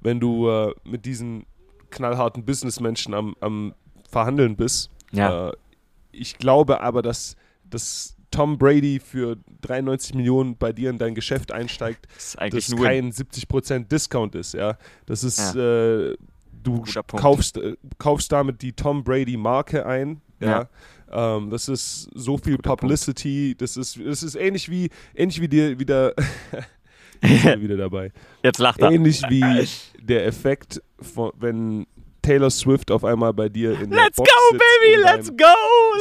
wenn 0.00 0.20
du 0.20 0.48
äh, 0.48 0.74
mit 0.84 1.06
diesen 1.06 1.46
knallharten 1.90 2.44
Businessmenschen 2.44 3.14
am, 3.14 3.34
am 3.40 3.74
Verhandeln 4.10 4.56
bist. 4.56 4.90
Ja. 5.12 5.48
Äh, 5.48 5.52
ich 6.12 6.38
glaube 6.38 6.80
aber, 6.80 7.02
dass, 7.02 7.36
dass 7.68 8.16
Tom 8.30 8.58
Brady 8.58 9.00
für 9.00 9.36
93 9.62 10.14
Millionen 10.14 10.56
bei 10.56 10.72
dir 10.72 10.90
in 10.90 10.98
dein 10.98 11.14
Geschäft 11.14 11.52
einsteigt, 11.52 12.06
Das 12.14 12.24
ist 12.24 12.38
eigentlich 12.38 12.66
das 12.66 12.74
nur. 12.74 12.84
kein 12.84 13.12
70% 13.12 13.88
Discount 13.88 14.34
ist, 14.34 14.54
ja. 14.54 14.76
Das 15.06 15.22
ist, 15.22 15.54
äh, 15.54 16.16
du 16.62 16.84
kaufst, 17.06 17.58
äh, 17.58 17.76
kaufst 17.98 18.32
damit 18.32 18.62
die 18.62 18.72
Tom 18.72 19.04
Brady 19.04 19.36
Marke 19.36 19.86
ein, 19.86 20.20
ja. 20.40 20.48
Ja. 20.48 20.68
Ähm, 21.14 21.50
das 21.50 21.68
ist 21.68 22.08
so 22.14 22.36
viel. 22.36 22.58
Publicity, 22.58 23.54
das 23.56 23.76
ist, 23.76 23.98
das 24.04 24.22
ist 24.22 24.34
ähnlich 24.34 24.68
wie, 24.70 24.90
ähnlich 25.14 25.40
wie 25.40 25.48
dir 25.48 25.78
wieder, 25.78 26.12
wieder 27.22 27.76
dabei. 27.76 28.10
Jetzt 28.42 28.58
lacht 28.58 28.80
er. 28.80 28.90
Ähnlich 28.90 29.22
wie 29.28 29.66
der 30.02 30.26
Effekt, 30.26 30.82
von, 31.00 31.30
wenn 31.38 31.86
Taylor 32.22 32.50
Swift 32.50 32.90
auf 32.90 33.04
einmal 33.04 33.32
bei 33.32 33.48
dir 33.48 33.78
in 33.80 33.90
der 33.90 34.04
Let's 34.04 34.16
Box 34.16 34.30
go, 34.30 34.58
baby, 34.58 35.02
let's 35.02 35.28
go, 35.28 35.44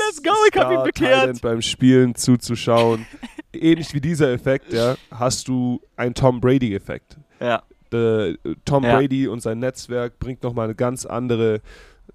let's 0.08 0.24
go. 0.24 0.32
Ich 0.52 0.60
hab 0.60 0.72
ihn 0.72 0.84
bekehrt. 0.84 1.42
Beim 1.42 1.62
Spielen 1.62 2.16
zuzuschauen. 2.16 3.06
Ähnlich 3.54 3.94
wie 3.94 4.02
dieser 4.02 4.32
Effekt, 4.32 4.74
ja, 4.74 4.96
hast 5.12 5.48
du 5.48 5.80
einen 5.96 6.16
Tom 6.16 6.42
Brady-Effekt. 6.42 7.18
Ja, 7.40 7.62
Äh, 7.92 8.36
Tom 8.66 8.84
Ja. 8.84 8.96
Brady 8.98 9.28
und 9.28 9.42
sein 9.42 9.60
Netzwerk 9.60 10.18
bringt 10.18 10.42
nochmal 10.42 10.66
eine 10.66 10.76
ganz 10.76 11.06
andere 11.06 11.62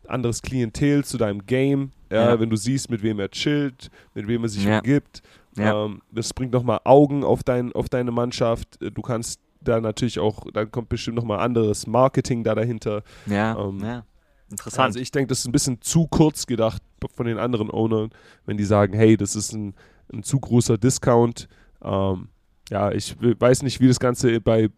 anderes 0.07 0.43
Klientel 0.43 1.05
zu 1.05 1.19
deinem 1.19 1.47
Game. 1.47 1.93
Ja, 2.11 2.31
Ja. 2.31 2.41
wenn 2.41 2.49
du 2.51 2.57
siehst, 2.57 2.91
mit 2.91 3.03
wem 3.03 3.19
er 3.21 3.31
chillt, 3.31 3.91
mit 4.15 4.27
wem 4.29 4.43
er 4.43 4.49
sich 4.49 4.65
Ja. 4.65 4.79
umgibt. 4.79 5.23
Ähm, 5.59 6.01
das 6.13 6.33
bringt 6.33 6.53
nochmal 6.53 6.81
Augen 6.85 7.25
auf, 7.25 7.43
dein, 7.43 7.73
auf 7.73 7.89
deine 7.89 8.11
Mannschaft. 8.13 8.81
Äh, 8.83 8.91
Du 8.93 9.03
kannst 9.03 9.41
da 9.61 9.81
natürlich 9.81 10.19
auch, 10.21 10.45
dann 10.53 10.71
kommt 10.71 10.89
bestimmt 10.89 11.17
nochmal 11.17 11.41
anderes 11.41 11.87
Marketing 11.87 12.45
da 12.45 12.55
dahinter. 12.55 13.03
ja, 13.27 13.59
Ähm, 13.59 13.81
ja. 13.81 14.05
Interessant. 14.51 14.87
Also 14.87 14.99
ich 15.01 15.11
denke, 15.11 15.29
das 15.29 15.41
ist 15.41 15.47
ein 15.47 15.53
bisschen 15.53 15.83
zu 15.83 16.07
kurz 16.07 16.47
gedacht 16.47 16.81
von 17.15 17.27
den 17.27 17.37
anderen 17.39 17.71
Ownern, 17.71 18.11
wenn 18.47 18.57
die 18.57 18.65
sagen, 18.65 18.95
hey, 18.95 19.17
das 19.17 19.37
ist 19.37 19.53
ein, 19.53 19.75
ein 20.13 20.23
zu 20.23 20.41
großer 20.41 20.79
Discount. 20.79 21.49
Ähm, 21.83 22.29
ja, 22.71 22.91
ich 22.93 23.21
we- 23.21 23.39
weiß 23.39 23.63
nicht, 23.63 23.81
wie 23.81 23.89
das 23.89 24.01
Ganze 24.01 24.41
bei 24.41 24.71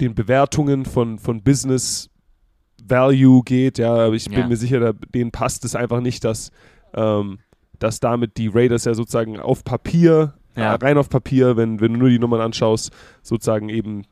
den 0.00 0.14
Bewertungen 0.14 0.84
von, 0.86 1.18
von 1.18 1.42
Business 1.42 2.08
Value 2.86 3.42
geht, 3.44 3.78
ja, 3.78 4.10
ich 4.12 4.26
bin 4.28 4.38
Ja. 4.40 4.46
mir 4.48 4.56
sicher, 4.56 4.92
denen 5.14 5.30
passt 5.30 5.64
es 5.64 5.74
einfach 5.74 6.00
nicht, 6.00 6.24
dass, 6.24 6.50
ähm, 6.94 7.38
dass 7.78 8.00
damit 8.00 8.36
die 8.36 8.48
Raiders 8.48 8.84
ja 8.84 8.94
sozusagen 8.94 9.38
auf 9.40 9.64
Papier, 9.64 10.34
Ja. 10.56 10.74
äh, 10.74 10.76
rein 10.76 10.98
auf 10.98 11.08
Papier, 11.08 11.56
wenn, 11.56 11.80
wenn 11.80 11.92
du 11.94 11.98
nur 11.98 12.08
die 12.08 12.18
Nummern 12.18 12.40
anschaust, 12.40 12.92
sozusagen 13.22 13.68
eben 13.68 14.02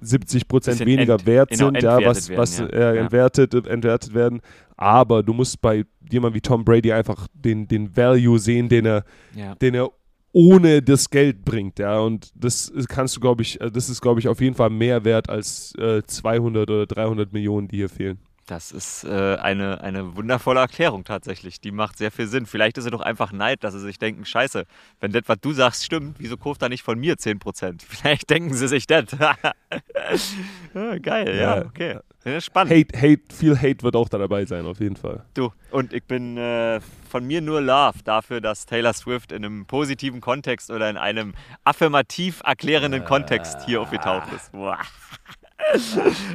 70 0.00 0.48
Prozent 0.48 0.80
weniger 0.80 1.14
ent- 1.14 1.26
wert 1.26 1.50
genau, 1.50 1.66
sind, 1.66 1.82
ja, 1.82 2.04
was, 2.04 2.28
werden, 2.28 2.40
was 2.40 2.58
ja. 2.58 2.66
Äh, 2.66 2.98
entwertet, 2.98 3.54
entwertet 3.66 4.14
werden. 4.14 4.40
Aber 4.76 5.22
du 5.22 5.32
musst 5.32 5.60
bei 5.60 5.84
jemandem 6.10 6.34
wie 6.36 6.40
Tom 6.40 6.64
Brady 6.64 6.92
einfach 6.92 7.28
den, 7.34 7.68
den 7.68 7.96
Value 7.96 8.38
sehen, 8.38 8.68
den 8.68 8.84
er, 8.86 9.04
ja. 9.34 9.54
den 9.54 9.74
er 9.74 9.90
ohne 10.32 10.82
das 10.82 11.10
Geld 11.10 11.44
bringt, 11.44 11.78
ja. 11.78 12.00
Und 12.00 12.32
das 12.34 12.72
kannst 12.88 13.16
du, 13.16 13.20
glaube 13.20 13.42
ich, 13.42 13.60
äh, 13.60 13.70
das 13.70 13.88
ist, 13.88 14.00
glaube 14.00 14.20
ich, 14.20 14.28
auf 14.28 14.40
jeden 14.40 14.56
Fall 14.56 14.70
mehr 14.70 15.04
wert 15.04 15.28
als 15.28 15.74
äh, 15.76 16.02
200 16.04 16.68
oder 16.70 16.86
300 16.86 17.32
Millionen, 17.32 17.68
die 17.68 17.76
hier 17.76 17.88
fehlen. 17.88 18.18
Das 18.46 18.72
ist 18.72 19.04
äh, 19.04 19.36
eine, 19.36 19.80
eine 19.82 20.16
wundervolle 20.16 20.58
Erklärung 20.60 21.04
tatsächlich. 21.04 21.60
Die 21.60 21.70
macht 21.70 21.96
sehr 21.96 22.10
viel 22.10 22.26
Sinn. 22.26 22.44
Vielleicht 22.46 22.76
ist 22.76 22.84
es 22.86 22.90
doch 22.90 23.00
einfach 23.00 23.32
Neid, 23.32 23.62
dass 23.62 23.72
sie 23.74 23.80
sich 23.80 23.98
denken, 23.98 24.24
scheiße, 24.24 24.64
wenn 25.00 25.12
das, 25.12 25.22
was 25.26 25.38
du 25.40 25.52
sagst, 25.52 25.84
stimmt, 25.84 26.16
wieso 26.18 26.36
kauft 26.36 26.60
er 26.62 26.68
nicht 26.68 26.82
von 26.82 26.98
mir 26.98 27.14
10%? 27.14 27.82
Vielleicht 27.88 28.30
denken 28.30 28.52
sie 28.54 28.66
sich 28.66 28.86
das. 28.88 29.04
ja, 29.18 30.98
geil, 30.98 31.28
ja, 31.36 31.56
Ja. 31.58 31.64
okay. 31.64 31.98
Ja, 32.24 32.40
spannend. 32.40 32.72
Hate, 32.72 32.96
Hate, 32.96 33.22
viel 33.34 33.56
Hate 33.56 33.82
wird 33.82 33.96
auch 33.96 34.08
da 34.08 34.16
dabei 34.16 34.44
sein, 34.44 34.64
auf 34.64 34.78
jeden 34.78 34.94
Fall. 34.94 35.24
Du, 35.34 35.52
und 35.72 35.92
ich 35.92 36.04
bin 36.04 36.36
äh, 36.36 36.80
von 37.10 37.26
mir 37.26 37.40
nur 37.40 37.60
Love 37.60 37.98
dafür, 38.04 38.40
dass 38.40 38.64
Taylor 38.64 38.92
Swift 38.92 39.32
in 39.32 39.44
einem 39.44 39.66
positiven 39.66 40.20
Kontext 40.20 40.70
oder 40.70 40.88
in 40.88 40.96
einem 40.96 41.34
affirmativ 41.64 42.40
erklärenden 42.44 43.04
Kontext 43.04 43.64
hier 43.66 43.80
aufgetaucht 43.80 44.32
ist. 44.32 44.52
Boah. 44.52 44.78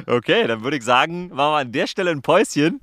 Okay, 0.06 0.46
dann 0.46 0.62
würde 0.62 0.76
ich 0.76 0.84
sagen, 0.84 1.28
machen 1.28 1.36
wir 1.52 1.58
an 1.58 1.72
der 1.72 1.86
Stelle 1.86 2.10
ein 2.10 2.22
Päuschen 2.22 2.80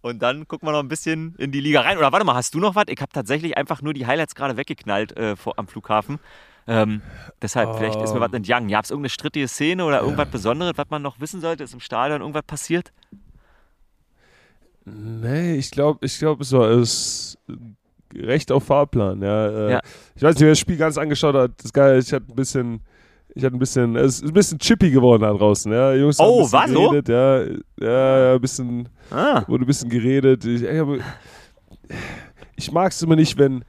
und 0.00 0.20
dann 0.20 0.46
gucken 0.48 0.68
wir 0.68 0.72
noch 0.72 0.80
ein 0.80 0.88
bisschen 0.88 1.34
in 1.38 1.52
die 1.52 1.60
Liga 1.60 1.82
rein. 1.82 1.98
Oder 1.98 2.12
warte 2.12 2.24
mal, 2.24 2.34
hast 2.34 2.54
du 2.54 2.58
noch 2.58 2.74
was? 2.74 2.84
Ich 2.88 3.00
habe 3.00 3.12
tatsächlich 3.12 3.56
einfach 3.56 3.82
nur 3.82 3.94
die 3.94 4.06
Highlights 4.06 4.34
gerade 4.34 4.56
weggeknallt 4.56 5.16
äh, 5.16 5.36
vor, 5.36 5.54
am 5.58 5.68
Flughafen. 5.68 6.18
Ähm, 6.66 7.00
deshalb, 7.40 7.76
vielleicht 7.76 8.00
ist 8.00 8.12
mir 8.12 8.20
was 8.20 8.32
entgangen. 8.32 8.68
Gab 8.68 8.84
es 8.84 8.90
irgendeine 8.90 9.08
strittige 9.08 9.48
Szene 9.48 9.84
oder 9.84 10.02
irgendwas 10.02 10.28
Besonderes, 10.28 10.74
was 10.76 10.90
man 10.90 11.00
noch 11.00 11.18
wissen 11.18 11.40
sollte? 11.40 11.64
Ist 11.64 11.72
im 11.72 11.80
Stadion 11.80 12.20
irgendwas 12.20 12.42
passiert? 12.42 12.92
Nee, 14.84 15.56
ich 15.56 15.70
glaube, 15.70 16.04
ich 16.04 16.18
glaube, 16.18 16.42
es 16.42 16.52
war 16.52 16.68
es 16.70 17.38
recht 18.14 18.52
auf 18.52 18.64
Fahrplan. 18.64 19.22
Ja, 19.22 19.48
äh, 19.48 19.72
Ja. 19.72 19.80
Ich 20.14 20.22
weiß 20.22 20.34
nicht, 20.34 20.42
wer 20.42 20.50
das 20.50 20.58
Spiel 20.58 20.76
ganz 20.76 20.98
angeschaut 20.98 21.34
hat. 21.34 21.52
Das 21.62 21.72
geil, 21.72 21.98
ich 21.98 22.12
hatte 22.12 22.26
ein 22.28 22.36
bisschen, 22.36 22.80
ich 23.38 23.44
hatte 23.44 23.54
ein 23.56 23.58
bisschen, 23.60 23.94
es 23.96 24.16
ist 24.20 24.24
ein 24.24 24.32
bisschen 24.32 24.58
chippy 24.58 24.90
geworden 24.90 25.22
da 25.22 25.32
draußen. 25.32 25.70
Ja, 25.72 25.92
Die 25.94 26.00
Jungs 26.00 26.18
Oh, 26.18 26.50
war 26.50 26.66
so? 26.68 26.90
geredet. 26.90 27.08
Ja, 27.08 27.42
ja, 27.80 28.18
ja, 28.28 28.34
ein 28.34 28.40
bisschen, 28.40 28.88
Ah. 29.10 29.44
wurde 29.46 29.64
ein 29.64 29.66
bisschen 29.66 29.88
geredet. 29.88 30.44
Ich, 30.44 30.62
ich, 30.64 30.82
ich 32.56 32.72
mag 32.72 32.92
es 32.92 33.00
immer 33.02 33.16
nicht, 33.16 33.38
wenn, 33.38 33.64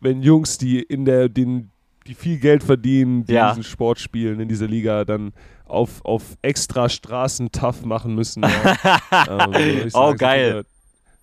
wenn 0.00 0.22
Jungs, 0.22 0.58
die 0.58 0.80
in 0.82 1.04
der, 1.04 1.28
den, 1.28 1.70
die 2.06 2.14
viel 2.14 2.38
Geld 2.38 2.62
verdienen, 2.62 3.24
die 3.24 3.34
Ja. 3.34 3.50
diesen 3.50 3.62
Sport 3.62 4.00
spielen 4.00 4.40
in 4.40 4.48
dieser 4.48 4.66
Liga, 4.66 5.04
dann 5.04 5.32
auf, 5.66 6.04
auf 6.04 6.36
extra 6.42 6.88
Straßen 6.88 7.50
tough 7.52 7.84
machen 7.84 8.14
müssen. 8.14 8.42
Ja. 8.42 9.48
ähm, 9.54 9.88
Oh, 9.94 10.14
geil. 10.14 10.64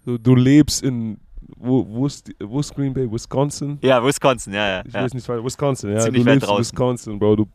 dir, 0.05 0.17
Du, 0.17 0.33
lebst 0.35 0.81
in, 0.81 1.19
wo, 1.57 1.85
wo, 1.87 2.07
ist, 2.07 2.31
wo 2.41 2.61
ist 2.61 2.73
Green 2.73 2.93
Bay? 2.93 3.11
Wisconsin? 3.11 3.77
Ja, 3.81 4.03
Wisconsin, 4.03 4.53
ja, 4.53 4.67
ja. 4.77 4.83
Ich 4.85 4.93
ja. 4.93 5.03
weiß 5.03 5.13
nicht. 5.13 5.27
Wisconsin, 5.27 5.91
ja. 5.91 5.99
Ziemlich 5.99 6.23
du 6.23 6.29
weit 6.29 6.35
lebst 6.35 6.49
in. 6.49 6.57
Wisconsin, 6.59 7.19
Bro. 7.19 7.35
Du, 7.35 7.45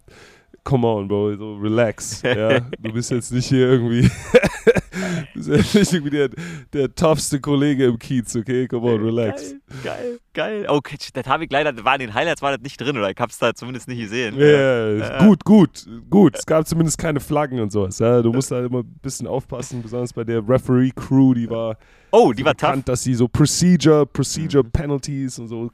come 0.64 0.86
on, 0.86 1.06
Bro. 1.06 1.36
So, 1.36 1.54
relax. 1.56 2.22
ja. 2.24 2.60
Du 2.60 2.92
bist 2.92 3.10
jetzt 3.10 3.30
nicht 3.32 3.46
hier 3.46 3.68
irgendwie, 3.68 4.02
du 5.34 5.40
bist 5.40 5.48
jetzt 5.48 5.74
nicht 5.74 5.92
irgendwie 5.92 6.16
der, 6.16 6.30
der 6.72 6.94
toughste 6.94 7.40
Kollege 7.40 7.84
im 7.84 7.98
Kiez, 7.98 8.34
okay? 8.34 8.66
Come 8.66 8.92
on, 8.92 9.02
relax. 9.02 9.54
Geil, 9.82 9.82
geil, 9.84 10.18
geil. 10.32 10.64
Okay, 10.68 10.96
das 11.12 11.26
habe 11.26 11.44
ich 11.44 11.52
leider, 11.52 11.84
war 11.84 11.94
in 11.94 12.00
den 12.00 12.14
Highlights 12.14 12.42
war 12.42 12.52
das 12.52 12.60
nicht 12.62 12.80
drin 12.80 12.96
oder 12.96 13.10
ich 13.10 13.18
habe 13.18 13.30
es 13.30 13.38
da 13.38 13.54
zumindest 13.54 13.88
nicht 13.88 14.00
gesehen. 14.00 14.36
Ja, 14.38 14.90
ja, 14.90 15.26
gut, 15.26 15.44
gut, 15.44 15.86
gut. 16.10 16.36
Es 16.36 16.46
gab 16.46 16.66
zumindest 16.66 16.98
keine 16.98 17.20
Flaggen 17.20 17.60
und 17.60 17.70
sowas. 17.70 17.98
Ja. 17.98 18.22
Du 18.22 18.32
musst 18.32 18.50
halt 18.50 18.66
immer 18.66 18.80
ein 18.80 18.98
bisschen 19.02 19.26
aufpassen, 19.26 19.82
besonders 19.82 20.12
bei 20.12 20.24
der 20.24 20.46
Referee-Crew, 20.48 21.34
die 21.34 21.48
war 21.48 21.76
Oh, 22.16 22.32
die 22.32 22.44
war 22.44 22.52
tough. 22.52 22.68
bekannt, 22.68 22.88
dass 22.88 23.02
sie 23.02 23.14
so 23.14 23.26
Procedure, 23.26 24.06
Procedure 24.06 24.62
Penalties 24.62 25.36
und 25.40 25.48
so 25.48 25.68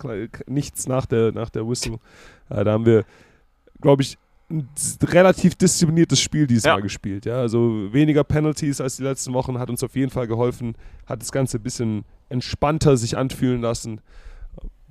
nichts 0.47 0.89
nach 0.89 1.05
der, 1.05 1.33
nach 1.33 1.51
der 1.51 1.69
Whistle. 1.69 1.99
Äh, 2.49 2.65
da 2.65 2.73
haben 2.73 2.87
wir, 2.87 3.05
glaube 3.83 4.01
ich, 4.01 4.17
ein 4.51 4.69
relativ 5.03 5.55
diszipliniertes 5.55 6.21
Spiel 6.21 6.47
dieses 6.47 6.65
Ja. 6.65 6.75
Mal 6.75 6.83
gespielt. 6.83 7.25
Ja? 7.25 7.39
Also 7.41 7.93
weniger 7.93 8.25
Penalties 8.25 8.81
als 8.81 8.97
die 8.97 9.03
letzten 9.05 9.33
Wochen 9.33 9.59
hat 9.59 9.71
uns 9.71 9.83
auf 9.83 9.95
jeden 9.95 10.11
Fall 10.11 10.27
geholfen, 10.27 10.75
hat 11.07 11.23
das 11.23 11.31
Ganze 11.33 11.59
ein 11.59 11.63
bisschen 11.63 12.05
entspannter 12.29 12.97
sich 12.97 13.17
anfühlen 13.17 13.61
lassen. 13.61 14.01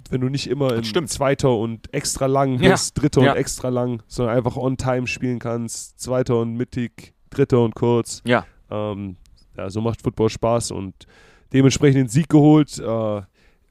Wenn 0.10 0.22
du 0.22 0.30
nicht 0.30 0.50
immer 0.50 0.74
in 0.76 0.84
stimmt. 0.86 1.10
zweiter 1.10 1.56
und 1.56 1.94
extra 1.94 2.26
lang 2.26 2.60
Ja. 2.60 2.72
bist, 2.72 3.00
dritter 3.00 3.22
Ja. 3.22 3.32
und 3.34 3.38
extra 3.38 3.70
lang, 3.70 4.02
sondern 4.08 4.36
einfach 4.38 4.56
on 4.58 4.78
time 4.78 5.06
spielen 5.08 5.40
kannst, 5.40 6.00
zweiter 6.00 6.40
und 6.40 6.56
mittig, 6.56 7.14
dritter 7.30 7.62
und 7.62 7.76
kurz. 7.76 8.22
Ja. 8.26 8.46
Ähm, 8.72 9.18
ja, 9.58 9.70
so 9.70 9.82
macht 9.82 10.02
Football 10.02 10.30
Spaß 10.30 10.72
und 10.72 11.06
dementsprechend 11.54 11.98
den 11.98 12.08
Sieg 12.08 12.30
geholt. 12.30 12.80
Äh, 12.80 13.22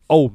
oh, 0.08 0.30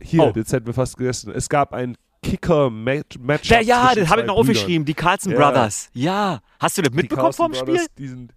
hier, 0.00 0.22
Oh. 0.22 0.32
jetzt 0.34 0.52
hätten 0.52 0.66
wir 0.66 0.74
fast 0.74 0.96
gegessen. 0.96 1.32
Es 1.34 1.48
gab 1.48 1.72
ein 1.74 1.96
Kicker-Match. 2.22 3.50
Ja, 3.50 3.60
ja, 3.60 3.92
das 3.94 4.08
habe 4.08 4.22
ich 4.22 4.26
noch 4.26 4.36
aufgeschrieben. 4.36 4.84
Die 4.84 4.94
Carlson 4.94 5.32
Ja. 5.32 5.38
Brothers. 5.38 5.88
Ja. 5.92 6.40
Hast 6.60 6.78
du 6.78 6.82
das 6.82 6.92
mitbekommen 6.92 7.32
vom 7.32 7.52
Spiel? 7.54 7.80
Die 7.98 8.08
sind, 8.08 8.32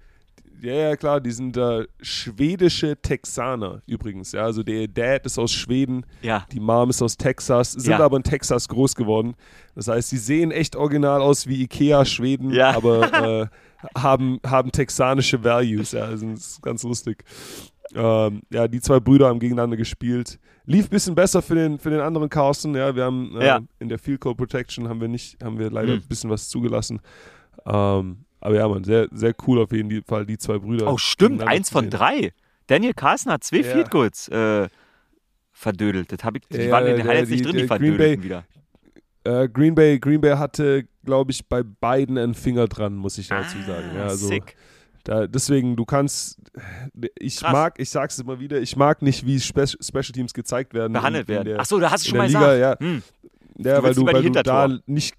ja, 0.61 0.73
ja, 0.73 0.95
klar, 0.95 1.21
die 1.21 1.31
sind 1.31 1.55
äh, 1.57 1.85
schwedische 2.01 2.99
Texaner 2.99 3.81
übrigens. 3.85 4.31
Ja, 4.31 4.43
also 4.45 4.63
der 4.63 4.87
Dad 4.87 5.25
ist 5.25 5.37
aus 5.37 5.51
Schweden, 5.51 6.05
Ja. 6.21 6.45
die 6.51 6.59
Mom 6.59 6.89
ist 6.89 7.01
aus 7.01 7.17
Texas, 7.17 7.73
sind 7.73 7.91
Ja. 7.91 7.99
aber 7.99 8.17
in 8.17 8.23
Texas 8.23 8.67
groß 8.67 8.95
geworden. 8.95 9.35
Das 9.75 9.87
heißt, 9.87 10.09
sie 10.09 10.17
sehen 10.17 10.51
echt 10.51 10.75
original 10.75 11.21
aus 11.21 11.45
wie 11.47 11.61
Ikea 11.63 12.03
Schweden, 12.05 12.51
Ja. 12.51 12.75
aber 12.75 13.43
äh, 13.43 13.47
haben, 13.99 14.39
haben 14.45 14.71
texanische 14.71 15.43
Values. 15.43 15.91
Ja, 15.91 16.07
das 16.09 16.21
ist 16.23 16.61
ganz 16.63 16.81
lustig. 16.83 17.23
Ähm, 17.93 18.41
ja, 18.51 18.67
die 18.67 18.81
zwei 18.81 18.99
Brüder 18.99 19.27
haben 19.27 19.39
gegeneinander 19.39 19.77
gespielt. 19.77 20.39
Lief 20.65 20.85
ein 20.87 20.89
bisschen 20.89 21.13
besser 21.15 21.41
für 21.41 21.55
den, 21.55 21.77
für 21.77 21.89
den 21.91 21.99
anderen 21.99 22.29
Carson. 22.29 22.73
Ja, 22.75 22.95
wir 22.95 23.03
haben 23.03 23.35
äh, 23.39 23.45
Ja. 23.45 23.59
in 23.79 23.89
der 23.89 23.99
Field 23.99 24.21
Goal 24.21 24.35
Protection 24.35 24.89
haben 24.89 24.99
wir 24.99 25.07
nicht, 25.07 25.43
haben 25.43 25.59
wir 25.59 25.69
leider 25.69 25.93
Hm. 25.93 25.99
ein 25.99 26.07
bisschen 26.07 26.29
was 26.29 26.49
zugelassen. 26.49 26.99
Ähm, 27.65 28.25
aber 28.41 28.55
ja, 28.55 28.67
man, 28.67 28.83
sehr, 28.83 29.07
sehr 29.11 29.33
cool 29.47 29.61
auf 29.61 29.71
jeden 29.71 30.03
Fall, 30.03 30.25
die 30.25 30.37
zwei 30.37 30.57
Brüder. 30.57 30.91
Oh, 30.91 30.97
stimmt. 30.97 31.43
Eins 31.43 31.69
von 31.69 31.89
drei. 31.89 32.31
Daniel 32.67 32.93
Carlson 32.93 33.31
hat 33.31 33.43
zwei 33.43 33.57
Ja. 33.57 33.63
Field 33.71 33.91
Goals 33.91 34.27
äh, 34.29 34.67
verdödelt. 35.51 36.11
Das 36.11 36.23
hab 36.23 36.35
ich, 36.35 36.43
die 36.51 36.57
Ja, 36.57 36.71
waren 36.71 36.87
in 36.87 36.97
den 36.97 37.07
Highlights 37.07 37.29
nicht 37.29 37.45
drin, 37.45 37.57
die 37.57 37.67
verdödelten 37.67 37.97
Bay- 38.19 38.23
wieder. 38.23 38.43
Äh, 39.23 39.49
Green 39.49 39.73
Bay, 39.73 39.97
Green 39.99 40.21
Bay 40.21 40.35
hatte, 40.37 40.87
glaube 41.03 41.31
ich, 41.31 41.47
bei 41.47 41.63
beiden 41.63 42.17
einen 42.17 42.35
Finger 42.35 42.67
dran, 42.67 42.95
muss 42.95 43.17
ich 43.17 43.27
dazu 43.27 43.57
sagen. 43.65 43.87
Ja, 43.95 44.03
also, 44.03 44.25
Ah, 44.27 44.29
sick. 44.29 44.55
Da, 45.05 45.27
deswegen, 45.27 45.75
du 45.75 45.85
kannst, 45.85 46.39
ich 47.19 47.37
Krass. 47.37 47.51
mag, 47.53 47.75
ich 47.79 47.89
sag's 47.91 48.17
immer 48.19 48.39
wieder, 48.39 48.59
ich 48.59 48.75
mag 48.75 49.01
nicht, 49.03 49.25
wie 49.25 49.39
Spe 49.39 49.65
Special 49.67 50.11
Teams 50.13 50.33
gezeigt 50.33 50.73
werden. 50.73 50.93
Behandelt 50.93 51.29
in, 51.29 51.35
in 51.37 51.45
werden. 51.45 51.59
Achso, 51.59 51.79
da 51.79 51.91
hast 51.91 52.05
du 52.05 52.09
schon 52.09 52.17
mal 52.17 52.27
Liga, 52.27 52.39
gesagt. 52.53 52.81
ja. 52.81 52.87
Hm. 52.87 53.03
Ja, 53.59 53.77
Du 53.77 53.83
weil 53.83 53.93
du, 53.93 54.05
weil 54.07 54.23
du 54.23 54.29
da 54.31 54.67
nicht, 54.87 55.15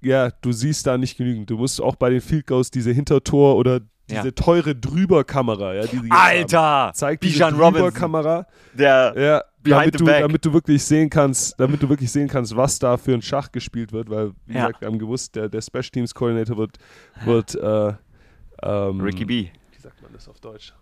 ja, 0.00 0.30
du 0.40 0.52
siehst 0.52 0.86
da 0.86 0.96
nicht 0.98 1.16
genügend. 1.18 1.50
Du 1.50 1.58
musst 1.58 1.80
auch 1.82 1.96
bei 1.96 2.08
den 2.10 2.20
Field 2.22 2.46
Goals 2.46 2.70
diese 2.70 2.90
Hintertor 2.92 3.56
oder 3.56 3.80
diese 4.08 4.24
Ja. 4.28 4.30
teure 4.32 4.74
Drüberkamera, 4.74 5.74
ja, 5.74 5.86
die. 5.86 6.00
Alter! 6.10 6.90
zeigt 6.94 7.22
diese 7.22 7.34
Bijan 7.36 7.54
Robinson. 7.54 7.74
Drüberkamera, 7.74 8.46
Der, 8.72 9.14
ja, 9.16 9.42
damit 9.62 10.00
du, 10.00 10.04
damit 10.06 10.44
du 10.44 10.52
wirklich 10.54 10.82
sehen 10.82 11.10
kannst, 11.10 11.60
damit 11.60 11.80
du 11.82 11.88
wirklich 11.90 12.10
sehen 12.10 12.26
kannst, 12.26 12.56
was 12.56 12.78
da 12.78 12.96
für 12.96 13.12
ein 13.12 13.22
Schach 13.22 13.52
gespielt 13.52 13.92
wird, 13.92 14.08
weil 14.10 14.32
wie 14.46 14.54
Ja. 14.54 14.66
gesagt, 14.66 14.80
wir 14.80 14.88
haben 14.88 14.98
gewusst, 14.98 15.36
der, 15.36 15.48
der 15.50 15.60
Special 15.60 15.82
Teams 15.92 16.14
Coordinator 16.14 16.56
wird, 16.56 16.78
wird 17.24 17.54
äh, 17.54 17.92
ähm, 18.62 19.00
Ricky 19.00 19.24
B. 19.24 19.48
Wie 19.72 19.80
sagt 19.80 20.02
man 20.02 20.12
das 20.12 20.28
auf 20.28 20.40
Deutsch? 20.40 20.72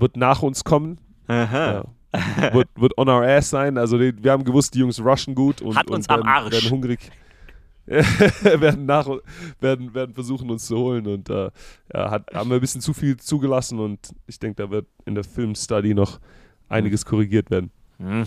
wird 0.00 0.16
nach 0.16 0.42
uns 0.42 0.64
kommen. 0.64 0.98
Aha. 1.28 1.84
Ja. 2.12 2.54
wird, 2.54 2.68
wird 2.74 2.98
on 2.98 3.08
our 3.08 3.22
ass 3.22 3.50
sein. 3.50 3.78
Also 3.78 3.98
die, 3.98 4.12
wir 4.22 4.32
haben 4.32 4.44
gewusst, 4.44 4.74
die 4.74 4.80
Jungs 4.80 5.00
rushen 5.00 5.34
gut 5.34 5.62
und, 5.62 5.76
Hat 5.76 5.88
uns 5.90 6.08
und 6.08 6.10
am 6.10 6.20
werden, 6.20 6.28
Arsch. 6.28 6.52
werden 6.52 6.70
hungrig. 6.70 7.10
werden, 7.86 8.86
nach, 8.86 9.08
werden, 9.60 9.94
werden 9.94 10.14
versuchen, 10.14 10.50
uns 10.50 10.66
zu 10.66 10.76
holen. 10.76 11.06
Und 11.06 11.28
äh, 11.28 11.50
ja, 11.92 12.10
hat, 12.10 12.32
haben 12.34 12.50
wir 12.50 12.56
ein 12.56 12.60
bisschen 12.60 12.80
zu 12.80 12.92
viel 12.92 13.16
zugelassen 13.16 13.78
und 13.78 14.12
ich 14.26 14.38
denke, 14.38 14.62
da 14.62 14.70
wird 14.70 14.86
in 15.06 15.14
der 15.14 15.24
Filmstudy 15.24 15.94
noch 15.94 16.20
einiges 16.68 17.04
korrigiert 17.04 17.50
werden. 17.50 17.70
Hm. 17.98 18.26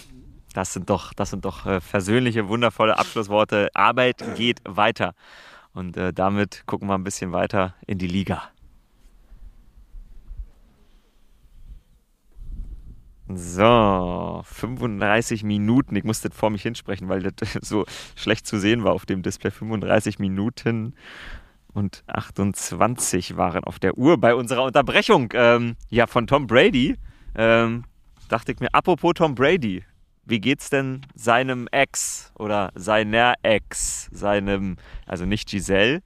Das 0.53 0.73
sind 0.73 0.89
doch, 0.89 1.13
das 1.13 1.31
sind 1.31 1.45
doch 1.45 1.65
äh, 1.65 1.81
versöhnliche, 1.81 2.47
wundervolle 2.47 2.97
Abschlussworte. 2.97 3.69
Arbeit 3.73 4.23
geht 4.35 4.59
weiter. 4.65 5.15
Und 5.73 5.97
äh, 5.97 6.13
damit 6.13 6.63
gucken 6.65 6.87
wir 6.87 6.95
ein 6.95 7.03
bisschen 7.03 7.31
weiter 7.31 7.75
in 7.87 7.97
die 7.97 8.07
Liga. 8.07 8.43
So, 13.29 14.41
35 14.45 15.43
Minuten. 15.43 15.95
Ich 15.95 16.03
musste 16.03 16.29
vor 16.29 16.49
mich 16.49 16.61
hinsprechen, 16.61 17.09
weil 17.09 17.23
das 17.23 17.53
so 17.61 17.85
schlecht 18.15 18.45
zu 18.45 18.59
sehen 18.59 18.83
war 18.83 18.93
auf 18.93 19.05
dem 19.05 19.23
Display. 19.23 19.51
35 19.51 20.19
Minuten 20.19 20.93
und 21.73 22.03
28 22.07 23.35
waren 23.37 23.63
auf 23.63 23.79
der 23.79 23.97
Uhr 23.97 24.19
bei 24.19 24.35
unserer 24.35 24.63
Unterbrechung. 24.63 25.29
Ähm, 25.33 25.75
ja, 25.89 26.05
von 26.05 26.27
Tom 26.27 26.47
Brady. 26.47 26.97
Ähm, 27.35 27.85
dachte 28.29 28.51
ich 28.51 28.59
mir, 28.59 28.69
apropos 28.73 29.13
Tom 29.15 29.33
Brady, 29.35 29.83
wie 30.25 30.39
geht's 30.39 30.69
denn 30.69 31.01
seinem 31.15 31.67
Ex 31.71 32.31
oder 32.35 32.71
seiner 32.75 33.35
Ex, 33.43 34.09
seinem, 34.11 34.77
also 35.05 35.25
nicht 35.25 35.49
Giselle, 35.49 36.01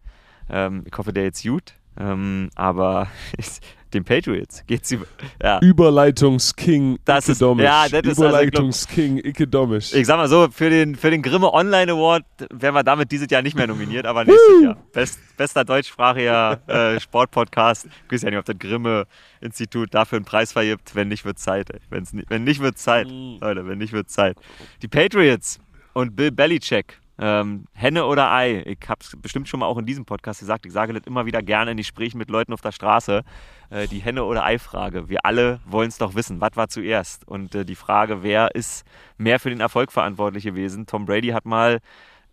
ähm, 0.50 0.84
ich 0.86 0.98
hoffe, 0.98 1.14
der 1.14 1.24
jetzt 1.24 1.44
gut, 1.44 1.74
ähm, 2.00 2.50
aber 2.56 3.08
den 3.98 4.06
Patriots 4.06 4.64
geht's 4.68 4.92
über, 4.92 5.06
ja. 5.44 5.60
Überleitungsking 5.62 7.00
Das 7.06 7.28
ist- 7.30 7.42
ja, 7.42 7.84
das 7.90 7.92
ist 7.92 8.08
also, 8.08 8.24
Überleitungsking 8.26 9.18
Ike 9.26 9.48
Domisch. 9.48 9.94
Ich 9.94 10.06
sag 10.08 10.18
mal 10.18 10.28
so, 10.28 10.48
für 10.52 10.70
den, 10.70 10.96
für 10.96 11.10
den 11.12 11.22
Grimme 11.22 11.54
Online 11.54 11.92
Award 11.92 12.24
wären 12.52 12.74
wir 12.76 12.84
damit 12.84 13.12
dieses 13.12 13.30
Jahr 13.30 13.42
nicht 13.42 13.56
mehr 13.56 13.68
nominiert, 13.68 14.06
aber 14.06 14.24
nächstes 14.26 14.62
Jahr. 14.64 14.78
Best, 14.94 15.20
bester 15.38 15.66
deutschsprachiger 15.66 16.60
äh, 16.68 17.00
Sportpodcast. 17.00 17.86
Ich 18.06 18.12
weiß 18.12 18.22
ja 18.24 18.30
nicht, 18.30 18.40
ob 18.40 18.46
das 18.46 18.58
Grimme 18.60 19.06
Institut 19.42 19.94
dafür 19.94 20.18
einen 20.18 20.26
Preis 20.26 20.52
vergibt. 20.52 20.96
Wenn 20.96 21.08
nicht, 21.10 21.26
wird 21.26 21.40
Zeit. 21.40 21.70
Ey. 21.72 21.80
Wenn's, 21.90 22.14
ni- 22.14 22.24
wenn 22.28 22.44
nicht, 22.44 22.60
wird 22.62 22.78
Zeit. 22.78 23.08
Leute, 23.10 23.68
wenn 23.68 23.78
nicht, 23.78 23.94
wird 23.94 24.10
Zeit. 24.10 24.38
Die 24.82 24.88
Patriots 24.88 25.60
und 25.94 26.16
Bill 26.16 26.32
Belichick. 26.32 27.00
Ähm, 27.20 27.66
Henne 27.74 28.06
oder 28.06 28.32
Ei? 28.32 28.62
Ich 28.66 28.88
habe 28.88 29.00
es 29.02 29.16
bestimmt 29.18 29.48
schon 29.48 29.60
mal 29.60 29.66
auch 29.66 29.78
in 29.78 29.86
diesem 29.86 30.06
Podcast 30.06 30.40
gesagt. 30.40 30.66
Ich 30.66 30.72
sage 30.72 30.94
das 30.94 31.04
immer 31.06 31.26
wieder 31.26 31.42
gerne 31.42 31.72
in 31.72 31.78
Gesprächen 31.78 32.18
mit 32.18 32.30
Leuten 32.30 32.54
auf 32.54 32.62
der 32.62 32.72
Straße. 32.72 33.24
Äh, 33.70 33.88
die 33.88 34.00
Henne 34.00 34.24
oder 34.24 34.44
Ei-Frage. 34.44 35.10
Wir 35.10 35.26
alle 35.26 35.60
wollen 35.66 35.90
es 35.90 35.98
doch 35.98 36.16
wissen. 36.16 36.42
Was 36.42 36.56
war 36.56 36.70
zuerst? 36.70 37.28
Und 37.28 37.56
äh, 37.56 37.66
die 37.66 37.76
Frage, 37.76 38.24
wer 38.24 38.54
ist 38.56 38.86
mehr 39.18 39.40
für 39.40 39.50
den 39.50 39.60
Erfolg 39.60 39.92
verantwortlich 39.92 40.44
gewesen? 40.44 40.86
Tom 40.86 41.06
Brady 41.06 41.30
hat 41.30 41.46
mal 41.46 41.80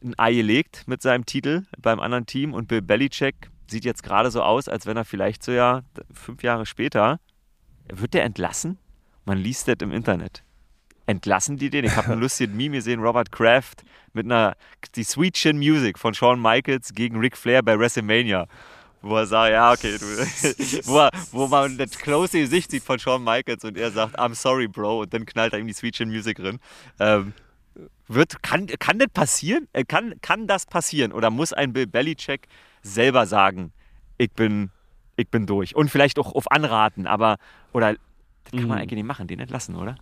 ein 0.03 0.15
Ei 0.19 0.35
gelegt 0.35 0.85
mit 0.87 1.01
seinem 1.01 1.25
Titel 1.25 1.65
beim 1.79 1.99
anderen 1.99 2.27
Team 2.27 2.53
und 2.53 2.69
Bill 2.69 2.83
Belichick 2.83 3.51
sieht 3.67 3.85
jetzt 3.85 4.03
gerade 4.03 4.31
so 4.31 4.43
aus, 4.43 4.69
als 4.69 4.87
wenn 4.87 4.97
er 4.97 5.05
vielleicht 5.05 5.43
so 5.43 5.53
ja 5.53 5.83
fünf 6.13 6.43
Jahre 6.43 6.67
später 6.67 7.19
wird 7.89 8.15
der 8.15 8.25
entlassen? 8.25 8.79
Man 9.25 9.39
liest 9.39 9.69
das 9.69 9.77
im 9.81 9.93
Internet. 9.93 10.43
Entlassen 11.07 11.57
die 11.57 11.71
den? 11.71 11.85
Ich 11.85 11.97
habe 11.97 12.13
ein 12.13 12.21
lustiges 12.21 12.55
Meme 12.55 12.77
gesehen, 12.77 13.01
Robert 13.01 13.31
Kraft 13.33 13.85
mit 14.15 14.27
einer, 14.27 14.57
die 14.95 15.05
Sweet 15.05 15.35
Chin 15.35 15.59
Music 15.59 15.99
von 15.99 16.15
Shawn 16.15 16.41
Michaels 16.41 16.95
gegen 16.95 17.19
Ric 17.19 17.37
Flair 17.37 17.63
bei 17.63 17.79
WrestleMania. 17.79 18.47
Wo 19.03 19.17
er 19.17 19.27
sagt, 19.27 19.53
ja, 19.53 19.73
okay, 19.73 19.99
du, 19.99 20.07
wo, 20.87 20.99
er, 21.01 21.11
wo 21.31 21.47
man 21.47 21.77
das 21.77 21.91
close 21.91 22.39
Gesicht 22.39 22.71
sieht 22.71 22.83
von 22.83 22.99
Shawn 22.99 23.23
Michaels 23.23 23.63
und 23.65 23.77
er 23.77 23.91
sagt, 23.91 24.19
I'm 24.19 24.35
sorry, 24.35 24.67
Bro, 24.67 25.01
und 25.03 25.13
dann 25.13 25.27
knallt 25.27 25.53
er 25.53 25.59
ihm 25.59 25.67
die 25.67 25.75
Sweet 25.75 25.97
Chin 25.97 26.09
Music 26.09 26.39
drin. 26.39 26.59
Ähm, 26.99 27.35
wird, 28.09 28.43
kann, 28.43 28.67
kann 28.67 28.99
das 28.99 29.09
passieren? 29.13 29.67
Äh, 29.73 29.85
Kann, 29.85 30.15
kann 30.23 30.47
das 30.47 30.67
passieren? 30.67 31.13
Oder 31.13 31.31
muss 31.31 31.53
ein 31.53 31.73
Bill 31.73 31.87
Belichick 31.87 32.47
selber 32.83 33.27
sagen, 33.27 33.73
ich 34.19 34.31
bin, 34.31 34.71
ich 35.17 35.29
bin 35.29 35.47
durch? 35.47 35.75
Und 35.75 35.91
vielleicht 35.91 36.19
auch 36.19 36.35
auf 36.35 36.51
Anraten, 36.51 37.07
aber, 37.07 37.37
oder, 37.73 37.95
das 38.45 38.51
kann 38.53 38.69
man 38.69 38.77
Mhm. 38.77 38.83
eigentlich 38.83 38.97
nicht 38.99 39.07
machen, 39.07 39.27
den 39.27 39.41
entlassen, 39.41 39.75
oder? 39.75 39.97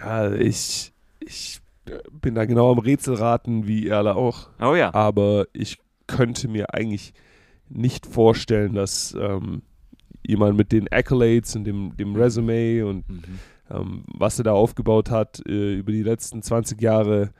Ja, 0.00 0.30
ich, 0.32 0.92
ich 1.20 1.60
bin 2.10 2.34
da 2.34 2.44
genau 2.44 2.70
am 2.72 2.78
Rätselraten, 2.78 3.66
wie 3.66 3.88
Erla 3.88 4.14
auch. 4.14 4.48
Oh 4.60 4.74
ja. 4.74 4.92
Aber 4.94 5.46
ich 5.52 5.78
könnte 6.06 6.48
mir 6.48 6.74
eigentlich 6.74 7.12
nicht 7.68 8.06
vorstellen, 8.06 8.74
dass 8.74 9.14
ähm, 9.18 9.62
jemand 10.26 10.56
mit 10.56 10.72
den 10.72 10.88
Accolades 10.90 11.54
und 11.56 11.64
dem, 11.64 11.96
dem 11.96 12.16
Resume 12.16 12.86
und 12.86 13.08
Mhm. 13.08 13.22
ähm, 13.70 14.04
was 14.14 14.38
er 14.38 14.44
da 14.44 14.52
aufgebaut 14.52 15.10
hat 15.10 15.42
äh, 15.46 15.74
über 15.74 15.92
die 15.92 16.02
letzten 16.02 16.42
20 16.42 16.80
Jahre 16.80 17.30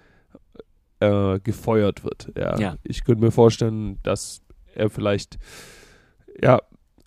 äh, 1.01 1.39
gefeuert 1.41 2.05
wird. 2.05 2.33
Ja. 2.37 2.59
Ja. 2.59 2.77
Ich 2.83 3.05
könnte 3.05 3.25
mir 3.25 3.31
vorstellen, 3.31 3.99
dass 4.03 4.43
er 4.75 4.91
vielleicht 4.91 5.39
ja 6.43 6.61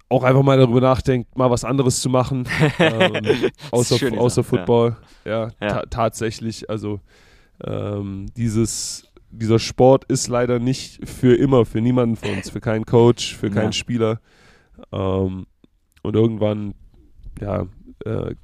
auch 0.10 0.24
einfach 0.24 0.44
mal 0.44 0.58
darüber 0.58 0.82
nachdenkt, 0.82 1.38
mal 1.38 1.50
was 1.50 1.64
anderes 1.64 2.02
zu 2.02 2.10
machen, 2.10 2.46
ähm, 2.80 3.50
außer, 3.72 3.96
außer. 4.18 4.44
Football. 4.44 4.98
Ja, 5.24 5.50
Ja. 5.62 5.68
ta 5.70 5.84
tatsächlich. 5.89 6.70
Also 6.70 7.00
ähm, 7.66 8.28
dieses 8.36 9.07
dieser 9.34 9.59
Sport 9.59 10.03
ist 10.05 10.28
leider 10.28 10.59
nicht 10.59 11.07
für 11.07 11.34
immer, 11.36 11.66
für 11.66 11.80
niemanden 11.80 12.18
von 12.18 12.32
uns, 12.32 12.49
für 12.49 12.59
keinen 12.59 12.86
Coach, 12.86 13.36
für 13.36 13.49
keinen 13.49 13.68
Ja. 13.68 13.72
Spieler. 13.72 14.20
Ähm, 14.91 15.45
und 16.03 16.16
irgendwann, 16.16 16.74
ja, 17.39 17.66
äh, 18.03 18.36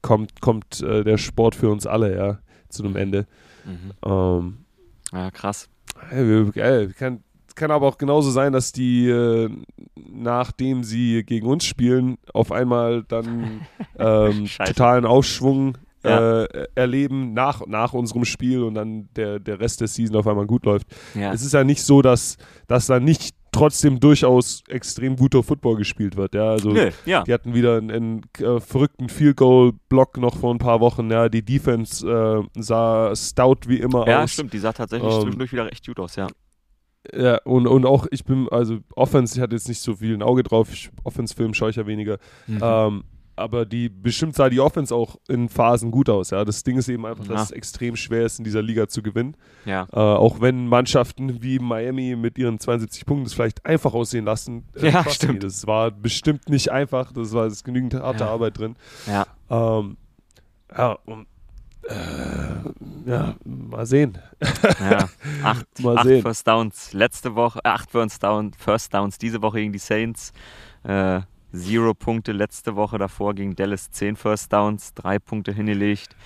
kommt, 0.00 0.40
kommt 0.40 0.80
äh, 0.80 1.04
der 1.04 1.18
Sport 1.18 1.54
für 1.54 1.68
uns 1.68 1.86
alle, 1.86 2.16
ja, 2.16 2.38
zu 2.70 2.84
einem 2.84 2.96
Ende. 2.96 3.26
Mhm. 3.66 3.92
Ähm, 4.04 4.56
Ja, 5.12 5.30
krass. 5.30 5.68
ey, 6.10 6.50
ey, 6.54 6.88
kann, 6.94 7.22
kann 7.54 7.70
aber 7.70 7.86
auch 7.86 7.98
genauso 7.98 8.30
sein, 8.30 8.52
dass 8.54 8.72
die, 8.72 9.08
äh, 9.08 9.50
nachdem 10.10 10.84
sie 10.84 11.22
gegen 11.24 11.46
uns 11.46 11.64
spielen, 11.66 12.16
auf 12.32 12.50
einmal 12.50 13.02
dann 13.04 13.60
ähm, 13.98 14.46
totalen 14.64 15.04
Aufschwung 15.04 15.76
Ja. 16.04 16.44
äh, 16.44 16.66
erleben 16.74 17.32
nach, 17.32 17.66
nach 17.66 17.92
unserem 17.92 18.24
Spiel 18.24 18.62
und 18.62 18.74
dann 18.74 19.08
der, 19.16 19.38
der 19.40 19.58
Rest 19.60 19.80
der 19.80 19.88
Season 19.88 20.16
auf 20.16 20.26
einmal 20.26 20.46
gut 20.46 20.64
läuft. 20.64 20.86
Ja. 21.14 21.32
Es 21.32 21.42
ist 21.42 21.54
ja 21.54 21.64
nicht 21.64 21.82
so, 21.82 22.02
dass, 22.02 22.36
dass 22.68 22.86
da 22.86 23.00
nicht 23.00 23.34
trotzdem 23.50 23.98
durchaus 23.98 24.62
extrem 24.68 25.16
guter 25.16 25.42
Football 25.42 25.76
gespielt 25.76 26.16
wird. 26.16 26.34
Ja, 26.34 26.50
also 26.50 26.70
Nö, 26.70 26.90
ja. 27.06 27.24
die 27.24 27.32
hatten 27.32 27.54
wieder 27.54 27.78
einen, 27.78 27.90
einen 27.90 28.20
äh, 28.38 28.60
verrückten 28.60 29.08
Field 29.08 29.36
Goal 29.38 29.72
Block 29.88 30.18
noch 30.18 30.36
vor 30.36 30.54
ein 30.54 30.58
paar 30.58 30.80
Wochen. 30.80 31.10
Ja, 31.10 31.28
die 31.28 31.44
Defense 31.44 32.06
äh, 32.08 32.60
sah 32.62 33.16
stout 33.16 33.60
wie 33.66 33.78
immer 33.80 34.06
Ja, 34.06 34.22
aus. 34.22 34.32
stimmt. 34.34 34.52
Die 34.52 34.58
sah 34.58 34.72
tatsächlich 34.72 35.12
Ähm, 35.12 35.22
zwischendurch 35.22 35.52
wieder 35.52 35.66
recht 35.66 35.84
gut 35.86 35.98
aus, 35.98 36.14
ja. 36.16 36.28
Ja, 37.12 37.38
und, 37.44 37.66
und 37.66 37.86
auch 37.86 38.06
ich 38.10 38.24
bin, 38.24 38.48
also 38.50 38.78
Offense, 38.94 39.36
ich 39.36 39.40
hatte 39.40 39.56
jetzt 39.56 39.68
nicht 39.68 39.80
so 39.80 39.96
viel 39.96 40.14
ein 40.14 40.22
Auge 40.22 40.42
drauf. 40.42 40.68
Offense-Film 41.04 41.54
schaue 41.54 41.70
ich 41.70 41.76
ja 41.76 41.86
weniger. 41.86 42.18
Mhm. 42.46 42.58
Ähm, 42.62 43.04
aber 43.38 43.64
die 43.66 43.88
bestimmt 43.88 44.34
sah 44.34 44.48
die 44.50 44.60
Offense 44.60 44.94
auch 44.94 45.16
in 45.28 45.48
Phasen 45.48 45.90
gut 45.90 46.08
aus. 46.10 46.30
Ja, 46.30 46.44
das 46.44 46.62
Ding 46.64 46.76
ist 46.78 46.88
eben 46.88 47.06
einfach, 47.06 47.24
Ja. 47.26 47.32
dass 47.34 47.44
es 47.44 47.50
extrem 47.52 47.96
schwer 47.96 48.24
ist, 48.26 48.38
in 48.38 48.44
dieser 48.44 48.62
Liga 48.62 48.88
zu 48.88 49.02
gewinnen. 49.02 49.36
ja. 49.64 49.86
Äh, 49.92 49.96
auch 49.96 50.40
wenn 50.40 50.66
Mannschaften 50.68 51.42
wie 51.42 51.58
Miami 51.58 52.16
mit 52.16 52.38
ihren 52.38 52.58
72 52.60 53.06
Punkten 53.06 53.24
das 53.24 53.34
vielleicht 53.34 53.64
einfach 53.66 53.94
aussehen 53.94 54.24
lassen. 54.24 54.64
äh, 54.74 54.90
Ja, 54.90 55.08
stimmt. 55.08 55.42
Das 55.42 55.66
war 55.66 55.90
bestimmt 55.90 56.48
nicht 56.48 56.70
einfach. 56.70 57.12
Das 57.12 57.32
war 57.32 57.46
es 57.46 57.54
ist 57.54 57.64
genügend 57.64 57.94
harte 57.94 58.24
Ja. 58.24 58.30
Arbeit 58.30 58.58
drin. 58.58 58.76
Ja. 59.06 59.26
Ähm, 59.50 59.96
ja, 60.76 60.92
und 61.06 61.26
äh, 61.88 63.10
ja, 63.10 63.34
mal 63.44 63.86
sehen. 63.86 64.18
Ja, 64.80 65.08
acht, 65.42 65.66
Mal 65.80 65.96
acht 65.98 66.04
sehen. 66.06 66.22
First 66.22 66.46
Downs 66.46 66.92
letzte 66.92 67.34
Woche, 67.34 67.60
äh, 67.64 67.68
acht 67.68 67.90
First, 67.90 68.22
Down, 68.22 68.52
First 68.52 68.92
Downs 68.92 69.16
diese 69.18 69.40
Woche 69.42 69.58
gegen 69.58 69.72
die 69.72 69.78
Saints. 69.78 70.32
Äh, 70.84 71.20
zero 71.52 71.94
Punkte 71.94 72.32
letzte 72.32 72.76
Woche 72.76 72.98
davor 72.98 73.34
gegen 73.34 73.56
Dallas, 73.56 73.90
zehn 73.90 74.16
First 74.16 74.52
Downs, 74.52 74.94
drei 74.94 75.18
Punkte 75.18 75.52
hingelegt. 75.52 76.16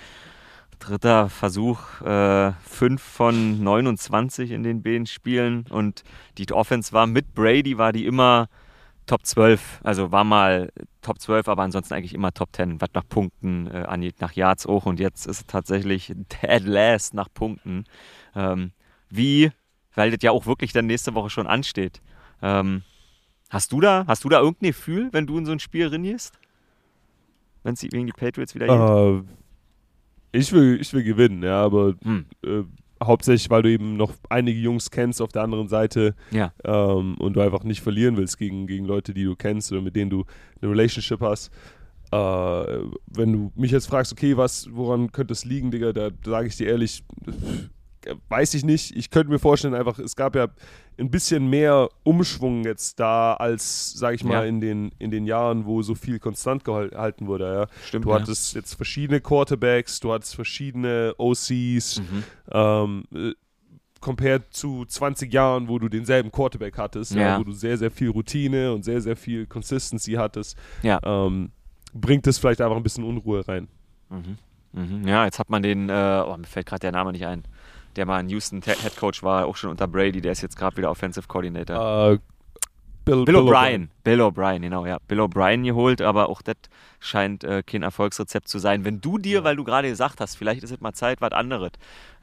Dritter 0.79 1.29
Versuch, 1.29 2.01
äh, 2.01 2.51
von 2.97 3.63
29 3.63 4.51
in 4.51 4.63
den 4.63 4.83
beiden 4.83 5.05
Spielen 5.05 5.65
und 5.69 6.03
die 6.37 6.51
Offense 6.51 6.91
war 6.91 7.07
mit 7.07 7.33
Brady, 7.33 7.77
war 7.77 7.93
die 7.93 8.05
immer 8.05 8.49
Top 9.05 9.25
12, 9.25 9.81
also 9.83 10.11
war 10.11 10.23
mal 10.23 10.71
Top 11.01 11.19
12, 11.19 11.47
aber 11.47 11.63
ansonsten 11.63 11.93
eigentlich 11.93 12.13
immer 12.13 12.33
Top 12.33 12.49
10, 12.53 12.81
was 12.81 12.89
nach 12.93 13.07
Punkten 13.07 13.67
äh, 13.67 13.83
angeht, 13.83 14.19
nach 14.19 14.33
Yards 14.33 14.65
auch 14.65 14.85
und 14.85 14.99
jetzt 14.99 15.25
ist 15.25 15.39
es 15.41 15.45
tatsächlich 15.45 16.13
dead 16.41 16.63
last 16.65 17.13
nach 17.13 17.27
Punkten. 17.33 17.85
Ähm, 18.35 18.71
wie, 19.09 19.51
weil 19.95 20.11
das 20.11 20.19
ja 20.21 20.31
auch 20.31 20.45
wirklich 20.45 20.73
dann 20.73 20.87
nächste 20.87 21.13
Woche 21.15 21.29
schon 21.29 21.47
ansteht. 21.47 22.01
Ähm, 22.41 22.83
hast 23.53 23.71
du 23.71 23.79
da, 23.79 24.03
hast 24.07 24.23
du 24.23 24.29
da 24.29 24.39
irgendein 24.39 24.71
Gefühl, 24.71 25.09
wenn 25.11 25.25
du 25.27 25.37
in 25.37 25.45
so 25.45 25.51
ein 25.51 25.59
Spiel 25.59 25.87
rinnierst? 25.87 26.37
Wenn 27.63 27.75
es 27.75 27.81
gegen 27.81 28.05
die 28.05 28.11
Patriots 28.11 28.53
wieder 28.55 28.67
geht? 28.67 29.23
Äh, 30.33 30.37
ich, 30.37 30.51
will, 30.51 30.79
ich 30.81 30.91
will 30.93 31.03
gewinnen, 31.03 31.43
ja, 31.43 31.63
aber 31.63 31.95
Hm, 32.03 32.25
äh, 32.43 32.63
hauptsächlich, 33.01 33.49
weil 33.49 33.61
du 33.63 33.69
eben 33.69 33.95
noch 33.97 34.13
einige 34.29 34.59
Jungs 34.59 34.89
kennst 34.89 35.21
auf 35.21 35.31
der 35.31 35.43
anderen 35.43 35.67
Seite 35.67 36.15
ja, 36.31 36.53
ähm, 36.63 37.15
und 37.19 37.33
du 37.33 37.41
einfach 37.41 37.63
nicht 37.63 37.81
verlieren 37.81 38.15
willst 38.17 38.37
gegen, 38.37 38.65
gegen 38.67 38.85
Leute, 38.85 39.13
die 39.13 39.25
du 39.25 39.35
kennst 39.35 39.71
oder 39.71 39.81
mit 39.81 39.95
denen 39.95 40.09
du 40.09 40.25
eine 40.61 40.71
Relationship 40.71 41.19
hast. 41.21 41.51
äh, 42.11 42.15
wenn 42.15 43.33
du 43.33 43.51
mich 43.55 43.71
jetzt 43.71 43.87
fragst, 43.87 44.11
okay, 44.11 44.37
was, 44.37 44.67
woran 44.71 45.11
könnte 45.11 45.33
es 45.33 45.45
liegen, 45.45 45.71
Digga, 45.71 45.91
da 45.93 46.11
sage 46.25 46.47
ich 46.47 46.55
dir 46.57 46.67
ehrlich, 46.67 47.03
weiß 48.29 48.53
ich 48.55 48.63
nicht. 48.63 48.95
Ich 48.95 49.09
könnte 49.09 49.31
mir 49.31 49.39
vorstellen, 49.39 49.73
einfach, 49.73 49.99
es 49.99 50.15
gab 50.15 50.35
ja 50.35 50.47
ein 50.99 51.09
bisschen 51.09 51.49
mehr 51.49 51.89
Umschwung 52.03 52.63
jetzt 52.65 52.99
da, 52.99 53.33
als, 53.33 53.93
sage 53.93 54.15
ich 54.15 54.23
mal, 54.23 54.43
Ja. 54.43 54.43
in, 54.43 54.61
den, 54.61 54.91
in 54.99 55.09
den 55.11 55.25
Jahren, 55.25 55.65
wo 55.65 55.81
so 55.81 55.95
viel 55.95 56.19
konstant 56.19 56.63
gehal- 56.63 56.89
gehalten 56.89 57.27
wurde. 57.27 57.45
Ja. 57.45 57.67
Stimmt, 57.87 58.05
Du 58.05 58.09
ja. 58.09 58.19
hattest 58.19 58.53
jetzt 58.55 58.75
verschiedene 58.75 59.19
Quarterbacks, 59.21 59.99
du 59.99 60.11
hattest 60.13 60.35
verschiedene 60.35 61.13
OCs, 61.17 61.99
Mhm. 61.99 62.23
ähm, 62.51 63.03
äh, 63.13 63.31
compared 63.99 64.53
zu 64.53 64.83
20 64.85 65.31
Jahren, 65.31 65.67
wo 65.69 65.79
du 65.79 65.87
denselben 65.87 66.29
Quarterback 66.31 66.77
hattest, 66.77 67.15
ja. 67.15 67.39
Wo 67.39 67.43
du 67.45 67.53
sehr, 67.53 67.77
sehr 67.77 67.89
viel 67.89 68.09
Routine 68.09 68.73
und 68.73 68.83
sehr, 68.83 68.99
sehr 69.01 69.15
viel 69.15 69.45
Consistency 69.47 70.13
hattest, 70.13 70.57
ähm, 70.83 71.51
bringt 71.93 72.27
es 72.27 72.37
vielleicht 72.37 72.59
einfach 72.61 72.75
ein 72.75 72.83
bisschen 72.83 73.03
Unruhe 73.05 73.47
rein. 73.47 73.67
Mhm. 74.09 74.37
Mhm. 74.73 75.07
Ja, 75.07 75.23
jetzt 75.25 75.39
hat 75.39 75.49
man 75.49 75.61
den, 75.63 75.87
äh, 75.89 76.23
oh, 76.27 76.35
mir 76.35 76.45
fällt 76.47 76.65
gerade 76.65 76.79
der 76.81 76.91
Name 76.91 77.11
nicht 77.13 77.25
ein, 77.25 77.43
der 77.95 78.05
mal 78.05 78.19
in 78.19 78.29
Houston 78.29 78.61
Head 78.61 78.95
Coach 78.97 79.23
war, 79.23 79.45
auch 79.45 79.55
schon 79.55 79.69
unter 79.69 79.87
Brady, 79.87 80.21
der 80.21 80.31
ist 80.31 80.41
jetzt 80.41 80.57
gerade 80.57 80.77
wieder 80.77 80.91
Offensive 80.91 81.27
Coordinator. 81.27 82.13
Äh, 82.13 82.19
Bill, 83.05 83.25
Bill 83.25 83.35
O'Brien. 83.35 83.89
Bill 84.03 84.21
O'Brien, 84.21 84.61
genau, 84.61 84.85
ja. 84.85 84.97
Bill 85.07 85.19
O'Brien 85.19 85.63
geholt, 85.63 86.01
aber 86.01 86.29
auch 86.29 86.41
das 86.41 86.55
scheint 86.99 87.43
äh, 87.43 87.61
kein 87.61 87.83
Erfolgsrezept 87.83 88.47
zu 88.47 88.59
sein. 88.59 88.85
Wenn 88.85 89.01
du 89.01 89.17
dir, 89.17 89.43
weil 89.43 89.57
du 89.57 89.65
gerade 89.65 89.89
gesagt 89.89 90.21
hast, 90.21 90.35
vielleicht 90.35 90.63
ist 90.63 90.71
es 90.71 90.79
mal 90.79 90.93
Zeit, 90.93 91.19
was 91.19 91.33
anderes 91.33 91.71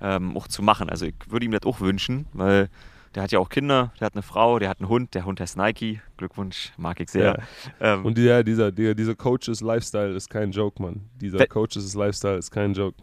ähm, 0.00 0.36
auch 0.36 0.48
zu 0.48 0.62
machen. 0.62 0.88
Also 0.88 1.04
ich 1.04 1.14
würde 1.28 1.44
ihm 1.44 1.52
das 1.52 1.64
auch 1.64 1.80
wünschen, 1.80 2.26
weil 2.32 2.70
der 3.14 3.24
hat 3.24 3.32
ja 3.32 3.40
auch 3.40 3.48
Kinder, 3.48 3.92
der 4.00 4.06
hat 4.06 4.14
eine 4.14 4.22
Frau, 4.22 4.58
der 4.58 4.68
hat 4.68 4.80
einen 4.80 4.88
Hund, 4.88 5.14
der 5.14 5.24
Hund 5.24 5.40
heißt 5.40 5.56
Nike. 5.56 6.00
Glückwunsch, 6.16 6.72
mag 6.76 7.00
ich 7.00 7.10
sehr. 7.10 7.42
Ähm, 7.80 8.04
Und 8.06 8.16
ja, 8.16 8.42
dieser, 8.42 8.70
dieser, 8.72 8.94
dieser 8.94 9.14
Coaches 9.16 9.60
Lifestyle 9.60 10.14
ist 10.14 10.30
kein 10.30 10.52
Joke, 10.52 10.80
Mann. 10.80 11.10
Dieser 11.20 11.46
Coaches 11.46 11.94
Lifestyle 11.94 12.36
ist 12.38 12.50
kein 12.50 12.72
Joke. 12.72 12.96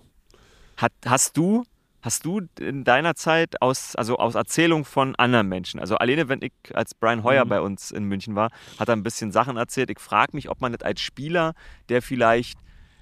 Hat, 0.78 0.94
hast 1.06 1.36
du, 1.36 1.64
hast 2.08 2.24
du 2.26 2.42
in 2.58 2.86
deiner 2.86 3.16
Zeit 3.16 3.62
aus, 3.62 3.94
also 3.98 4.18
aus 4.18 4.36
Erzählung 4.36 4.86
von 4.86 5.14
anderen 5.18 5.50
Menschen, 5.50 5.78
also 5.82 5.98
alleine 5.98 6.30
wenn 6.30 6.42
ich 6.42 6.54
als 6.74 6.96
Brian 6.96 7.22
Hoyer 7.26 7.44
Mhm. 7.44 7.50
bei 7.50 7.60
uns 7.60 7.92
in 7.92 8.06
München 8.06 8.34
war, 8.34 8.50
hat 8.80 8.88
er 8.88 8.96
ein 8.96 9.04
bisschen 9.04 9.34
Sachen 9.34 9.58
erzählt. 9.58 9.90
Ich 9.90 10.00
frage 10.00 10.34
mich, 10.34 10.50
ob 10.50 10.62
man 10.62 10.72
das 10.72 10.84
als 10.84 11.02
Spieler, 11.02 11.54
der 11.90 12.02
vielleicht 12.02 12.58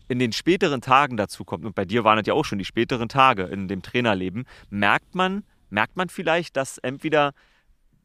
in 0.07 0.17
den 0.17 0.31
späteren 0.31 0.81
Tagen 0.81 1.17
dazu 1.17 1.45
kommt, 1.45 1.65
und 1.65 1.75
bei 1.75 1.85
dir 1.85 2.03
waren 2.03 2.17
es 2.17 2.25
ja 2.25 2.33
auch 2.33 2.45
schon 2.45 2.57
die 2.57 2.65
späteren 2.65 3.07
Tage 3.07 3.43
in 3.43 3.67
dem 3.67 3.83
Trainerleben, 3.83 4.45
merkt 4.71 5.13
man, 5.13 5.43
merkt 5.69 5.95
man 5.97 6.09
vielleicht, 6.09 6.57
dass 6.57 6.79
entweder 6.79 7.33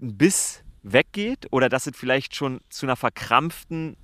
ein 0.03 0.19
Biss 0.19 0.63
weggeht 0.83 1.47
oder 1.51 1.71
dass 1.71 1.87
es 1.87 1.97
vielleicht 1.97 2.37
schon 2.37 2.61
zu 2.69 2.85
einer 2.85 2.97
verkrampften, 2.97 3.97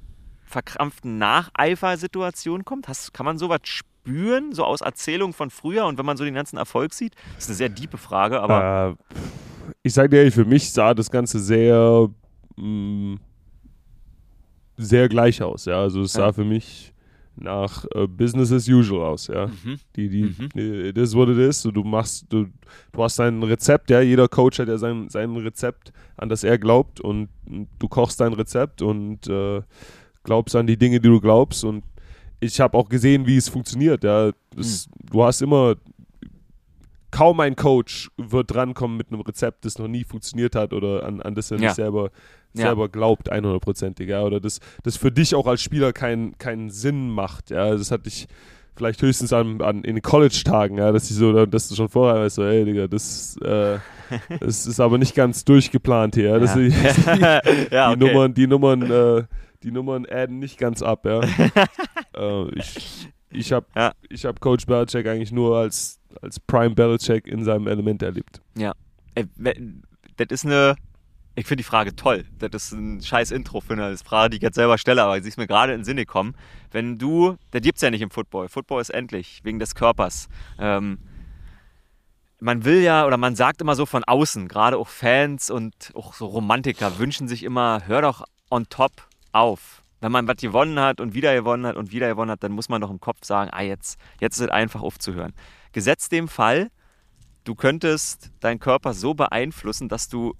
verkrampften 0.46 1.18
Nacheifersituation 1.18 2.64
kommt? 2.64 2.88
Hast, 2.88 3.12
kann 3.12 3.26
man 3.26 3.38
sowas 3.38 3.60
spüren, 3.64 4.52
so 4.52 4.64
aus 4.64 4.80
Erzählung 4.80 5.32
von 5.32 5.50
früher 5.50 5.86
und 5.86 5.98
wenn 5.98 6.06
man 6.06 6.16
so 6.16 6.24
den 6.24 6.34
ganzen 6.34 6.56
Erfolg 6.56 6.94
sieht? 6.94 7.14
Das 7.34 7.44
ist 7.44 7.48
eine 7.50 7.56
sehr 7.56 7.68
diepe 7.68 7.98
Frage, 7.98 8.40
aber 8.40 8.96
Äh, 9.10 9.14
ich 9.82 9.92
sage 9.92 10.08
dir 10.08 10.18
ehrlich, 10.18 10.34
für 10.34 10.44
mich 10.44 10.72
sah 10.72 10.94
das 10.94 11.10
Ganze 11.10 11.40
sehr, 11.40 12.08
mh, 12.56 13.16
sehr 14.76 15.08
gleich 15.08 15.42
aus. 15.42 15.64
Ja, 15.64 15.80
also 15.80 16.02
es 16.02 16.12
sah 16.12 16.26
Ja. 16.26 16.32
für 16.32 16.44
mich 16.44 16.92
nach 17.38 17.84
äh, 17.94 18.06
Business 18.06 18.50
as 18.52 18.66
usual 18.68 19.02
aus. 19.06 19.26
Ja, 19.26 19.48
Mhm. 19.48 19.78
die, 19.94 20.08
die, 20.08 20.22
Mhm. 20.24 20.48
die, 20.54 20.92
das 20.94 21.12
it 21.14 21.28
is. 21.38 21.62
So, 21.62 21.70
Du 21.70 21.82
machst, 21.84 22.26
du, 22.30 22.46
du 22.92 23.02
hast 23.02 23.18
dein 23.18 23.42
Rezept. 23.42 23.90
Ja, 23.90 24.00
jeder 24.00 24.28
Coach 24.28 24.58
hat 24.58 24.68
ja 24.68 24.78
sein, 24.78 25.08
sein 25.10 25.34
Rezept, 25.36 25.92
an 26.16 26.28
das 26.28 26.44
er 26.44 26.58
glaubt 26.58 27.00
und 27.00 27.28
du 27.78 27.88
kochst 27.88 28.20
dein 28.20 28.32
Rezept 28.32 28.80
und 28.82 29.26
äh, 29.28 29.62
glaubst 30.26 30.54
an 30.56 30.66
die 30.66 30.76
Dinge, 30.76 31.00
die 31.00 31.08
du 31.08 31.20
glaubst 31.20 31.64
und 31.64 31.82
ich 32.40 32.60
habe 32.60 32.76
auch 32.76 32.90
gesehen, 32.90 33.26
wie 33.26 33.38
es 33.38 33.48
funktioniert. 33.48 34.04
Ja, 34.04 34.30
das, 34.54 34.88
Du 35.10 35.24
hast 35.24 35.40
immer 35.40 35.76
kaum 37.10 37.40
ein 37.40 37.56
Coach 37.56 38.10
wird 38.18 38.52
drankommen 38.52 38.96
mit 38.96 39.10
einem 39.10 39.22
Rezept, 39.22 39.64
das 39.64 39.78
noch 39.78 39.88
nie 39.88 40.04
funktioniert 40.04 40.54
hat 40.54 40.72
oder 40.74 41.04
an, 41.06 41.22
an 41.22 41.34
das 41.34 41.50
er 41.50 41.58
Ja. 41.58 41.68
nicht 41.68 41.76
selber, 41.76 42.10
Ja. 42.52 42.66
selber 42.66 42.88
glaubt, 42.88 43.32
100%ig, 43.32 44.08
ja, 44.08 44.22
oder 44.22 44.40
das, 44.40 44.60
das 44.82 44.96
für 44.96 45.10
dich 45.12 45.34
auch 45.34 45.46
als 45.46 45.62
Spieler 45.62 45.92
keinen 45.92 46.36
keinen 46.38 46.68
Sinn 46.70 47.08
macht, 47.08 47.50
ja, 47.50 47.70
das 47.74 47.90
hatte 47.90 48.08
ich 48.08 48.26
vielleicht 48.76 49.00
höchstens 49.00 49.32
an, 49.32 49.62
an 49.62 49.84
in 49.84 49.94
den 49.94 50.02
College-Tagen, 50.02 50.76
ja, 50.76 50.92
dass 50.92 51.08
ich 51.10 51.16
so, 51.16 51.46
dass 51.46 51.68
du 51.68 51.74
schon 51.74 51.88
vorher 51.88 52.20
weißt, 52.20 52.36
so, 52.36 52.42
ey, 52.42 52.64
Digga, 52.66 52.86
das, 52.88 53.36
äh, 53.38 53.78
das 54.40 54.66
ist 54.66 54.80
aber 54.80 54.98
nicht 54.98 55.14
ganz 55.14 55.44
durchgeplant 55.46 56.16
hier, 56.16 56.36
ja, 56.36 56.44
ja, 56.44 56.54
die, 56.54 56.68
ja 57.70 57.94
die 57.94 58.04
okay. 58.04 58.12
Nummern, 58.12 58.34
die 58.34 58.46
Nummern, 58.46 58.82
äh, 58.90 59.22
die 59.62 59.70
Nummern 59.70 60.06
adden 60.06 60.38
nicht 60.38 60.58
ganz 60.58 60.82
ab, 60.82 61.04
ja. 61.06 61.20
äh, 62.16 62.48
ich 62.58 63.08
ich 63.30 63.52
habe 63.52 63.66
Ja. 63.74 63.92
ich 64.08 64.24
hab 64.24 64.40
Coach 64.40 64.66
Belichick 64.66 65.06
eigentlich 65.06 65.32
nur 65.32 65.56
als, 65.58 65.98
als 66.22 66.38
Prime 66.40 66.74
Belichick 66.74 67.26
in 67.26 67.44
seinem 67.44 67.66
Element 67.66 68.02
erlebt. 68.02 68.40
Wenn- 69.36 69.82
Das 70.16 70.26
ist 70.30 70.44
eine. 70.46 70.76
Ich 71.38 71.44
finde 71.46 71.60
die 71.62 71.68
Frage 71.68 71.94
toll. 71.94 72.24
Das 72.38 72.50
ist 72.54 72.72
ein 72.72 73.02
scheiß 73.02 73.30
Intro 73.30 73.60
für 73.60 73.74
eine 73.74 73.94
Frage, 73.98 74.30
die 74.30 74.36
ich 74.38 74.42
jetzt 74.42 74.54
selber 74.54 74.78
stelle, 74.78 75.02
aber 75.02 75.20
sie 75.20 75.28
ist 75.28 75.36
mir 75.36 75.46
gerade 75.46 75.74
in 75.74 75.80
den 75.80 75.84
Sinn 75.84 75.98
gekommen. 75.98 76.34
Wenn 76.70 76.96
du, 76.96 77.36
das 77.50 77.60
gibt 77.60 77.76
es 77.76 77.82
ja 77.82 77.90
nicht 77.90 78.00
im 78.00 78.08
Football. 78.10 78.48
Football 78.48 78.80
ist 78.80 78.88
endlich, 78.88 79.40
wegen 79.44 79.58
des 79.58 79.74
Körpers. 79.74 80.28
Ähm, 80.58 80.96
man 82.40 82.64
will 82.64 82.80
ja, 82.82 83.06
oder 83.06 83.18
man 83.18 83.36
sagt 83.36 83.60
immer 83.60 83.74
so 83.74 83.84
von 83.84 84.02
außen, 84.04 84.48
gerade 84.48 84.78
auch 84.78 84.88
Fans 84.88 85.50
und 85.50 85.92
auch 85.94 86.14
so 86.14 86.24
Romantiker 86.26 86.98
wünschen 86.98 87.28
sich 87.28 87.42
immer, 87.42 87.82
hör 87.86 88.00
doch 88.00 88.24
on 88.50 88.66
top 88.70 88.92
auf. 89.36 89.82
Wenn 90.00 90.12
man 90.12 90.28
was 90.28 90.36
gewonnen 90.36 90.78
hat 90.78 91.00
und 91.00 91.14
wieder 91.14 91.34
gewonnen 91.34 91.66
hat 91.66 91.76
und 91.76 91.90
wieder 91.90 92.08
gewonnen 92.08 92.30
hat, 92.30 92.42
dann 92.42 92.52
muss 92.52 92.68
man 92.68 92.80
doch 92.80 92.90
im 92.90 93.00
Kopf 93.00 93.24
sagen, 93.24 93.50
ah, 93.52 93.62
jetzt, 93.62 93.98
jetzt 94.20 94.36
ist 94.36 94.44
es 94.44 94.50
einfach 94.50 94.82
aufzuhören. 94.82 95.32
Gesetzt 95.72 96.12
dem 96.12 96.28
Fall, 96.28 96.70
du 97.44 97.54
könntest 97.54 98.30
deinen 98.40 98.60
Körper 98.60 98.92
so 98.92 99.14
beeinflussen, 99.14 99.88
dass 99.88 100.08
du 100.08 100.34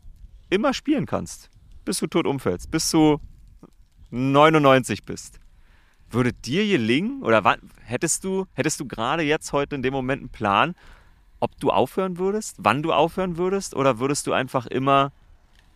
immer 0.51 0.75
spielen 0.75 1.07
kannst, 1.07 1.51
bis 1.85 1.99
du 1.99 2.07
tot 2.07 2.27
umfällst, 2.27 2.71
bis 2.71 2.91
du 2.91 3.19
99 4.11 5.05
bist. 5.05 5.41
Würde 6.11 6.33
dir 6.33 6.67
gelingen 6.67 7.23
oder 7.23 7.45
wann, 7.45 7.59
hättest 7.85 8.25
du, 8.25 8.47
hättest 8.53 8.79
du 8.79 8.87
gerade 8.87 9.23
jetzt 9.23 9.53
heute 9.53 9.75
in 9.75 9.83
dem 9.83 9.93
Moment 9.93 10.21
einen 10.21 10.29
Plan, 10.31 10.75
ob 11.41 11.59
du 11.59 11.71
aufhören 11.71 12.19
würdest, 12.19 12.57
wann 12.59 12.83
du 12.83 12.93
aufhören 12.93 13.37
würdest 13.37 13.75
oder 13.75 13.99
würdest 13.99 14.27
du 14.27 14.33
einfach 14.33 14.67
immer, 14.67 15.13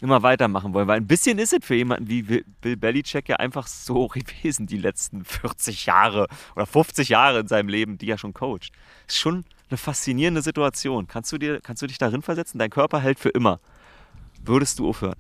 immer 0.01 0.22
weitermachen 0.22 0.74
wollen? 0.74 0.88
Weil 0.88 0.98
ein 0.98 1.07
bisschen 1.07 1.38
ist 1.38 1.53
es 1.53 1.64
für 1.64 1.74
jemanden 1.74 2.09
wie 2.09 2.22
Bill 2.22 2.76
Belichick 2.76 3.28
ja 3.28 3.36
einfach 3.36 3.66
so 3.66 4.09
gewesen 4.09 4.66
die 4.66 4.78
letzten 4.78 5.24
40 5.24 5.86
Jahre 5.86 6.26
oder 6.57 6.66
50 6.66 7.09
Jahre 7.09 7.40
in 7.40 7.48
seinem 7.48 7.68
Leben, 7.68 7.98
die 7.98 8.11
er 8.11 8.18
schon 8.18 8.34
coacht. 8.34 8.70
Ist 9.07 9.18
schon 9.18 9.44
eine 9.68 9.78
faszinierende 9.78 10.42
Situation. 10.42 11.07
Kannst 11.07 11.32
du, 11.32 11.38
dir, 11.38 11.61
kannst 11.61 11.82
du 11.82 11.86
dich 11.86 11.98
darin 11.98 12.22
versetzen? 12.22 12.59
Dein 12.59 12.70
Körper 12.70 13.01
hält 13.01 13.20
für 13.20 13.30
immer. 13.30 13.61
Würdest 14.44 14.78
du 14.78 14.88
aufhören? 14.88 15.16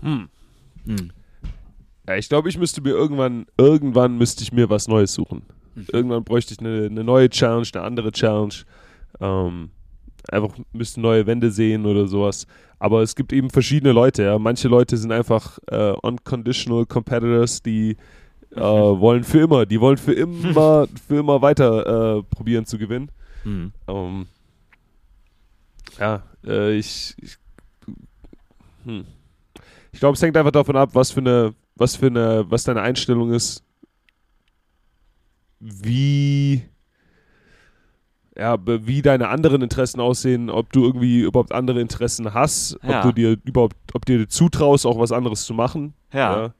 Hm. 0.00 0.28
Hm. 0.86 1.12
Ja, 2.06 2.16
ich 2.16 2.28
glaube, 2.28 2.48
ich 2.48 2.58
müsste 2.58 2.80
mir 2.80 2.90
irgendwann, 2.90 3.46
irgendwann 3.56 4.18
müsste 4.18 4.42
ich 4.42 4.52
mir 4.52 4.68
was 4.68 4.88
Neues 4.88 5.12
suchen. 5.12 5.42
Irgendwann 5.92 6.24
bräuchte 6.24 6.52
ich 6.52 6.60
eine, 6.60 6.86
eine 6.86 7.04
neue 7.04 7.30
Challenge, 7.30 7.66
eine 7.72 7.84
andere 7.84 8.12
Challenge. 8.12 8.54
Ähm, 9.20 9.70
einfach 10.30 10.56
müsste 10.72 11.00
neue 11.00 11.26
Wände 11.26 11.50
sehen 11.50 11.86
oder 11.86 12.06
sowas. 12.06 12.46
Aber 12.78 13.02
es 13.02 13.14
gibt 13.14 13.32
eben 13.32 13.50
verschiedene 13.50 13.92
Leute, 13.92 14.24
ja. 14.24 14.38
Manche 14.38 14.68
Leute 14.68 14.96
sind 14.96 15.12
einfach 15.12 15.58
äh, 15.68 15.92
unconditional 16.02 16.86
competitors, 16.86 17.62
die 17.62 17.96
äh, 18.50 18.60
wollen 18.60 19.24
für 19.24 19.40
immer, 19.40 19.66
die 19.66 19.80
wollen 19.80 19.96
für 19.96 20.12
immer, 20.14 20.86
für 21.06 21.18
immer 21.18 21.40
weiter 21.42 22.18
äh, 22.18 22.22
probieren 22.24 22.66
zu 22.66 22.78
gewinnen. 22.78 23.10
Hm. 23.44 23.72
Ähm, 23.88 24.26
ja, 25.98 26.22
äh, 26.46 26.76
ich, 26.76 27.14
ich, 27.20 27.36
hm. 28.84 29.04
ich 29.92 30.00
glaube, 30.00 30.14
es 30.14 30.22
hängt 30.22 30.36
einfach 30.36 30.52
davon 30.52 30.76
ab, 30.76 30.90
was 30.92 31.10
für 31.10 31.20
eine, 31.20 31.54
was 31.76 31.96
für 31.96 32.06
eine, 32.06 32.44
was 32.48 32.64
deine 32.64 32.82
Einstellung 32.82 33.32
ist, 33.32 33.64
wie, 35.60 36.62
ja, 38.36 38.56
wie 38.64 39.02
deine 39.02 39.28
anderen 39.28 39.60
Interessen 39.62 40.00
aussehen, 40.00 40.48
ob 40.50 40.72
du 40.72 40.84
irgendwie 40.84 41.20
überhaupt 41.20 41.52
andere 41.52 41.80
Interessen 41.80 42.32
hast, 42.32 42.78
Ja. 42.82 42.98
ob 42.98 43.02
du 43.04 43.12
dir 43.12 43.36
überhaupt, 43.44 43.76
ob 43.94 44.04
dir 44.06 44.28
zutraust, 44.28 44.86
auch 44.86 44.98
was 44.98 45.12
anderes 45.12 45.44
zu 45.44 45.52
machen, 45.54 45.92
Ja. 46.12 46.54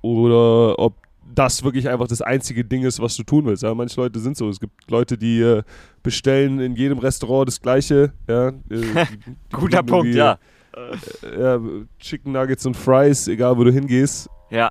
oder 0.00 0.78
ob 0.78 0.94
das 1.34 1.64
wirklich 1.64 1.88
einfach 1.88 2.08
das 2.08 2.20
einzige 2.20 2.64
Ding 2.64 2.82
ist, 2.84 3.00
was 3.00 3.16
du 3.16 3.22
tun 3.22 3.46
willst. 3.46 3.62
Ja, 3.62 3.74
manche 3.74 3.98
Leute 4.00 4.20
sind 4.20 4.36
so. 4.36 4.48
Es 4.50 4.60
gibt 4.60 4.90
Leute, 4.90 5.16
die 5.16 5.40
äh, 5.40 5.62
bestellen 6.02 6.60
in 6.60 6.76
jedem 6.76 6.98
Restaurant 6.98 7.48
das 7.48 7.60
Gleiche. 7.60 8.12
Ja, 8.28 8.48
äh, 8.48 8.52
Guter 9.52 9.82
Punkt, 9.82 10.14
ja. 10.14 10.38
äh, 11.22 11.40
ja. 11.40 11.60
Chicken 11.98 12.32
Nuggets 12.32 12.66
und 12.66 12.76
Fries, 12.76 13.28
egal 13.28 13.56
wo 13.56 13.64
du 13.64 13.72
hingehst. 13.72 14.28
Ja. 14.50 14.70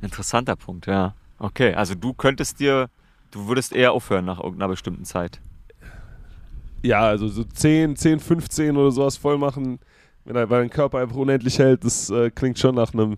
Interessanter 0.00 0.54
Punkt, 0.56 0.86
ja. 0.86 1.14
Okay, 1.38 1.74
also 1.74 1.94
du 1.94 2.12
könntest 2.14 2.60
dir, 2.60 2.88
du 3.30 3.46
würdest 3.48 3.72
eher 3.72 3.92
aufhören 3.92 4.24
nach 4.24 4.38
irgendeiner 4.38 4.68
bestimmten 4.68 5.04
Zeit. 5.04 5.40
Ja, 6.82 7.00
also 7.02 7.28
so 7.28 7.44
10, 7.44 7.96
10, 7.96 8.20
15 8.20 8.76
oder 8.76 8.90
sowas 8.90 9.16
voll 9.16 9.38
machen, 9.38 9.80
wenn 10.24 10.34
dein, 10.34 10.48
weil 10.48 10.60
dein 10.60 10.70
Körper 10.70 10.98
einfach 10.98 11.16
unendlich 11.16 11.58
hält, 11.58 11.84
das 11.84 12.10
äh, 12.10 12.30
klingt 12.30 12.58
schon 12.58 12.74
nach 12.74 12.92
einem 12.92 13.16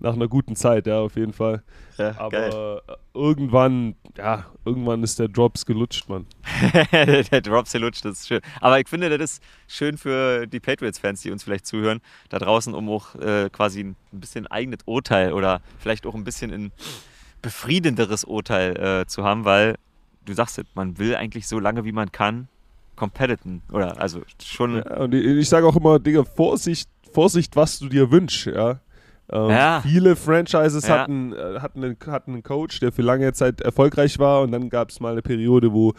nach 0.00 0.14
einer 0.14 0.28
guten 0.28 0.56
Zeit, 0.56 0.86
ja, 0.86 1.00
auf 1.00 1.14
jeden 1.16 1.32
Fall. 1.32 1.62
Ja, 1.98 2.14
Aber 2.18 2.30
geil. 2.30 2.80
äh, 2.88 2.92
irgendwann, 3.12 3.94
ja, 4.16 4.46
irgendwann 4.64 5.02
ist 5.02 5.18
der 5.18 5.28
Drops 5.28 5.66
gelutscht, 5.66 6.08
Mann. 6.08 6.26
der, 6.92 7.40
Drops 7.42 7.72
hier 7.72 7.80
lutscht, 7.82 8.04
das 8.04 8.20
ist 8.20 8.28
schön. 8.28 8.40
Aber 8.60 8.80
ich 8.80 8.88
finde, 8.88 9.16
das 9.16 9.32
ist 9.32 9.42
schön 9.68 9.98
für 9.98 10.46
die 10.46 10.58
Patriots-Fans, 10.58 11.20
die 11.20 11.30
uns 11.30 11.44
vielleicht 11.44 11.66
zuhören, 11.66 12.00
da 12.30 12.38
draußen, 12.38 12.74
um 12.74 12.88
auch 12.88 13.14
äh, 13.16 13.50
quasi 13.50 13.80
ein 13.80 13.96
bisschen 14.10 14.46
eigenes 14.46 14.80
Urteil 14.86 15.34
oder 15.34 15.60
vielleicht 15.78 16.06
auch 16.06 16.14
ein 16.14 16.24
bisschen 16.24 16.50
ein 16.50 16.72
befriedenderes 17.42 18.24
Urteil 18.24 18.76
äh, 18.76 19.06
zu 19.06 19.24
haben, 19.24 19.44
weil 19.44 19.76
du 20.24 20.34
sagst 20.34 20.60
man 20.74 20.98
will 20.98 21.14
eigentlich 21.16 21.48
so 21.48 21.58
lange 21.58 21.84
wie 21.84 21.92
man 21.92 22.12
kann 22.12 22.48
competiten 22.96 23.62
oder 23.72 24.00
also 24.00 24.20
schon 24.44 24.76
Ja, 24.76 24.98
und 24.98 25.14
ich, 25.14 25.24
ich 25.24 25.48
sage 25.48 25.66
auch 25.66 25.76
immer, 25.76 25.98
Digga, 25.98 26.24
Vorsicht, 26.24 26.88
Vorsicht, 27.12 27.56
was 27.56 27.78
du 27.78 27.88
dir 27.88 28.10
wünschst, 28.10 28.46
ja. 28.46 28.80
Ähm, 29.32 29.48
Ja. 29.50 29.80
Viele 29.80 30.16
Franchises 30.16 30.86
Ja. 30.86 30.98
hatten, 30.98 31.32
äh, 31.32 31.60
hatten, 31.60 31.82
einen, 31.84 31.96
hatten 32.06 32.32
einen 32.32 32.42
Coach, 32.42 32.80
der 32.80 32.92
für 32.92 33.02
lange 33.02 33.32
Zeit 33.32 33.60
erfolgreich 33.62 34.18
war 34.18 34.42
und 34.42 34.52
dann 34.52 34.68
gab 34.68 34.90
es 34.90 35.00
mal 35.00 35.12
eine 35.12 35.22
Periode, 35.22 35.72
wo 35.72 35.94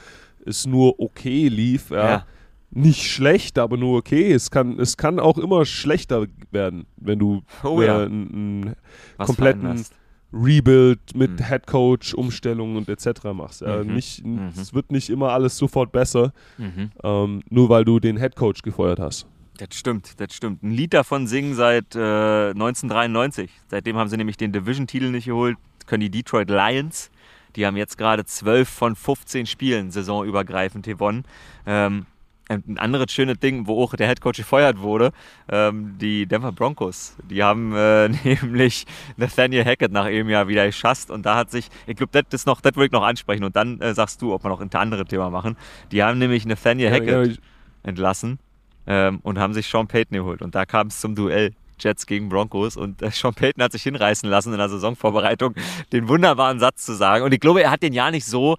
es 0.45 0.65
nur 0.67 0.99
okay 0.99 1.47
lief. 1.47 1.89
Ja. 1.89 2.25
Nicht 2.73 3.03
schlecht, 3.11 3.57
aber 3.59 3.75
nur 3.77 3.97
okay. 3.97 4.31
Es 4.31 4.49
kann, 4.49 4.79
es 4.79 4.95
kann 4.95 5.19
auch 5.19 5.37
immer 5.37 5.65
schlechter 5.65 6.27
werden, 6.51 6.85
wenn 6.97 7.19
du 7.19 7.41
Oh 7.63 7.81
äh, 7.81 7.89
einen 7.89 8.75
was 9.17 9.27
kompletten. 9.27 9.85
Rebuild 10.33 10.99
mit 11.15 11.31
Mhm. 11.39 11.43
Headcoach, 11.43 12.13
Umstellungen 12.15 12.77
und 12.77 12.89
etc. 12.89 13.33
machst. 13.33 13.61
Ja. 13.61 13.83
Mhm. 13.83 13.95
Nicht, 13.95 14.25
Mhm. 14.25 14.49
Es 14.55 14.73
wird 14.73 14.91
nicht 14.91 15.09
immer 15.09 15.31
alles 15.31 15.57
sofort 15.57 15.91
besser, 15.91 16.33
Mhm. 16.57 16.91
ähm, 17.03 17.41
nur 17.49 17.69
weil 17.69 17.85
du 17.85 17.99
den 17.99 18.17
Headcoach 18.17 18.61
gefeuert 18.63 18.99
hast. 18.99 19.27
Das 19.57 19.69
stimmt, 19.77 20.19
das 20.19 20.33
stimmt. 20.33 20.63
Ein 20.63 20.71
Lied 20.71 20.93
davon 20.93 21.27
singen 21.27 21.53
seit 21.53 21.95
äh, 21.95 22.53
1993. 22.53 23.49
Seitdem 23.67 23.97
haben 23.97 24.09
sie 24.09 24.17
nämlich 24.17 24.37
den 24.37 24.51
Division-Titel 24.51 25.11
nicht 25.11 25.25
geholt. 25.25 25.57
Das 25.79 25.87
können 25.87 26.01
die 26.01 26.09
Detroit 26.09 26.49
Lions. 26.49 27.11
Die 27.55 27.65
haben 27.65 27.75
jetzt 27.75 27.97
gerade 27.97 28.23
12 28.25 28.69
von 28.69 28.95
15 28.95 29.45
Spielen 29.45 29.91
saisonübergreifend 29.91 30.85
gewonnen. 30.85 31.25
Ähm, 31.65 32.05
ein 32.51 32.77
anderes 32.77 33.11
schönes 33.11 33.39
Ding, 33.39 33.67
wo 33.67 33.83
auch 33.83 33.95
der 33.95 34.07
Headcoach 34.07 34.37
gefeuert 34.37 34.79
wurde, 34.79 35.11
ähm, 35.49 35.97
die 35.99 36.25
Denver 36.25 36.51
Broncos. 36.51 37.15
Die 37.29 37.43
haben 37.43 37.73
äh, 37.75 38.09
nämlich 38.23 38.85
Nathaniel 39.17 39.65
Hackett 39.65 39.91
nach 39.91 40.05
einem 40.05 40.29
Jahr 40.29 40.47
wieder 40.47 40.65
geschasst 40.65 41.11
und 41.11 41.25
da 41.25 41.35
hat 41.35 41.51
sich, 41.51 41.67
ich 41.87 41.95
glaube, 41.95 42.23
das 42.29 42.45
noch, 42.45 42.61
das 42.61 42.75
will 42.75 42.85
ich 42.85 42.91
noch 42.91 43.03
ansprechen 43.03 43.43
und 43.43 43.55
dann 43.55 43.79
äh, 43.81 43.93
sagst 43.93 44.21
du, 44.21 44.33
ob 44.33 44.43
wir 44.43 44.49
noch 44.49 44.61
ein 44.61 44.73
anderes 44.73 45.07
Thema 45.07 45.29
machen. 45.29 45.57
Die 45.91 46.03
haben 46.03 46.19
nämlich 46.19 46.45
Nathaniel 46.45 46.89
Ja, 46.89 46.95
Hackett 46.95 47.27
ja, 47.27 47.41
entlassen 47.83 48.39
ähm, 48.87 49.19
und 49.23 49.39
haben 49.39 49.53
sich 49.53 49.67
Sean 49.67 49.87
Payton 49.87 50.17
geholt. 50.17 50.41
Und 50.41 50.55
da 50.55 50.65
kam 50.65 50.87
es 50.87 50.99
zum 50.99 51.15
Duell 51.15 51.51
Jets 51.79 52.05
gegen 52.05 52.29
Broncos. 52.29 52.77
Und 52.77 53.01
äh, 53.01 53.11
Sean 53.11 53.33
Payton 53.33 53.63
hat 53.63 53.71
sich 53.71 53.83
hinreißen 53.83 54.29
lassen 54.29 54.51
in 54.51 54.57
der 54.57 54.69
Saisonvorbereitung, 54.69 55.55
den 55.91 56.07
wunderbaren 56.07 56.59
Satz 56.59 56.85
zu 56.85 56.93
sagen. 56.93 57.23
Und 57.23 57.33
ich 57.33 57.39
glaube, 57.39 57.63
er 57.63 57.71
hat 57.71 57.83
den 57.83 57.93
ja 57.93 58.11
nicht 58.11 58.25
so, 58.25 58.57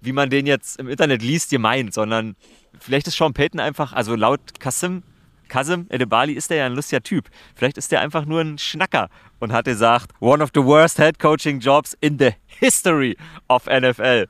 wie 0.00 0.12
man 0.12 0.30
den 0.30 0.46
jetzt 0.46 0.78
im 0.78 0.88
Internet 0.88 1.22
liest, 1.22 1.50
gemeint, 1.50 1.94
sondern 1.94 2.36
vielleicht 2.78 3.06
ist 3.06 3.16
Sean 3.16 3.32
Payton 3.32 3.60
einfach, 3.60 3.92
also 3.92 4.14
laut 4.14 4.40
Kasim, 4.60 5.02
Kasim 5.48 5.86
Edebali 5.90 6.32
ist 6.32 6.50
der 6.50 6.58
ja 6.58 6.66
ein 6.66 6.74
lustiger 6.74 7.02
Typ. 7.02 7.28
Vielleicht 7.54 7.78
ist 7.78 7.92
der 7.92 8.00
einfach 8.00 8.24
nur 8.24 8.40
ein 8.40 8.58
Schnacker 8.58 9.08
und 9.38 9.52
hat 9.52 9.66
gesagt, 9.66 10.10
one 10.20 10.42
of 10.42 10.50
the 10.54 10.62
worst 10.62 10.98
head 10.98 11.18
coaching 11.18 11.60
jobs 11.60 11.96
in 12.00 12.18
the 12.18 12.30
history 12.46 13.16
of 13.48 13.66
NFL. 13.66 14.26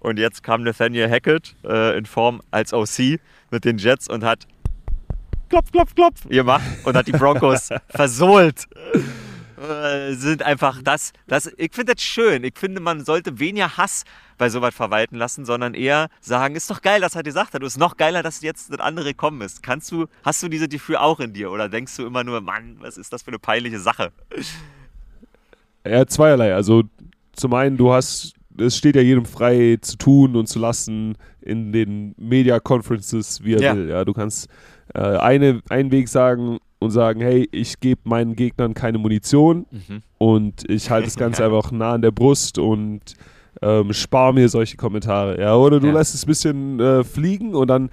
Und 0.00 0.18
jetzt 0.18 0.42
kam 0.42 0.62
Nathaniel 0.62 1.08
Hackett 1.08 1.54
äh, 1.64 1.96
in 1.96 2.06
Form 2.06 2.42
als 2.50 2.72
OC 2.72 3.20
mit 3.50 3.64
den 3.64 3.78
Jets 3.78 4.08
und 4.08 4.24
hat 4.24 4.46
klopf, 5.48 5.70
klopf, 5.70 5.94
klopf 5.94 6.28
gemacht 6.28 6.64
und 6.84 6.96
hat 6.96 7.06
die 7.06 7.12
Broncos 7.12 7.68
versohlt. 7.88 8.66
Äh, 9.62 10.14
sind 10.14 10.42
einfach 10.42 10.82
das, 10.82 11.12
das 11.28 11.52
ich 11.56 11.72
finde 11.72 11.94
das 11.94 12.02
schön. 12.02 12.42
Ich 12.42 12.54
finde, 12.58 12.80
man 12.80 13.04
sollte 13.04 13.38
weniger 13.38 13.76
Hass 13.76 14.04
bei 14.36 14.48
sowas 14.48 14.74
verwalten 14.74 15.16
lassen, 15.16 15.44
sondern 15.44 15.74
eher 15.74 16.08
sagen, 16.20 16.56
ist 16.56 16.68
doch 16.68 16.82
geil, 16.82 17.00
dass 17.00 17.14
er 17.14 17.22
gesagt 17.22 17.54
hat. 17.54 17.60
Und 17.60 17.66
ist 17.68 17.78
noch 17.78 17.96
geiler, 17.96 18.22
dass 18.24 18.40
jetzt 18.40 18.72
das 18.72 18.80
andere 18.80 19.10
gekommen 19.10 19.40
ist. 19.42 19.62
Kannst 19.62 19.92
du, 19.92 20.06
hast 20.24 20.42
du 20.42 20.48
diese 20.48 20.68
Gefühl 20.68 20.96
auch 20.96 21.20
in 21.20 21.32
dir? 21.32 21.52
Oder 21.52 21.68
denkst 21.68 21.96
du 21.96 22.04
immer 22.06 22.24
nur, 22.24 22.40
Mann, 22.40 22.76
was 22.80 22.96
ist 22.98 23.12
das 23.12 23.22
für 23.22 23.28
eine 23.28 23.38
peinliche 23.38 23.78
Sache? 23.78 24.10
Ja, 25.86 26.06
zweierlei. 26.06 26.54
Also 26.54 26.84
zum 27.34 27.54
einen, 27.54 27.76
du 27.76 27.92
hast, 27.92 28.34
es 28.58 28.76
steht 28.76 28.96
ja 28.96 29.02
jedem 29.02 29.26
frei 29.26 29.78
zu 29.80 29.96
tun 29.96 30.34
und 30.36 30.46
zu 30.48 30.58
lassen 30.58 31.16
in 31.40 31.72
den 31.72 32.14
Media 32.16 32.58
Conferences, 32.60 33.42
wie 33.44 33.54
er 33.54 33.60
Ja. 33.62 33.76
will. 33.76 33.88
Ja, 33.88 34.04
du 34.04 34.12
kannst 34.12 34.48
äh, 34.94 34.98
eine, 35.00 35.60
einen 35.68 35.90
Weg 35.90 36.08
sagen 36.08 36.58
und 36.82 36.90
sagen, 36.90 37.20
hey, 37.20 37.48
ich 37.52 37.80
gebe 37.80 38.00
meinen 38.04 38.34
Gegnern 38.36 38.74
keine 38.74 38.98
Munition 38.98 39.66
Mhm. 39.70 40.02
und 40.18 40.68
ich 40.70 40.90
halte 40.90 41.06
das 41.06 41.16
Ganze 41.16 41.44
einfach 41.44 41.72
nah 41.72 41.92
an 41.92 42.02
der 42.02 42.10
Brust 42.10 42.58
und 42.58 43.00
ähm, 43.62 43.92
spare 43.92 44.34
mir 44.34 44.48
solche 44.48 44.76
Kommentare. 44.76 45.40
Ja, 45.40 45.54
oder 45.56 45.78
du 45.80 45.86
Ja. 45.88 45.92
lässt 45.94 46.14
es 46.14 46.24
ein 46.24 46.26
bisschen 46.26 46.80
äh, 46.80 47.04
fliegen 47.04 47.54
und 47.54 47.68
dann 47.68 47.90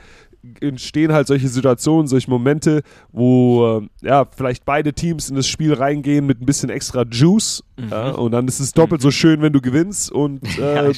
entstehen 0.61 1.11
halt 1.11 1.27
solche 1.27 1.49
Situationen, 1.49 2.07
solche 2.07 2.29
Momente, 2.29 2.81
wo 3.11 3.81
äh, 4.01 4.07
ja 4.07 4.25
vielleicht 4.35 4.63
beide 4.65 4.93
Teams 4.93 5.29
in 5.29 5.35
das 5.35 5.47
Spiel 5.47 5.73
reingehen 5.73 6.25
mit 6.25 6.41
ein 6.41 6.45
bisschen 6.45 6.69
extra 6.69 7.03
Juice 7.09 7.61
ja, 7.91 8.11
und 8.11 8.31
dann 8.31 8.47
ist 8.47 8.59
es 8.61 8.71
doppelt 8.71 9.01
so 9.01 9.11
schön, 9.11 9.41
wenn 9.41 9.51
du 9.51 9.59
gewinnst 9.61 10.11
und 10.11 10.41
äh, 10.57 10.75
ja, 10.87 10.91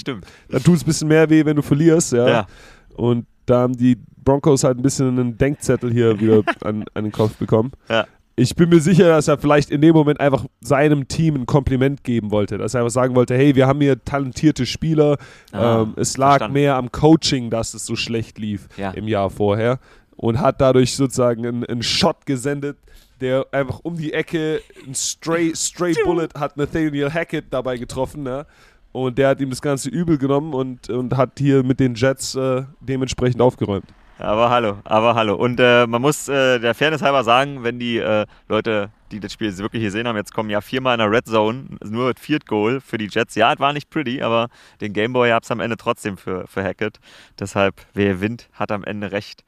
dann 0.49 0.63
tut 0.63 0.75
es 0.75 0.83
ein 0.83 0.85
bisschen 0.85 1.07
mehr 1.07 1.29
weh, 1.29 1.43
wenn 1.43 1.55
du 1.55 1.63
verlierst. 1.63 2.13
Ja. 2.13 2.29
Ja. 2.29 2.47
Und 2.95 3.25
da 3.47 3.61
haben 3.61 3.75
die 3.75 3.97
Broncos 4.24 4.63
halt 4.63 4.78
ein 4.78 4.82
bisschen 4.84 5.07
einen 5.09 5.38
Denkzettel 5.38 5.91
hier 5.91 6.19
wieder 6.19 6.43
an, 6.63 6.86
an 6.93 7.03
den 7.05 7.11
Kopf 7.11 7.36
bekommen. 7.38 7.72
Ja. 7.89 8.05
Ich 8.38 8.55
bin 8.55 8.69
mir 8.69 8.80
sicher, 8.80 9.09
dass 9.09 9.28
er 9.28 9.38
vielleicht 9.38 9.69
in 9.69 9.82
dem 9.82 9.93
Moment 9.93 10.19
einfach 10.19 10.45
seinem 10.61 11.07
Team 11.07 11.36
ein 11.36 11.45
Kompliment 11.45 12.03
geben 12.03 12.32
wollte. 12.32 12.57
Dass 12.57 12.74
er 12.74 12.80
einfach 12.82 12.91
sagen 12.91 13.13
wollte, 13.13 13.36
hey, 13.36 13.55
wir 13.55 13.67
haben 13.67 13.82
hier 13.82 14.03
talentierte 14.03 14.65
Spieler. 14.65 15.17
Ah, 15.51 15.82
ähm, 15.82 15.93
es 15.97 16.17
lag 16.17 16.30
verstanden. 16.30 16.53
mehr 16.53 16.76
am 16.78 16.91
Coaching, 16.91 17.49
dass 17.49 17.74
es 17.74 17.86
so 17.86 17.95
schlecht 17.95 18.39
lief 18.39 18.67
Ja. 18.78 18.91
im 18.91 19.07
Jahr 19.07 19.30
vorher. 19.30 19.80
Und 20.15 20.39
hat 20.39 20.61
dadurch 20.61 20.95
sozusagen 20.95 21.45
einen, 21.45 21.65
einen 21.65 21.84
Shot 21.84 22.26
gesendet, 22.26 22.78
der 23.19 23.45
einfach 23.51 23.80
um 23.84 23.97
die 23.97 24.13
Ecke, 24.13 24.61
ein 24.88 24.95
Stray, 24.95 25.51
Stray 25.55 25.93
Bullet 26.05 26.30
hat 26.39 26.57
Nathaniel 26.57 27.11
Hackett 27.11 27.45
dabei 27.51 27.78
getroffen. 27.78 28.24
Ne? 28.24 28.45
Und 28.93 29.17
der 29.17 29.30
hat 29.30 29.41
ihm 29.41 29.49
das 29.49 29.61
Ganze 29.61 29.89
übel 29.89 30.17
genommen 30.17 30.53
und, 30.53 30.89
und 30.89 31.15
hat 31.17 31.32
hier 31.38 31.63
mit 31.63 31.80
den 31.80 31.95
Jets 31.95 32.34
äh, 32.36 32.63
dementsprechend 32.80 33.41
aufgeräumt. 33.41 33.86
Aber 34.22 34.49
hallo, 34.51 34.78
aber 34.84 35.15
hallo. 35.15 35.36
Und 35.36 35.59
äh, 35.59 35.88
man 35.88 36.01
muss 36.01 36.28
äh, 36.28 36.59
der 36.59 36.76
Fairness 36.76 37.01
halber 37.01 37.24
sagen, 37.24 37.63
wenn 37.63 37.80
die 37.80 37.97
äh, 37.97 38.26
Leute, 38.47 38.91
die 39.11 39.19
das 39.19 39.34
Spiel 39.34 39.55
wirklich 39.57 39.84
gesehen 39.84 40.07
haben, 40.07 40.15
jetzt 40.15 40.34
kommen 40.34 40.49
ja 40.49 40.61
viermal 40.61 40.93
in 40.93 40.99
der 40.99 41.11
Red 41.11 41.26
Zone, 41.26 41.65
nur 41.84 42.07
mit 42.09 42.19
Viert 42.19 42.45
Goal 42.45 42.82
für 42.82 42.97
die 42.97 43.07
Jets. 43.11 43.36
Ja, 43.36 43.51
es 43.51 43.59
war 43.59 43.74
nicht 43.74 43.89
pretty, 43.89 44.22
aber 44.22 44.49
den 44.80 44.93
Gameboy 44.93 45.30
gab 45.30 45.43
es 45.43 45.51
am 45.51 45.59
Ende 45.59 45.76
trotzdem 45.76 46.17
für, 46.17 46.45
für 46.47 46.63
Hackett. 46.63 46.99
Deshalb, 47.39 47.76
wer 47.93 48.13
gewinnt, 48.13 48.49
hat 48.53 48.72
am 48.72 48.84
Ende 48.84 49.11
recht. 49.11 49.43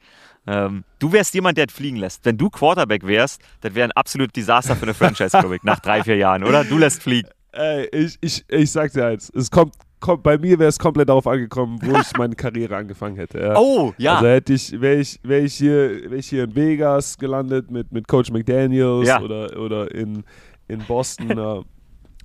Ähm, 0.46 0.84
du 0.98 1.12
wärst 1.12 1.34
jemand, 1.34 1.56
der 1.56 1.68
fliegen 1.68 1.96
lässt. 1.96 2.24
Wenn 2.24 2.36
du 2.36 2.50
Quarterback 2.50 3.06
wärst, 3.06 3.40
das 3.60 3.74
wäre 3.74 3.88
ein 3.88 3.92
absolut 3.92 4.34
Desaster 4.34 4.74
für 4.74 4.82
eine 4.82 4.94
Franchise, 4.94 5.38
glaube 5.38 5.56
ich, 5.56 5.62
nach 5.62 5.78
drei, 5.78 6.02
vier 6.02 6.16
Jahren, 6.16 6.42
oder? 6.42 6.64
Du 6.64 6.78
lässt 6.78 7.02
fliegen. 7.02 7.28
Ey, 7.52 7.88
ich, 7.92 8.18
ich, 8.20 8.44
ich 8.48 8.72
sag 8.72 8.92
dir 8.92 9.06
eins, 9.06 9.30
es 9.30 9.50
kommt 9.50 9.74
bei 10.22 10.38
mir 10.38 10.58
wäre 10.58 10.68
es 10.68 10.78
komplett 10.78 11.08
darauf 11.08 11.26
angekommen, 11.26 11.78
wo 11.82 11.98
ich 11.98 12.16
meine 12.16 12.34
Karriere 12.34 12.76
angefangen 12.76 13.16
hätte. 13.16 13.40
Ja. 13.40 13.56
Oh, 13.56 13.92
ja. 13.98 14.16
Also 14.16 14.26
hätte 14.28 14.52
ich, 14.54 14.80
wäre 14.80 14.96
ich, 14.96 15.20
wär 15.22 15.42
ich, 15.42 15.54
hier, 15.54 16.10
wär 16.10 16.18
ich 16.18 16.28
hier 16.28 16.44
in 16.44 16.54
Vegas 16.54 17.18
gelandet 17.18 17.70
mit, 17.70 17.92
mit 17.92 18.08
Coach 18.08 18.30
McDaniels 18.30 19.08
Ja. 19.08 19.20
oder, 19.20 19.58
oder 19.58 19.94
in, 19.94 20.24
in 20.68 20.78
Boston 20.86 21.30
äh, 21.38 21.62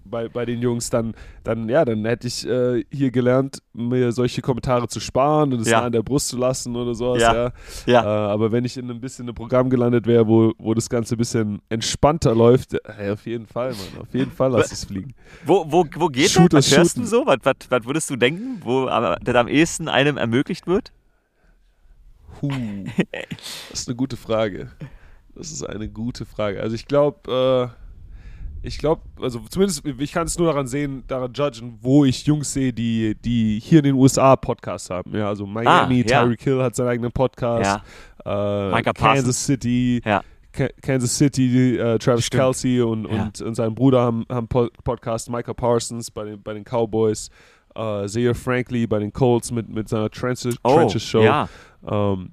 bei, 0.10 0.28
bei 0.30 0.46
den 0.46 0.62
Jungs, 0.62 0.90
dann, 0.90 1.14
dann, 1.44 1.70
ja, 1.70 1.86
dann 1.86 2.04
hätte 2.06 2.28
ich 2.28 2.48
äh, 2.48 2.84
hier 2.92 3.12
gelernt, 3.12 3.60
mir 3.74 4.12
solche 4.12 4.42
Kommentare 4.42 4.88
zu 4.88 5.00
sparen 5.00 5.54
und 5.54 5.62
es 5.62 5.70
Ja. 5.70 5.82
an 5.84 5.92
der 5.92 6.02
Brust 6.04 6.30
zu 6.30 6.38
lassen 6.38 6.76
oder 6.76 6.94
sowas. 6.96 7.22
Ja. 7.22 7.34
Ja. 7.34 7.52
Ja. 7.86 8.04
Äh, 8.04 8.32
aber 8.34 8.52
wenn 8.52 8.66
ich 8.66 8.78
in 8.78 8.90
ein 8.90 9.00
bisschen 9.00 9.28
ein 9.30 9.36
Programm 9.36 9.70
gelandet 9.70 10.08
wäre, 10.08 10.28
wo, 10.28 10.54
wo 10.58 10.74
das 10.74 10.90
Ganze 10.90 11.16
ein 11.16 11.18
bisschen 11.18 11.62
entspannter 11.70 12.34
läuft, 12.36 12.74
ey, 12.74 13.12
auf 13.12 13.26
jeden 13.26 13.46
Fall, 13.46 13.70
Mann, 13.72 14.02
auf 14.02 14.14
jeden 14.14 14.32
Fall 14.32 14.52
lass 14.52 14.68
ich 14.68 14.74
es 14.74 14.86
fliegen. 14.86 15.14
Wo, 15.46 15.66
wo, 15.70 15.86
wo 15.96 16.08
geht 16.08 16.30
Shoot 16.30 16.54
das? 16.54 16.70
Was 16.72 16.78
hörst 16.78 16.98
du 16.98 17.06
so? 17.06 17.26
Was, 17.26 17.38
was, 17.44 17.56
was 17.70 17.86
würdest 17.86 18.10
du 18.10 18.16
denken, 18.16 18.62
wo 18.64 18.86
das 18.88 19.36
am 19.36 19.48
ehesten 19.48 19.88
einem 19.88 20.18
ermöglicht 20.18 20.68
wird? 20.68 20.92
Huh, 22.42 22.50
das 23.72 23.82
ist 23.82 23.88
eine 23.90 23.96
gute 23.96 24.16
Frage. 24.18 24.70
Das 25.36 25.52
ist 25.52 25.64
eine 25.64 25.90
gute 25.90 26.26
Frage. 26.26 26.62
Also 26.62 26.76
ich 26.76 26.86
glaube, 26.86 27.72
äh, 27.74 27.89
ich 28.62 28.78
glaube, 28.78 29.02
also 29.22 29.40
zumindest, 29.50 29.86
ich 29.86 30.12
kann 30.12 30.28
es 30.28 30.38
nur 30.38 30.48
daran 30.48 30.68
sehen, 30.68 31.04
daran 31.08 31.32
judgen, 31.34 31.78
wo 31.82 32.06
ich 32.06 32.26
Jungs 32.26 32.52
sehe, 32.54 32.74
die, 32.74 33.16
die 33.16 33.60
hier 33.64 33.80
in 33.80 33.86
den 33.86 33.96
USA 33.96 34.36
Podcasts 34.36 34.90
haben. 34.90 35.16
Ja, 35.16 35.28
also 35.30 35.46
Miami, 35.46 36.04
Ah, 36.08 36.10
ja. 36.12 36.24
Tyreek 36.24 36.42
Hill 36.42 36.62
hat 36.62 36.76
seinen 36.76 36.90
eigenen 36.90 37.12
Podcast. 37.12 37.82
Äh, 38.26 38.30
Micah 38.72 38.94
Parsons. 38.94 38.96
Kansas 39.26 39.46
City, 39.46 40.02
Ja. 40.06 40.22
Ka 40.52 40.68
Kansas 40.82 41.16
City, 41.18 41.78
äh, 41.78 41.98
Travis 42.00 42.26
Stimmt. 42.26 42.42
Kelsey 42.42 42.82
und, 42.82 43.06
Ja. 43.10 43.24
und, 43.24 43.42
und 43.42 43.56
sein 43.56 43.74
Bruder 43.76 44.02
haben, 44.02 44.26
haben 44.30 44.48
Po- 44.48 44.70
Podcast, 44.84 45.30
Micah 45.30 45.54
Parsons 45.54 46.10
bei 46.12 46.26
den, 46.26 46.42
bei 46.42 46.54
den 46.54 46.64
Cowboys, 46.64 47.30
äh, 47.76 48.08
Zaire 48.08 48.34
Frankley 48.36 48.88
bei 48.88 49.00
den 49.00 49.14
Colts 49.14 49.52
mit, 49.52 49.70
mit 49.70 49.88
seiner 49.88 50.10
Trenches, 50.10 50.56
Oh, 50.64 50.76
Trenches 50.76 51.04
Show. 51.04 51.22
ja. 51.22 51.48
Ähm, 51.88 52.32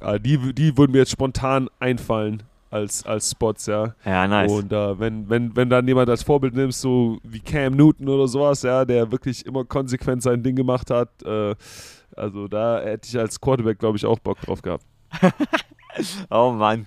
äh, 0.00 0.18
die, 0.18 0.54
die 0.54 0.76
würden 0.76 0.92
mir 0.92 0.98
jetzt 0.98 1.10
spontan 1.12 1.68
einfallen, 1.78 2.42
als, 2.70 3.04
als 3.04 3.30
Spots, 3.30 3.66
ja. 3.66 3.94
Ja, 4.04 4.26
nice. 4.28 4.50
Und 4.50 4.72
äh, 4.72 4.98
wenn, 4.98 5.28
wenn, 5.28 5.54
wenn 5.56 5.68
dann 5.68 5.86
jemand 5.86 6.08
als 6.08 6.22
Vorbild 6.22 6.54
nimmst, 6.54 6.80
so 6.80 7.18
wie 7.24 7.40
Cam 7.40 7.74
Newton 7.74 8.08
oder 8.08 8.28
sowas, 8.28 8.62
ja, 8.62 8.84
der 8.84 9.10
wirklich 9.10 9.44
immer 9.44 9.64
konsequent 9.64 10.22
sein 10.22 10.42
Ding 10.42 10.54
gemacht 10.56 10.90
hat, 10.90 11.10
äh, 11.24 11.54
also 12.16 12.48
da 12.48 12.80
hätte 12.80 13.08
ich 13.08 13.18
als 13.18 13.40
Quarterback, 13.40 13.78
glaube 13.78 13.96
ich, 13.96 14.06
auch 14.06 14.18
Bock 14.18 14.40
drauf 14.40 14.62
gehabt. 14.62 14.84
oh 16.30 16.52
Mann. 16.52 16.86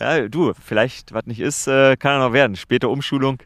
Ja, 0.00 0.28
du, 0.28 0.52
vielleicht, 0.54 1.12
was 1.12 1.26
nicht 1.26 1.40
ist, 1.40 1.68
äh, 1.68 1.96
kann 1.96 2.20
er 2.20 2.26
noch 2.26 2.32
werden. 2.32 2.56
Später 2.56 2.90
Umschulung 2.90 3.38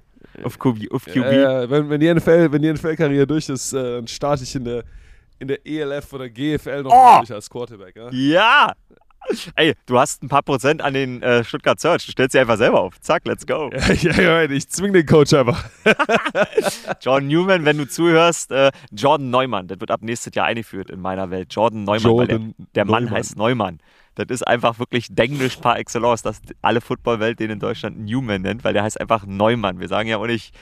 auf 0.43 0.59
QB. 0.59 0.91
Auf 0.91 1.05
QB. 1.05 1.17
Äh, 1.17 1.71
wenn, 1.71 1.91
wenn 1.91 2.01
die 2.01 2.13
NFL, 2.13 2.53
wenn 2.53 2.63
die 2.63 2.73
NFL-Karriere 2.73 3.27
durch 3.27 3.49
ist, 3.49 3.73
äh, 3.73 3.97
dann 3.97 4.07
starte 4.07 4.45
ich 4.45 4.55
in 4.55 4.65
der, 4.65 4.85
in 5.39 5.49
der 5.49 5.67
ELF 5.67 6.13
oder 6.13 6.31
GFL 6.31 6.83
noch 6.85 6.93
Oh! 6.93 7.35
als 7.35 7.51
Quarterback. 7.51 7.97
Ja? 7.97 8.11
Ja! 8.11 8.73
Ey, 9.57 9.75
du 9.87 9.99
hast 9.99 10.23
ein 10.23 10.29
paar 10.29 10.43
Prozent 10.43 10.83
an 10.83 10.95
den 10.95 11.23
äh, 11.23 11.45
Stuttgart 11.45 11.81
Search. 11.81 12.07
Du 12.07 12.13
stellst 12.13 12.33
sie 12.33 12.39
einfach 12.39 12.57
selber 12.57 12.81
auf. 12.81 13.01
Zack, 13.01 13.27
let's 13.27 13.47
go. 13.47 13.71
Ja, 13.77 14.13
ja, 14.13 14.43
ja, 14.43 14.51
ich 14.51 14.69
zwing 14.69 14.93
den 14.93 15.07
Coach 15.07 15.33
einfach. 15.33 15.65
Jordan 17.01 17.29
Newman, 17.29 17.65
wenn 17.65 17.79
du 17.79 17.89
zuhörst, 17.89 18.51
äh, 18.53 18.71
Jordan 18.93 19.31
Neumann, 19.31 19.69
das 19.69 19.81
wird 19.81 19.91
ab 19.91 20.03
nächstes 20.03 20.35
Jahr 20.35 20.47
eingeführt 20.47 20.91
in 20.91 21.01
meiner 21.01 21.31
Welt. 21.31 21.53
Jordan 21.53 21.85
Neumann, 21.85 22.17
weil 22.17 22.27
der, 22.27 22.37
Jordan 22.37 22.55
der 22.75 22.85
Mann 22.85 23.05
Neumann. 23.05 23.19
heißt 23.19 23.37
Neumann. 23.37 23.79
Das 24.17 24.27
ist 24.29 24.47
einfach 24.47 24.79
wirklich 24.79 25.09
Denglisch 25.11 25.57
par 25.57 25.79
excellence, 25.79 26.23
dass 26.23 26.41
alle 26.63 26.81
Footballwelt 26.81 27.39
den 27.39 27.51
in 27.51 27.59
Deutschland 27.59 27.99
Newman 27.99 28.43
nennt, 28.43 28.65
weil 28.65 28.73
der 28.73 28.83
heißt 28.83 29.01
einfach 29.01 29.27
Neumann. 29.27 29.79
Wir 29.79 29.89
sagen 29.89 30.09
ja 30.09 30.17
auch 30.19 30.27
nicht, 30.27 30.55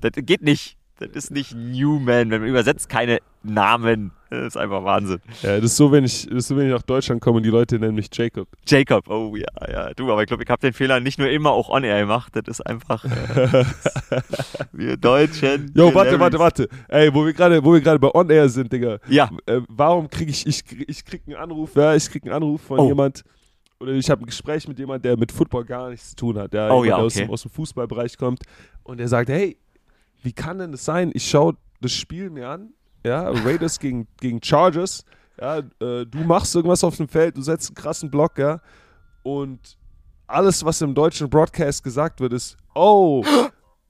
das 0.00 0.12
geht 0.16 0.42
nicht. 0.42 0.76
Das 0.98 1.10
ist 1.10 1.30
nicht 1.30 1.54
Newman. 1.54 2.30
Wenn 2.30 2.40
man 2.40 2.50
übersetzt 2.50 2.88
keine 2.88 3.18
Namen, 3.42 4.12
das 4.32 4.46
ist 4.54 4.56
einfach 4.56 4.84
Wahnsinn. 4.84 5.20
Ja, 5.42 5.56
das 5.56 5.64
ist 5.66 5.76
so, 5.76 5.92
wenn 5.92 6.04
ich, 6.04 6.26
das 6.26 6.36
ist 6.36 6.48
so, 6.48 6.56
wenn 6.56 6.66
ich 6.66 6.72
nach 6.72 6.82
Deutschland 6.82 7.20
komme 7.20 7.38
und 7.38 7.42
die 7.44 7.50
Leute 7.50 7.78
nennen 7.78 7.94
mich 7.94 8.08
Jacob. 8.12 8.48
Jacob, 8.66 9.08
oh 9.08 9.34
ja, 9.36 9.46
ja. 9.70 9.94
Du, 9.94 10.10
aber 10.10 10.22
ich 10.22 10.26
glaube, 10.28 10.42
ich 10.42 10.48
habe 10.50 10.60
den 10.60 10.72
Fehler 10.72 11.00
nicht 11.00 11.18
nur 11.18 11.28
immer 11.28 11.50
auch 11.50 11.68
on-air 11.68 12.00
gemacht. 12.00 12.34
Das 12.34 12.44
ist 12.46 12.60
einfach. 12.66 13.04
Äh, 13.04 13.64
wir 14.72 14.96
Deutschen. 14.96 15.72
Jo, 15.74 15.94
warte, 15.94 16.18
warte, 16.18 16.38
warte. 16.38 16.68
Ey, 16.88 17.12
wo 17.14 17.24
wir 17.24 17.32
gerade, 17.32 17.60
bei 17.98 18.14
On 18.14 18.28
Air 18.30 18.48
sind, 18.48 18.72
Digga. 18.72 18.98
Ja, 19.08 19.30
Äh, 19.46 19.60
warum 19.68 20.08
kriege 20.08 20.30
ich, 20.30 20.46
ich, 20.46 20.62
ich 20.88 21.04
krieg 21.04 21.22
einen 21.26 21.36
Anruf, 21.36 21.74
ja, 21.74 21.94
ich 21.94 22.08
krieg 22.10 22.24
einen 22.24 22.32
Anruf 22.34 22.60
von 22.62 22.78
Oh. 22.78 22.88
jemand, 22.88 23.22
oder 23.80 23.92
ich 23.92 24.08
habe 24.10 24.22
ein 24.22 24.26
Gespräch 24.26 24.66
mit 24.68 24.78
jemand, 24.78 25.04
der 25.04 25.16
mit 25.16 25.32
Football 25.32 25.64
gar 25.64 25.90
nichts 25.90 26.10
zu 26.10 26.16
tun 26.16 26.38
hat, 26.38 26.52
der, 26.52 26.72
Oh 26.72 26.84
jemand, 26.84 26.86
ja, 26.86 26.96
der 26.96 27.04
aus, 27.04 27.14
okay. 27.16 27.24
dem, 27.26 27.30
aus 27.30 27.42
dem 27.42 27.50
Fußballbereich 27.50 28.16
kommt 28.16 28.42
und 28.84 28.98
der 28.98 29.08
sagt, 29.08 29.28
hey, 29.28 29.56
wie 30.22 30.32
kann 30.32 30.58
denn 30.58 30.72
das 30.72 30.84
sein? 30.84 31.10
Ich 31.14 31.28
schaue 31.28 31.54
das 31.80 31.92
Spiel 31.92 32.30
mir 32.30 32.48
an, 32.48 32.70
ja, 33.04 33.28
Raiders 33.28 33.78
gegen, 33.78 34.06
gegen 34.20 34.42
Chargers, 34.42 35.04
ja, 35.40 35.58
äh, 35.58 36.06
du 36.06 36.18
machst 36.24 36.54
irgendwas 36.54 36.84
auf 36.84 36.96
dem 36.96 37.08
Feld, 37.08 37.36
du 37.36 37.42
setzt 37.42 37.70
einen 37.70 37.74
krassen 37.76 38.10
Block, 38.10 38.38
ja, 38.38 38.60
und 39.22 39.76
alles, 40.26 40.64
was 40.64 40.80
im 40.80 40.94
deutschen 40.94 41.28
Broadcast 41.28 41.82
gesagt 41.82 42.20
wird, 42.20 42.32
ist, 42.32 42.56
oh, 42.74 43.24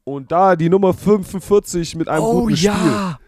und 0.05 0.33
da 0.33 0.57
die 0.57 0.69
Nummer 0.69 0.93
45 0.93 1.95
mit 1.97 2.09
einem 2.09 2.25
oh 2.25 2.43
guten 2.43 2.57
Spiel 2.57 2.71
ja. 2.71 3.19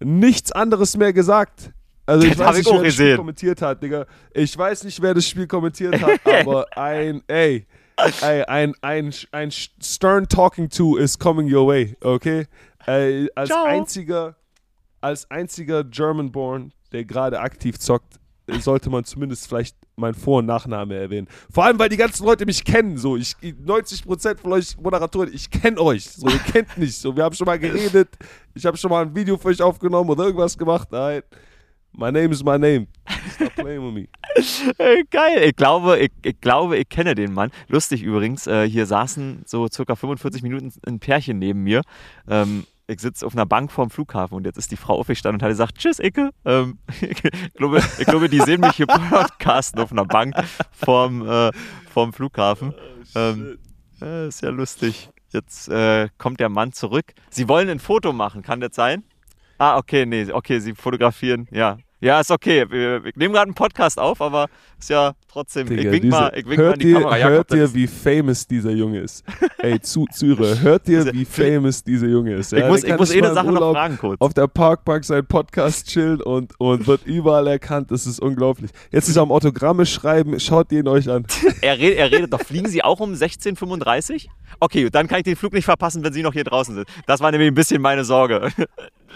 nichts 0.00 0.52
anderes 0.52 0.96
mehr 0.96 1.12
gesagt. 1.12 1.72
Also 2.06 2.26
ich 2.26 2.36
Das 2.36 2.46
weiß 2.46 2.58
ich 2.58 2.64
nicht, 2.64 2.68
auch 2.68 2.76
wer 2.78 2.84
das 2.84 2.94
Spiel 2.94 3.04
gesehen. 3.06 3.16
kommentiert 3.16 3.62
hat, 3.62 3.82
Digga. 3.82 4.06
Ich 4.32 4.56
weiß 4.56 4.84
nicht, 4.84 5.00
wer 5.00 5.14
das 5.14 5.26
Spiel 5.26 5.46
kommentiert 5.46 6.00
hat, 6.00 6.20
aber 6.40 6.66
ein, 6.76 7.22
ey, 7.28 7.66
ey, 8.20 8.42
ein, 8.44 8.74
ein, 8.82 9.14
ein 9.32 9.50
stern 9.50 10.28
talking 10.28 10.68
to 10.68 10.96
is 10.96 11.18
coming 11.18 11.52
your 11.52 11.66
way, 11.66 11.96
okay? 12.02 12.46
Ey, 12.86 13.30
als 13.34 13.48
Ciao. 13.48 13.64
einziger, 13.64 14.36
als 15.04 15.30
einziger 15.30 15.84
German-born, 15.84 16.72
der 16.92 17.04
gerade 17.04 17.38
aktiv 17.40 17.78
zockt, 17.78 18.18
sollte 18.60 18.88
man 18.90 19.04
zumindest 19.04 19.46
vielleicht 19.46 19.76
meinen 19.96 20.14
Vor- 20.14 20.38
und 20.38 20.46
Nachname 20.46 20.96
erwähnen. 20.96 21.28
Vor 21.50 21.64
allem, 21.64 21.78
weil 21.78 21.88
die 21.88 21.96
ganzen 21.96 22.24
Leute 22.24 22.46
mich 22.46 22.64
kennen. 22.64 22.96
So, 22.96 23.16
ich 23.16 23.36
90% 23.42 24.38
von 24.38 24.52
euch 24.52 24.76
Moderatoren, 24.78 25.30
ich 25.32 25.50
kenne 25.50 25.78
euch. 25.80 26.04
So, 26.10 26.28
ihr 26.28 26.38
kennt 26.38 26.76
mich. 26.76 26.96
So, 26.96 27.14
wir 27.14 27.22
haben 27.24 27.34
schon 27.34 27.44
mal 27.44 27.58
geredet. 27.58 28.16
Ich 28.54 28.64
habe 28.64 28.76
schon 28.76 28.90
mal 28.90 29.04
ein 29.04 29.14
Video 29.14 29.36
für 29.36 29.48
euch 29.48 29.62
aufgenommen 29.62 30.10
oder 30.10 30.24
irgendwas 30.24 30.56
gemacht. 30.56 30.88
Nein. 30.90 31.22
My 31.96 32.10
name 32.10 32.32
is 32.32 32.42
my 32.42 32.58
name. 32.58 32.88
Stop 33.34 33.54
playing 33.54 33.82
with 33.82 33.94
me. 33.94 34.08
Geil. 35.10 35.44
Ich 35.44 35.54
glaube, 35.54 35.98
ich, 35.98 36.10
ich 36.24 36.40
glaube, 36.40 36.76
ich 36.76 36.88
kenne 36.88 37.14
den 37.14 37.32
Mann. 37.32 37.50
Lustig 37.68 38.02
übrigens, 38.02 38.46
äh, 38.46 38.68
hier 38.68 38.86
saßen 38.86 39.42
so 39.46 39.68
circa 39.68 39.94
45 39.94 40.42
Minuten 40.42 40.72
ein 40.86 40.98
Pärchen 40.98 41.38
neben 41.38 41.62
mir. 41.62 41.82
Ähm, 42.28 42.64
ich 42.86 43.00
sitze 43.00 43.26
auf 43.26 43.34
einer 43.34 43.46
Bank 43.46 43.72
vorm 43.72 43.90
Flughafen 43.90 44.36
und 44.36 44.44
jetzt 44.44 44.58
ist 44.58 44.70
die 44.70 44.76
Frau 44.76 44.98
aufgestanden 44.98 45.40
und 45.40 45.42
hat 45.42 45.50
gesagt, 45.50 45.78
tschüss, 45.78 45.98
Icke. 45.98 46.30
Ähm, 46.44 46.78
ich, 47.00 47.22
glaube, 47.54 47.82
ich 47.98 48.06
glaube, 48.06 48.28
die 48.28 48.40
sehen 48.40 48.60
mich 48.60 48.76
hier 48.76 48.86
podcasten 48.86 49.80
auf 49.80 49.90
einer 49.92 50.04
Bank 50.04 50.34
vorm, 50.72 51.26
äh, 51.26 51.50
vorm 51.90 52.12
Flughafen. 52.12 52.74
Ähm, 53.14 53.58
äh, 54.00 54.28
ist 54.28 54.42
ja 54.42 54.50
lustig. 54.50 55.10
Jetzt 55.32 55.68
äh, 55.68 56.08
kommt 56.18 56.40
der 56.40 56.48
Mann 56.48 56.72
zurück. 56.72 57.14
Sie 57.30 57.48
wollen 57.48 57.68
ein 57.68 57.80
Foto 57.80 58.12
machen, 58.12 58.42
kann 58.42 58.60
das 58.60 58.74
sein? 58.74 59.02
Ah, 59.58 59.78
okay, 59.78 60.04
nee, 60.04 60.30
okay, 60.30 60.58
Sie 60.58 60.74
fotografieren, 60.74 61.48
ja. 61.50 61.78
Ja, 62.04 62.20
ist 62.20 62.30
okay. 62.30 62.66
Wir, 62.70 63.02
wir 63.02 63.12
nehmen 63.16 63.32
gerade 63.32 63.46
einen 63.46 63.54
Podcast 63.54 63.98
auf, 63.98 64.20
aber 64.20 64.48
ist 64.78 64.90
ja 64.90 65.14
trotzdem. 65.26 65.66
Digga, 65.66 65.80
ich 65.84 65.90
wink 65.90 66.02
diese- 66.02 66.10
mal, 66.14 66.32
ich 66.36 66.44
wink 66.46 66.58
mal 66.58 66.64
hört 66.64 66.72
an 66.74 66.78
die 66.80 66.88
ihr, 66.90 67.00
Kamera. 67.00 67.16
Hört 67.16 67.54
ihr, 67.54 67.74
wie 67.74 67.86
famous 67.86 68.46
dieser 68.46 68.72
Junge 68.72 69.00
ist? 69.00 69.24
Ey, 69.58 69.80
zu, 69.80 70.04
Züre, 70.12 70.60
hört 70.62 70.86
ihr, 70.88 71.10
wie 71.14 71.24
famous 71.24 71.82
dieser 71.82 72.06
Junge 72.08 72.34
ist? 72.34 72.52
ich 72.52 72.58
Ja, 72.58 72.68
muss, 72.68 72.82
der 72.82 72.90
ich 72.94 72.98
muss 73.00 73.10
eh 73.10 73.22
eine 73.22 73.32
Sache 73.32 73.46
noch 73.46 73.54
Urlaub 73.54 73.74
fragen 73.74 73.96
kurz. 73.96 74.20
auf 74.20 74.34
der 74.34 74.46
Parkbank 74.48 75.02
seinen 75.04 75.24
Podcast 75.26 75.88
chillen 75.88 76.20
und, 76.20 76.52
und 76.60 76.86
wird 76.86 77.06
überall 77.06 77.46
erkannt. 77.46 77.90
Das 77.90 78.06
ist 78.06 78.20
unglaublich. 78.20 78.70
Jetzt 78.92 79.08
ist 79.08 79.16
am 79.16 79.32
Autogramme 79.32 79.86
schreiben, 79.86 80.38
schaut 80.40 80.70
ihn 80.72 80.86
euch 80.88 81.08
an. 81.08 81.24
Er 81.62 81.78
redet, 81.78 81.98
er 81.98 82.10
redet 82.12 82.32
doch. 82.34 82.40
Fliegen 82.42 82.68
Sie 82.68 82.84
auch 82.84 83.00
um 83.00 83.14
16.35 83.14 84.26
Okay, 84.60 84.90
dann 84.90 85.08
kann 85.08 85.18
ich 85.20 85.24
den 85.24 85.36
Flug 85.36 85.54
nicht 85.54 85.64
verpassen, 85.64 86.04
wenn 86.04 86.12
Sie 86.12 86.22
noch 86.22 86.34
hier 86.34 86.44
draußen 86.44 86.74
sind. 86.74 86.86
Das 87.06 87.20
war 87.20 87.30
nämlich 87.30 87.48
ein 87.48 87.54
bisschen 87.54 87.80
meine 87.80 88.04
Sorge. 88.04 88.50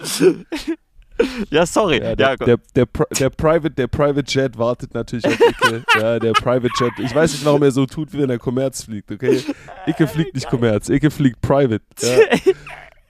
ja, 1.51 1.67
sorry. 1.67 1.99
Ja, 1.99 2.11
Ja, 2.11 2.17
der, 2.17 2.37
Gott. 2.37 2.49
der, 2.49 2.57
der, 2.75 2.87
der, 3.19 3.31
Private, 3.31 3.71
der 3.71 3.87
Private 3.87 4.25
Jet 4.27 4.59
wartet 4.59 4.95
natürlich 4.95 5.27
auf 5.27 5.39
Icke. 5.41 5.85
ja, 6.01 6.19
der 6.19 6.33
Private 6.33 6.71
Jet. 6.79 6.93
Ich 6.99 7.15
weiß 7.15 7.33
nicht, 7.33 7.45
warum 7.45 7.63
er 7.63 7.71
so 7.71 7.87
tut, 7.87 8.13
wie 8.13 8.19
wenn 8.19 8.31
er 8.31 8.39
Commerz 8.39 8.85
fliegt, 8.85 9.11
okay? 9.11 9.43
Icke 9.87 10.07
fliegt 10.07 10.35
nicht 10.35 10.49
Commerz, 10.49 10.89
Icke 10.89 11.11
fliegt 11.11 11.41
Private. 11.41 11.83
Ja. 12.01 12.53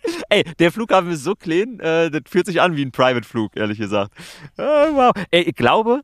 Ey, 0.31 0.43
der 0.59 0.73
Flughafen 0.73 1.11
ist 1.11 1.25
so 1.25 1.35
clean, 1.35 1.81
äh, 1.81 2.11
das 2.11 2.23
fühlt 2.29 2.47
sich 2.47 2.61
an 2.61 2.77
wie 2.77 2.85
ein 2.85 2.93
Private-Flug, 2.93 3.57
ehrlich 3.57 3.79
gesagt. 3.79 4.13
Äh, 4.57 4.63
wow. 4.63 5.13
Ey, 5.31 5.43
ich 5.43 5.55
glaube, 5.55 6.01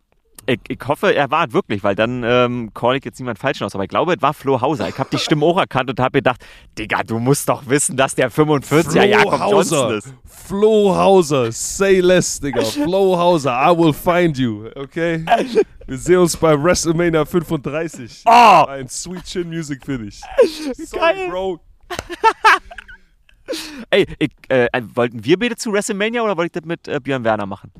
ich, 0.46 0.60
ich 0.68 0.78
hoffe, 0.86 1.14
er 1.14 1.30
war 1.30 1.46
es 1.46 1.52
wirklich, 1.52 1.82
weil 1.82 1.94
dann 1.94 2.22
ähm, 2.24 2.70
call 2.74 2.96
ich 2.96 3.04
jetzt 3.04 3.18
niemand 3.18 3.38
falsch 3.38 3.62
aus, 3.62 3.74
aber 3.74 3.84
ich 3.84 3.90
glaube, 3.90 4.14
es 4.14 4.22
war 4.22 4.34
Flo 4.34 4.60
Hauser. 4.60 4.88
Ich 4.88 4.98
habe 4.98 5.08
die 5.10 5.18
Stimme 5.18 5.44
auch 5.44 5.58
erkannt 5.58 5.90
und 5.90 6.00
habe 6.00 6.18
gedacht, 6.18 6.44
Digga, 6.78 7.02
du 7.02 7.18
musst 7.18 7.48
doch 7.48 7.66
wissen, 7.66 7.96
dass 7.96 8.14
der 8.14 8.30
45er 8.30 9.04
Jakob 9.04 9.50
Johnson 9.50 9.94
ist. 9.94 10.14
Flo 10.24 10.94
Hauser, 10.94 11.50
say 11.52 12.00
less, 12.00 12.40
Digga. 12.40 12.62
Flo 12.64 13.16
Hauser, 13.18 13.52
I 13.52 13.76
will 13.76 13.92
find 13.92 14.36
you, 14.38 14.68
okay? 14.74 15.24
Wir 15.86 15.98
sehen 15.98 16.18
uns 16.18 16.36
bei 16.36 16.60
WrestleMania 16.60 17.24
35. 17.24 18.22
Oh! 18.26 18.64
Ein 18.68 18.88
Sweet 18.88 19.24
Chin 19.24 19.48
Music 19.48 19.84
für 19.84 19.98
dich. 19.98 20.20
Geil. 20.38 20.86
Sorry, 20.86 21.28
Bro. 21.28 21.60
Ey, 23.90 24.06
ich, 24.18 24.30
äh, 24.48 24.68
wollten 24.94 25.24
wir 25.24 25.38
beide 25.38 25.56
zu 25.56 25.72
WrestleMania 25.72 26.22
oder 26.22 26.36
wollte 26.36 26.58
ich 26.58 26.62
das 26.62 26.64
mit 26.66 26.88
äh, 26.88 26.98
Björn 27.00 27.24
Werner 27.24 27.46
machen? 27.46 27.70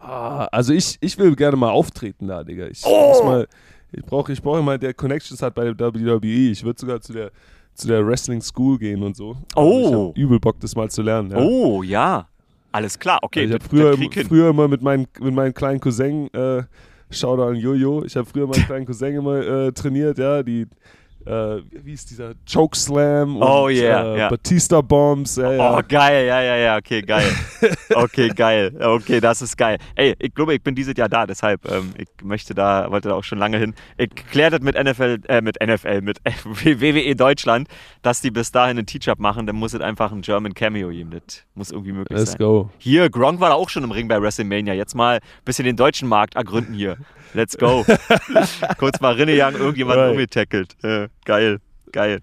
Ah, 0.00 0.46
also 0.50 0.72
ich, 0.72 0.96
ich 1.00 1.18
will 1.18 1.36
gerne 1.36 1.56
mal 1.56 1.70
auftreten 1.70 2.26
da, 2.28 2.42
Digga. 2.42 2.66
Ich 2.68 2.82
Oh! 2.84 3.08
muss 3.08 3.22
mal, 3.22 3.46
ich 3.92 4.02
brauche 4.04 4.32
ich 4.32 4.40
brauch 4.42 4.56
jemanden, 4.56 4.80
der 4.80 4.94
Connections 4.94 5.42
hat 5.42 5.54
bei 5.54 5.64
der 5.72 5.78
WWE. 5.78 6.26
Ich 6.50 6.64
würde 6.64 6.80
sogar 6.80 7.00
zu 7.00 7.12
der, 7.12 7.30
zu 7.74 7.86
der 7.86 8.06
Wrestling 8.06 8.40
School 8.40 8.78
gehen 8.78 9.02
und 9.02 9.14
so. 9.16 9.36
Also 9.54 9.80
ich 9.80 9.94
Oh. 9.94 10.12
übel 10.16 10.40
Bock, 10.40 10.58
das 10.60 10.74
mal 10.74 10.90
zu 10.90 11.02
lernen. 11.02 11.30
Ja. 11.30 11.38
Oh, 11.38 11.82
ja. 11.82 12.26
Alles 12.72 12.98
klar, 12.98 13.18
okay. 13.22 13.40
Also 13.42 13.54
ich 13.56 13.60
habe 13.62 13.68
früher, 13.98 14.24
früher 14.26 14.50
immer 14.50 14.68
mit, 14.68 14.80
meinen, 14.80 15.06
mit 15.20 15.34
meinem 15.34 15.52
kleinen 15.52 15.80
Cousin, 15.80 16.32
äh, 16.32 16.62
Shoutout 17.10 17.42
an 17.42 17.56
Jojo, 17.56 18.04
ich 18.04 18.16
habe 18.16 18.26
früher 18.26 18.46
meinen 18.46 18.64
kleinen 18.66 18.86
Cousin 18.86 19.16
immer 19.16 19.36
äh, 19.40 19.72
trainiert, 19.72 20.18
ja, 20.18 20.42
die, 20.42 20.66
äh, 21.26 21.60
wie 21.84 21.92
ist 21.92 22.10
dieser 22.10 22.32
Chokeslam 22.50 23.36
und 23.36 23.42
Oh, 23.42 23.68
yeah, 23.68 24.14
äh, 24.14 24.18
ja. 24.18 24.28
Batista 24.28 24.80
Bombs, 24.80 25.36
ja, 25.36 25.52
ja. 25.52 25.78
Oh, 25.78 25.82
geil, 25.86 26.26
ja, 26.26 26.40
ja, 26.42 26.56
ja, 26.56 26.76
okay, 26.76 27.02
geil. 27.02 27.30
Okay, 27.94 28.28
geil. 28.28 28.72
Okay, 28.80 29.20
das 29.20 29.42
ist 29.42 29.56
geil. 29.56 29.78
Ey, 29.96 30.14
ich 30.18 30.34
glaube, 30.34 30.54
ich 30.54 30.62
bin 30.62 30.74
dieses 30.74 30.94
Jahr 30.96 31.08
da, 31.08 31.26
deshalb, 31.26 31.70
ähm, 31.70 31.92
ich 31.98 32.08
möchte 32.22 32.54
da, 32.54 32.90
wollte 32.90 33.08
da 33.10 33.14
auch 33.14 33.24
schon 33.24 33.38
lange 33.38 33.58
hin. 33.58 33.74
Ich 33.98 34.10
kläre 34.14 34.50
das 34.52 34.60
mit 34.60 34.76
NFL, 34.82 35.18
äh, 35.28 35.40
mit 35.40 35.56
NFL, 35.64 36.00
mit 36.02 36.18
WWE 36.44 37.14
Deutschland, 37.16 37.68
dass 38.02 38.20
die 38.20 38.30
bis 38.30 38.50
dahin 38.52 38.78
einen 38.78 38.86
Teach-Up 38.86 39.18
machen, 39.18 39.46
dann 39.46 39.56
muss 39.56 39.74
es 39.74 39.80
einfach 39.80 40.12
ein 40.12 40.22
German 40.22 40.54
Cameo 40.54 40.88
geben. 40.88 41.10
Das 41.10 41.44
muss 41.54 41.70
irgendwie 41.70 41.92
möglich 41.92 42.18
Let's 42.18 42.32
sein. 42.32 42.38
go. 42.38 42.70
Hier, 42.78 43.10
Gronk 43.10 43.40
war 43.40 43.50
da 43.50 43.54
auch 43.56 43.68
schon 43.68 43.84
im 43.84 43.90
Ring 43.90 44.08
bei 44.08 44.20
WrestleMania. 44.20 44.74
Jetzt 44.74 44.94
mal 44.94 45.16
ein 45.16 45.20
bisschen 45.44 45.64
den 45.66 45.76
deutschen 45.76 46.08
Markt 46.08 46.36
ergründen 46.36 46.74
hier. 46.74 46.96
Let's 47.34 47.56
go. 47.58 47.84
Kurz 48.78 49.00
mal 49.00 49.12
Rinnejagen, 49.14 49.60
irgendjemand 49.60 49.98
Right. 49.98 50.10
umgetackelt. 50.12 50.76
Äh, 50.82 51.08
geil, 51.24 51.58
geil. 51.92 52.20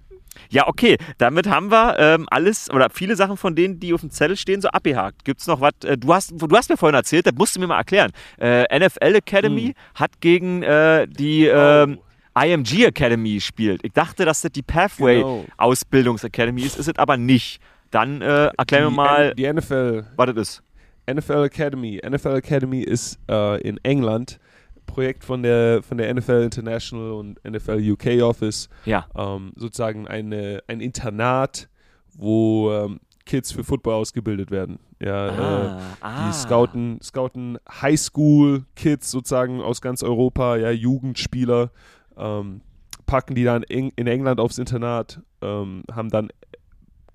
Ja, 0.49 0.67
okay, 0.67 0.97
damit 1.17 1.47
haben 1.49 1.71
wir 1.71 1.97
ähm, 1.97 2.27
alles 2.29 2.69
oder 2.69 2.89
viele 2.91 3.15
Sachen 3.15 3.37
von 3.37 3.55
denen, 3.55 3.79
die 3.79 3.91
auf 3.93 4.01
dem 4.01 4.11
Zettel 4.11 4.37
stehen, 4.37 4.61
so 4.61 4.67
abgehakt. 4.67 5.25
Gibt 5.25 5.41
es 5.41 5.47
noch 5.47 5.61
was? 5.61 5.71
Äh, 5.83 5.97
du, 5.97 6.13
hast, 6.13 6.31
du 6.35 6.47
hast 6.55 6.69
mir 6.69 6.77
vorhin 6.77 6.95
erzählt, 6.95 7.25
das 7.25 7.33
musst 7.35 7.55
du 7.55 7.59
mir 7.59 7.65
mal 7.67 7.77
erklären. 7.79 8.11
Äh, 8.39 8.63
NFL 8.79 9.15
Academy 9.15 9.73
hat 9.95 10.21
gegen 10.21 10.61
äh, 10.61 11.07
die 11.07 11.45
ähm, 11.47 11.97
IMG 12.39 12.85
Academy 12.85 13.41
spielt. 13.41 13.83
Ich 13.83 13.93
dachte, 13.93 14.25
dass 14.25 14.41
das 14.41 14.51
die 14.51 14.61
Pathway 14.61 15.17
Genau. 15.21 15.45
Ausbildungsacademy 15.57 16.61
ist, 16.61 16.77
ist 16.77 16.87
es 16.87 16.97
aber 16.99 17.17
nicht. 17.17 17.59
Dann 17.89 18.21
äh, 18.21 18.51
erklär 18.57 18.81
mir 18.81 18.89
Die 18.89 18.95
mal, 18.95 19.29
N- 19.31 19.35
Die 19.37 19.53
NFL, 19.53 20.05
was 20.15 20.27
das 20.35 20.37
ist. 20.37 20.63
NFL 21.11 21.45
Academy. 21.45 21.99
NFL 22.07 22.35
Academy 22.35 22.81
ist 22.81 23.17
äh, 23.29 23.59
in 23.61 23.79
England 23.83 24.39
Projekt 24.88 25.23
von 25.23 25.43
der, 25.43 25.83
von 25.83 25.99
der 25.99 26.11
NFL 26.11 26.41
International 26.41 27.11
und 27.11 27.39
NFL 27.43 27.91
UK 27.91 28.23
Office. 28.23 28.69
Ja. 28.85 29.05
Ähm, 29.15 29.53
sozusagen 29.55 30.07
eine, 30.07 30.63
ein 30.67 30.81
Internat, 30.81 31.69
wo 32.15 32.71
ähm, 32.71 32.99
Kids 33.27 33.51
für 33.51 33.63
Football 33.63 33.93
ausgebildet 33.93 34.49
werden. 34.49 34.79
Ja, 34.99 35.27
äh, 35.27 35.81
ah. 36.01 36.27
Die 36.27 36.33
scouten, 36.33 36.99
scouten 37.03 37.59
Highschool-Kids 37.69 39.11
sozusagen 39.11 39.61
aus 39.61 39.81
ganz 39.81 40.01
Europa, 40.01 40.55
ja, 40.55 40.71
Jugendspieler, 40.71 41.69
ähm, 42.17 42.61
packen 43.05 43.35
die 43.35 43.43
dann 43.43 43.61
in, 43.63 43.91
in 43.95 44.07
England 44.07 44.39
aufs 44.39 44.57
Internat, 44.57 45.21
ähm, 45.41 45.83
haben 45.91 46.09
dann 46.09 46.29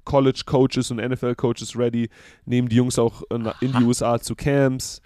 College-Coaches 0.05 0.91
und 0.91 0.99
NFL-Coaches 0.99 1.77
ready, 1.77 2.09
nehmen 2.45 2.69
die 2.69 2.77
Jungs 2.77 2.99
auch 2.99 3.23
in, 3.31 3.49
in 3.61 3.73
die 3.73 3.85
USA 3.85 4.21
zu 4.21 4.35
Camps, 4.35 5.01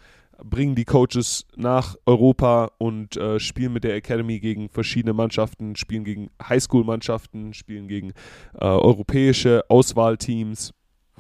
bringen 0.45 0.75
die 0.75 0.85
Coaches 0.85 1.47
nach 1.57 1.97
Europa 2.07 2.71
und 2.79 3.17
äh, 3.17 3.41
spielen 3.41 3.73
mit 3.73 3.85
der 3.85 3.95
Academy 3.95 4.39
gegen 4.41 4.69
verschiedene 4.69 5.13
Mannschaften, 5.13 5.77
spielen 5.77 6.05
gegen 6.05 6.31
Highschool-Mannschaften, 6.43 7.55
spielen 7.55 7.89
gegen 7.89 8.11
äh, 8.55 8.65
europäische 8.65 9.65
Auswahlteams. 9.69 10.73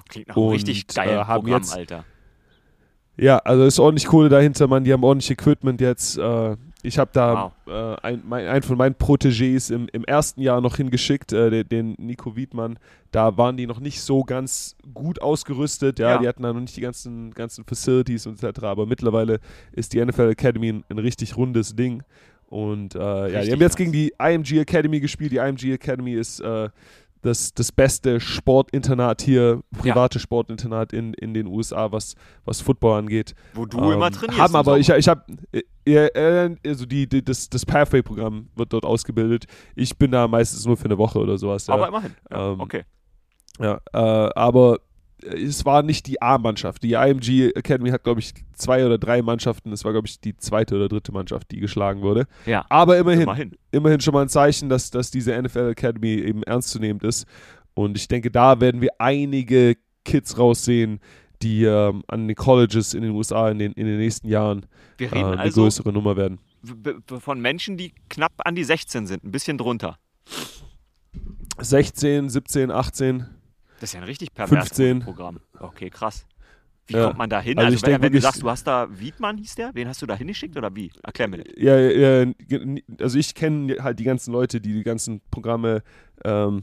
Klingt 0.08 0.28
nach 0.28 0.36
einem 0.36 0.48
richtig 0.48 0.86
geilen 0.88 1.18
äh, 1.20 1.24
haben 1.24 1.42
Programm, 1.44 1.62
jetzt- 1.62 1.74
Alter. 1.74 2.04
Ja, 3.18 3.38
also 3.38 3.64
ist 3.64 3.78
ordentlich 3.78 4.06
Kohle 4.06 4.28
dahinter, 4.28 4.66
man. 4.66 4.84
Die 4.84 4.92
haben 4.92 5.02
ordentlich 5.02 5.30
Equipment 5.30 5.80
jetzt. 5.80 6.18
Äh, 6.18 6.56
ich 6.82 6.98
habe 6.98 7.10
da 7.12 7.52
äh, 7.66 7.96
ein, 8.02 8.22
mein, 8.26 8.46
einen 8.46 8.62
von 8.62 8.76
meinen 8.76 8.94
Protégés 8.94 9.72
im, 9.74 9.88
im 9.92 10.04
ersten 10.04 10.40
Jahr 10.40 10.60
noch 10.60 10.76
hingeschickt, 10.76 11.32
äh, 11.32 11.50
den, 11.50 11.68
den 11.68 12.06
Nico 12.06 12.36
Wiedmann. 12.36 12.78
Da 13.10 13.36
waren 13.36 13.56
die 13.56 13.66
noch 13.66 13.80
nicht 13.80 14.00
so 14.02 14.22
ganz 14.22 14.76
gut 14.94 15.20
ausgerüstet. 15.20 15.98
Ja, 15.98 16.10
Ja. 16.10 16.18
die 16.18 16.28
hatten 16.28 16.42
da 16.42 16.52
noch 16.52 16.60
nicht 16.60 16.76
die 16.76 16.82
ganzen, 16.82 17.32
ganzen 17.32 17.64
Facilities 17.64 18.26
und 18.26 18.42
etc. 18.42 18.62
Aber 18.64 18.86
mittlerweile 18.86 19.40
ist 19.72 19.94
die 19.94 20.04
NFL 20.04 20.30
Academy 20.30 20.68
ein, 20.68 20.84
ein 20.88 20.98
richtig 20.98 21.36
rundes 21.36 21.74
Ding. 21.74 22.02
Und 22.48 22.94
äh, 22.94 22.98
ja, 23.32 23.42
die 23.42 23.50
haben 23.52 23.60
jetzt 23.60 23.76
gegen 23.76 23.90
die 23.90 24.12
IMG 24.20 24.60
Academy 24.60 25.00
gespielt. 25.00 25.32
Die 25.32 25.38
IMG 25.38 25.72
Academy 25.72 26.12
ist 26.12 26.40
äh, 26.40 26.68
das, 27.26 27.52
das 27.52 27.72
beste 27.72 28.20
Sportinternat 28.20 29.20
hier, 29.22 29.60
private 29.76 30.18
Sportinternat 30.18 30.92
in, 30.92 31.12
in 31.14 31.34
den 31.34 31.46
USA, 31.46 31.92
was, 31.92 32.14
was 32.44 32.60
Football 32.60 32.98
angeht. 33.00 33.34
Wo 33.54 33.66
du 33.66 33.78
immer 33.90 34.06
Ähm, 34.06 34.12
trainierst. 34.12 34.40
Haben 34.40 34.56
aber, 34.56 34.78
ich, 34.78 34.88
ich 34.88 35.08
habe, 35.08 35.22
ja, 35.86 36.06
äh, 36.06 36.56
also 36.64 36.86
die, 36.86 37.08
die, 37.08 37.24
das, 37.24 37.48
das 37.48 37.66
Pathway-Programm 37.66 38.48
wird 38.54 38.72
dort 38.72 38.84
ausgebildet. 38.84 39.46
Ich 39.74 39.98
bin 39.98 40.12
da 40.12 40.28
meistens 40.28 40.64
nur 40.64 40.76
für 40.76 40.86
eine 40.86 40.98
Woche 40.98 41.18
oder 41.18 41.36
sowas. 41.38 41.66
Ja. 41.66 41.74
Aber 41.74 41.88
immerhin. 41.88 42.14
Ja, 42.30 42.52
Ähm, 42.52 42.60
okay. 42.60 42.84
Ja, 43.58 43.80
äh, 43.92 44.30
aber 44.34 44.78
es 45.22 45.64
war 45.64 45.82
nicht 45.82 46.06
die 46.06 46.20
A-Mannschaft. 46.20 46.82
Die 46.82 46.92
IMG 46.92 47.50
Academy 47.54 47.90
hat, 47.90 48.04
glaube 48.04 48.20
ich, 48.20 48.34
zwei 48.54 48.84
oder 48.84 48.98
drei 48.98 49.22
Mannschaften. 49.22 49.72
Es 49.72 49.84
war, 49.84 49.92
glaube 49.92 50.06
ich, 50.06 50.20
die 50.20 50.36
zweite 50.36 50.76
oder 50.76 50.88
dritte 50.88 51.12
Mannschaft, 51.12 51.50
die 51.50 51.60
geschlagen 51.60 52.02
wurde. 52.02 52.26
Ja, 52.44 52.66
Aber 52.68 52.98
immerhin, 52.98 53.22
immerhin. 53.22 53.56
immerhin 53.70 54.00
schon 54.00 54.14
mal 54.14 54.22
ein 54.22 54.28
Zeichen, 54.28 54.68
dass, 54.68 54.90
dass 54.90 55.10
diese 55.10 55.40
NFL 55.40 55.70
Academy 55.70 56.14
eben 56.14 56.42
ernstzunehmend 56.42 57.02
ist. 57.02 57.26
Und 57.74 57.96
ich 57.96 58.08
denke, 58.08 58.30
da 58.30 58.60
werden 58.60 58.80
wir 58.80 58.90
einige 58.98 59.76
Kids 60.04 60.38
raussehen, 60.38 61.00
die 61.42 61.64
ähm, 61.64 62.02
an 62.08 62.28
den 62.28 62.36
Colleges 62.36 62.94
in 62.94 63.02
den 63.02 63.12
USA 63.12 63.50
in 63.50 63.58
den, 63.58 63.72
in 63.72 63.86
den 63.86 63.98
nächsten 63.98 64.28
Jahren 64.28 64.66
äh, 64.98 65.08
eine 65.08 65.38
also 65.38 65.62
größere 65.62 65.92
Nummer 65.92 66.16
werden. 66.16 66.38
von 67.20 67.40
Menschen, 67.40 67.76
die 67.76 67.92
knapp 68.08 68.32
an 68.44 68.54
die 68.54 68.64
16 68.64 69.06
sind, 69.06 69.24
ein 69.24 69.32
bisschen 69.32 69.58
drunter. 69.58 69.98
16, 71.58 72.28
17, 72.28 72.70
18. 72.70 73.26
Das 73.80 73.90
ist 73.90 73.94
ja 73.94 74.00
ein 74.00 74.06
richtig 74.06 74.32
perverses 74.34 74.68
15. 74.76 75.00
Programm. 75.00 75.40
Okay, 75.58 75.90
krass. 75.90 76.26
Wie 76.86 76.94
Ja. 76.94 77.06
kommt 77.06 77.18
man 77.18 77.28
da 77.28 77.40
hin? 77.40 77.58
Also 77.58 77.66
Also, 77.66 77.76
ich 77.76 77.92
wenn, 77.92 78.02
wenn 78.02 78.12
du 78.12 78.20
sagst, 78.20 78.42
du 78.42 78.48
hast 78.48 78.66
da 78.66 78.86
Wiedmann, 78.90 79.38
hieß 79.38 79.56
der? 79.56 79.70
Wen 79.74 79.88
hast 79.88 80.00
du 80.02 80.06
da 80.06 80.14
hingeschickt 80.14 80.56
oder 80.56 80.74
wie? 80.74 80.92
Erklär 81.02 81.28
mir 81.28 81.38
das. 81.38 81.52
Ja, 81.56 81.76
ja, 81.78 82.26
also 83.00 83.18
ich 83.18 83.34
kenne 83.34 83.76
halt 83.82 83.98
die 83.98 84.04
ganzen 84.04 84.32
Leute, 84.32 84.60
die 84.60 84.72
die 84.72 84.84
ganzen 84.84 85.20
Programme 85.30 85.82
ähm, 86.24 86.62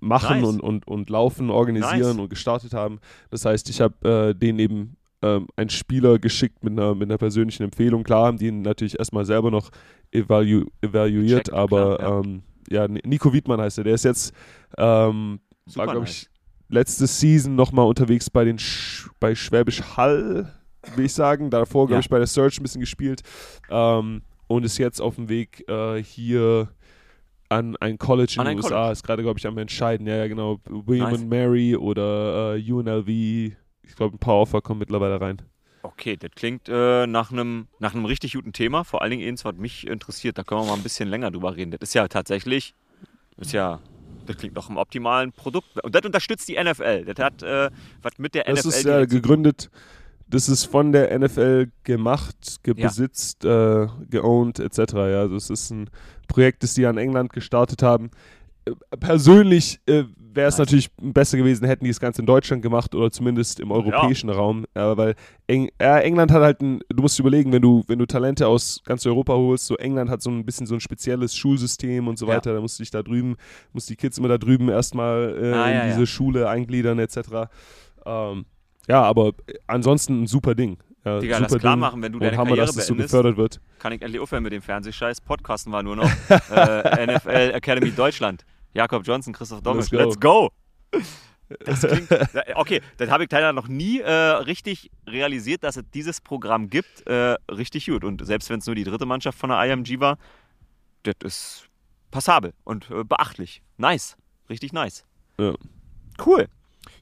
machen 0.00 0.40
Nice. 0.40 0.48
und, 0.48 0.60
und, 0.60 0.86
und 0.88 1.10
laufen, 1.10 1.50
organisieren 1.50 2.16
Nice. 2.16 2.18
und 2.18 2.28
gestartet 2.30 2.72
haben. 2.72 3.00
Das 3.30 3.44
heißt, 3.44 3.68
ich 3.68 3.80
habe 3.80 4.30
äh, 4.30 4.34
denen 4.34 4.58
eben 4.60 4.96
ähm, 5.20 5.48
einen 5.56 5.70
Spieler 5.70 6.18
geschickt 6.18 6.62
mit 6.64 6.72
einer, 6.72 6.94
mit 6.94 7.10
einer 7.10 7.18
persönlichen 7.18 7.64
Empfehlung. 7.64 8.02
Klar 8.04 8.26
haben 8.26 8.38
die 8.38 8.46
ihn 8.46 8.62
natürlich 8.62 8.98
erstmal 8.98 9.24
selber 9.24 9.50
noch 9.50 9.70
evalu 10.12 10.66
evaluiert, 10.80 11.44
Gecheckt, 11.46 11.52
aber 11.52 11.96
klar, 11.96 12.10
ja. 12.10 12.20
ähm, 12.20 12.42
ja, 12.70 12.88
Nico 12.88 13.32
Wiedmann 13.32 13.60
heißt 13.60 13.78
er. 13.78 13.84
Der 13.84 13.94
ist 13.94 14.04
jetzt, 14.04 14.32
ähm, 14.78 15.40
war 15.66 15.72
Super 15.72 15.84
glaube 15.92 16.00
nice. 16.06 16.22
ich, 16.22 16.30
letzte 16.68 17.06
Season 17.06 17.54
nochmal 17.54 17.86
unterwegs 17.86 18.30
bei 18.30 18.44
den 18.44 18.58
Sch 18.58 19.08
bei 19.20 19.34
Schwäbisch 19.34 19.82
Hall, 19.96 20.52
will 20.96 21.04
ich 21.06 21.12
sagen. 21.14 21.50
Davor, 21.50 21.86
glaube 21.86 21.94
Ja. 21.94 22.00
ich, 22.00 22.08
bei 22.08 22.18
der 22.18 22.26
Search 22.26 22.58
ein 22.58 22.62
bisschen 22.62 22.80
gespielt. 22.80 23.22
Ähm, 23.70 24.22
und 24.46 24.64
ist 24.64 24.78
jetzt 24.78 25.00
auf 25.00 25.14
dem 25.16 25.28
Weg 25.28 25.64
äh, 25.68 26.02
hier 26.02 26.68
an 27.48 27.76
ein 27.76 27.98
College 27.98 28.36
in 28.38 28.44
den 28.44 28.56
USA. 28.58 28.68
College. 28.68 28.92
Ist 28.92 29.02
gerade, 29.04 29.22
glaube 29.22 29.38
ich, 29.38 29.46
am 29.46 29.56
Entscheiden. 29.58 30.06
Ja, 30.06 30.16
ja, 30.16 30.26
genau. 30.28 30.58
William 30.68 31.10
Nice. 31.10 31.20
and 31.20 31.30
Mary 31.30 31.76
oder 31.76 32.56
äh, 32.56 32.72
UNLV. 32.72 33.08
Ich 33.08 33.96
glaube, 33.96 34.16
ein 34.16 34.18
paar 34.18 34.34
Offer 34.36 34.60
kommen 34.60 34.80
mittlerweile 34.80 35.20
rein. 35.20 35.40
Okay, 35.82 36.16
das 36.16 36.30
klingt 36.34 36.68
äh, 36.68 37.06
nach 37.06 37.30
einem 37.30 37.68
nach 37.78 37.94
einem 37.94 38.06
richtig 38.06 38.32
guten 38.34 38.52
Thema. 38.54 38.84
Vor 38.84 39.02
allen 39.02 39.10
Dingen 39.10 39.28
eins, 39.28 39.44
was 39.44 39.54
mich 39.56 39.86
interessiert. 39.86 40.38
Da 40.38 40.42
können 40.42 40.62
wir 40.62 40.66
mal 40.68 40.74
ein 40.74 40.82
bisschen 40.82 41.08
länger 41.08 41.30
drüber 41.30 41.54
reden. 41.56 41.70
Das 41.70 41.80
ist 41.82 41.94
ja 41.94 42.08
tatsächlich, 42.08 42.74
ist 43.36 43.52
ja, 43.52 43.80
das 44.26 44.36
klingt 44.36 44.54
nach 44.54 44.68
einem 44.68 44.78
optimalen 44.78 45.32
Produkt. 45.32 45.82
Und 45.82 45.94
das 45.94 46.02
unterstützt 46.04 46.48
die 46.48 46.62
NFL. 46.62 47.04
Das 47.04 47.24
hat 47.24 47.42
äh, 47.42 47.70
was 48.02 48.18
mit 48.18 48.34
der 48.34 48.44
Das 48.44 48.64
NFL 48.64 48.68
ist 48.68 48.84
ja 48.84 49.04
gegründet. 49.04 49.70
Das 50.26 50.48
ist 50.48 50.64
von 50.64 50.92
der 50.92 51.16
NFL 51.18 51.70
gemacht, 51.84 52.62
ge 52.62 52.74
Ja. 52.76 52.88
besitzt, 52.88 53.44
äh, 53.44 53.86
geowned 54.08 54.58
etc. 54.58 54.94
Ja, 54.94 55.20
also 55.20 55.36
es 55.36 55.50
ist 55.50 55.70
ein 55.70 55.90
Projekt, 56.28 56.62
das 56.62 56.74
die 56.74 56.86
an 56.86 56.96
England 56.96 57.32
gestartet 57.32 57.82
haben. 57.82 58.10
Äh, 58.64 58.72
Persönlich 58.98 59.80
äh, 59.86 60.04
wäre 60.16 60.48
es 60.48 60.58
natürlich 60.58 60.90
besser 61.00 61.36
gewesen, 61.36 61.64
hätten 61.66 61.84
die 61.84 61.90
das 61.90 62.00
Ganze 62.00 62.20
in 62.22 62.26
Deutschland 62.26 62.60
gemacht 62.62 62.94
oder 62.94 63.10
zumindest 63.10 63.60
im 63.60 63.70
europäischen 63.70 64.30
Raum. 64.30 64.64
Ja, 64.74 64.96
weil 64.96 65.14
Eng 65.46 65.70
ja, 65.80 65.98
England 66.00 66.32
hat 66.32 66.42
halt 66.42 66.60
ein, 66.60 66.80
du 66.88 67.02
musst 67.02 67.18
überlegen, 67.20 67.52
wenn 67.52 67.62
du, 67.62 67.84
wenn 67.86 67.98
du 68.00 68.06
Talente 68.06 68.48
aus 68.48 68.80
ganz 68.84 69.06
Europa 69.06 69.32
holst, 69.34 69.66
so 69.66 69.76
England 69.76 70.10
hat 70.10 70.22
so 70.22 70.30
ein 70.30 70.44
bisschen 70.44 70.66
so 70.66 70.74
ein 70.74 70.80
spezielles 70.80 71.36
Schulsystem 71.36 72.08
und 72.08 72.18
so 72.18 72.26
Ja. 72.26 72.34
weiter, 72.36 72.52
da 72.52 72.60
musst 72.60 72.78
du 72.78 72.82
dich 72.82 72.90
da 72.90 73.02
drüben, 73.04 73.36
musst 73.72 73.88
die 73.90 73.96
Kids 73.96 74.18
immer 74.18 74.28
da 74.28 74.38
drüben 74.38 74.68
erstmal 74.68 75.36
äh, 75.40 75.52
Ah, 75.52 75.68
in 75.70 75.76
ja, 75.76 75.84
diese 75.86 76.00
ja. 76.00 76.06
Schule 76.06 76.48
eingliedern 76.48 76.98
etc. 76.98 77.18
Ähm, 78.04 78.46
ja, 78.88 79.02
aber 79.02 79.32
ansonsten 79.66 80.22
ein 80.22 80.26
super 80.26 80.54
Ding. 80.54 80.78
Ja, 81.04 81.20
Digga, 81.20 81.38
lass 81.38 81.56
klar 81.58 81.74
Ding. 81.74 81.80
machen, 81.80 82.02
wenn 82.02 82.12
du 82.12 82.18
deine 82.18 82.36
Hammer, 82.36 82.50
Karriere 82.56 82.66
das 82.74 82.86
so 82.86 82.94
beendest, 82.94 83.12
gefördert 83.12 83.36
wird. 83.36 83.60
kann 83.78 83.92
ich 83.92 84.00
endlich 84.02 84.20
aufhören 84.20 84.42
mit 84.42 84.52
dem 84.52 84.62
Fernsehscheiß. 84.62 85.20
Podcasten 85.20 85.70
war 85.70 85.82
nur 85.82 85.96
noch 85.96 86.10
äh, 86.50 87.06
NFL 87.06 87.52
Academy 87.54 87.90
Deutschland. 87.92 88.44
Jakob 88.74 89.06
Johnson, 89.06 89.32
Christoph 89.32 89.62
Domisch. 89.62 89.90
Let's 89.90 90.04
Let's 90.04 90.20
go! 90.20 90.50
Das 91.64 91.80
klingt, 91.82 92.08
okay, 92.54 92.80
das 92.96 93.10
habe 93.10 93.24
ich 93.24 93.30
leider 93.30 93.52
noch 93.52 93.68
nie 93.68 94.00
äh, 94.00 94.10
richtig 94.10 94.90
realisiert, 95.06 95.62
dass 95.62 95.76
es 95.76 95.84
dieses 95.92 96.20
Programm 96.20 96.70
gibt. 96.70 97.06
Äh, 97.06 97.36
richtig 97.50 97.86
gut. 97.86 98.02
Und 98.04 98.24
selbst 98.26 98.50
wenn 98.50 98.58
es 98.58 98.66
nur 98.66 98.74
die 98.74 98.84
dritte 98.84 99.06
Mannschaft 99.06 99.38
von 99.38 99.50
der 99.50 99.62
IMG 99.64 100.00
war, 100.00 100.18
das 101.02 101.14
ist 101.22 101.68
passabel 102.10 102.54
und 102.64 102.90
äh, 102.90 103.04
beachtlich. 103.04 103.62
Nice. 103.76 104.16
Richtig 104.48 104.72
nice. 104.72 105.04
Ja. 105.38 105.54
Cool. 106.24 106.48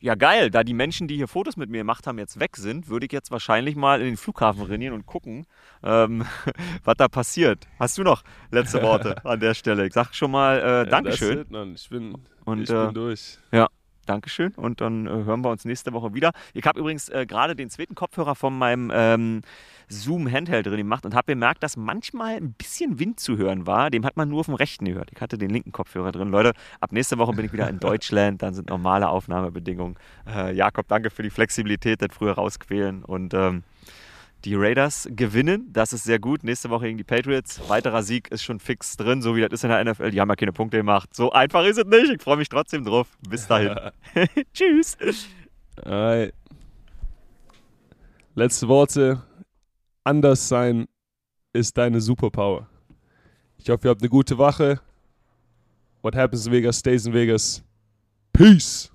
Ja, 0.03 0.17
geil. 0.17 0.51
Da 0.51 0.65
die 0.65 0.75
Menschen, 0.75 1.07
die 1.07 1.15
hier 1.15 1.29
Fotos 1.29 1.57
mit 1.57 1.71
mir 1.71 1.79
gemacht 1.79 2.09
haben, 2.09 2.19
jetzt 2.19 2.41
weg 2.41 2.57
sind, 2.57 2.89
würde 2.89 3.07
ich 3.07 3.13
jetzt 3.13 3.31
wahrscheinlich 3.31 3.77
mal 3.77 4.01
in 4.01 4.07
den 4.07 4.17
Flughafen 4.17 4.65
rennen 4.65 4.93
und 4.93 5.07
gucken, 5.07 5.47
ähm, 5.85 6.27
was 6.85 6.97
da 6.97 7.07
passiert. 7.07 7.69
Hast 7.79 7.99
du 7.99 8.03
noch 8.03 8.25
letzte 8.51 8.83
Worte 8.83 9.25
an 9.25 9.39
der 9.39 9.55
Stelle? 9.55 9.87
Ich 9.87 9.95
sag 9.95 10.13
schon 10.13 10.33
mal 10.33 10.87
äh, 10.87 10.91
Dankeschön. 10.91 11.39
It, 11.39 11.51
Mann. 11.53 11.75
Ich 11.77 11.89
bin, 11.89 12.17
Und, 12.45 12.63
ich 12.63 12.71
äh, 12.71 12.87
bin 12.87 12.95
durch. 12.95 13.39
Dankeschön. 14.07 14.53
Und 14.55 14.81
dann 14.81 15.07
äh, 15.07 15.11
hören 15.11 15.43
wir 15.43 15.51
uns 15.51 15.65
nächste 15.65 15.93
Woche 15.93 16.15
wieder. 16.15 16.33
Ich 16.55 16.65
habe 16.67 16.81
übrigens 16.81 17.09
äh, 17.09 17.27
gerade 17.27 17.55
den 17.55 17.71
zweiten 17.71 17.95
Kopfhörer 17.95 18.35
von 18.35 18.57
meinem 18.57 18.91
ähm, 18.95 19.43
Zoom 19.89 20.31
Handheld 20.31 20.67
drin 20.67 20.79
gemacht 20.79 21.05
und 21.05 21.15
habe 21.15 21.27
bemerkt, 21.27 21.63
dass 21.63 21.77
manchmal 21.77 22.37
ein 22.37 22.53
bisschen 22.53 22.99
Wind 22.99 23.21
zu 23.21 23.37
hören 23.37 23.67
war. 23.67 23.91
Dem 23.91 24.05
hat 24.05 24.17
man 24.17 24.29
nur 24.29 24.41
auf 24.41 24.47
dem 24.47 24.55
rechten 24.55 24.87
gehört. 24.87 25.11
Ich 25.13 25.21
hatte 25.21 25.39
den 25.39 25.51
linken 25.51 25.73
Kopfhörer 25.73 26.13
drin. 26.13 26.29
Leute, 26.29 26.53
ab 26.81 26.93
nächste 26.93 27.19
Woche 27.19 27.33
bin 27.33 27.45
ich 27.45 27.53
wieder 27.53 27.69
in 27.69 27.79
Deutschland. 27.81 28.43
Dann 28.43 28.55
sind 28.55 28.71
normale 28.71 29.09
Aufnahmebedingungen. 29.09 29.97
Äh, 30.27 30.55
Jakob, 30.55 30.89
danke 30.89 31.11
für 31.11 31.23
die 31.23 31.31
Flexibilität, 31.31 32.03
das 32.03 32.09
früher 32.13 32.33
rausquälen. 32.33 33.05
Und 33.05 33.35
ähm, 33.35 33.63
die 34.45 34.55
Raiders 34.55 35.09
gewinnen. 35.11 35.69
Das 35.73 35.93
ist 35.93 36.05
sehr 36.05 36.19
gut. 36.19 36.45
Nächste 36.45 36.71
Woche 36.71 36.87
gegen 36.87 36.99
die 36.99 37.05
Patriots. 37.05 37.61
Weiterer 37.69 38.03
Sieg 38.03 38.31
ist 38.31 38.43
schon 38.43 38.59
fix 38.61 38.97
drin, 38.97 39.23
so 39.23 39.37
wie 39.37 39.41
das 39.41 39.53
ist 39.53 39.65
in 39.65 39.71
der 39.71 39.85
NFL. 39.85 40.11
Die 40.11 40.21
haben 40.21 40.29
ja 40.29 40.37
keine 40.37 40.53
Punkte 40.53 40.77
gemacht. 40.79 41.15
So 41.15 41.33
einfach 41.33 41.65
ist 41.65 41.79
es 41.79 41.87
nicht. 41.87 42.11
Ich 42.11 42.23
freue 42.23 42.37
mich 42.37 42.49
trotzdem 42.49 42.85
drauf. 42.85 43.09
Bis 43.29 43.47
dahin. 43.47 43.75
Tschüss. 44.55 44.97
Alright. 45.83 46.35
Letzte 48.35 48.69
Worte. 48.69 49.23
Anders 50.05 50.49
sein 50.49 50.87
ist 51.53 51.77
deine 51.79 52.01
Superpower. 52.01 52.69
Ich 53.59 53.71
hoffe, 53.71 53.87
ihr 53.87 53.91
habt 53.91 54.03
eine 54.03 54.09
gute 54.09 54.37
Woche. 54.39 54.81
What 56.03 56.17
happens 56.17 56.47
in 56.47 56.53
Vegas 56.53 56.79
stays 56.79 57.07
in 57.07 57.13
Vegas. 57.13 57.63
Peace. 58.33 58.92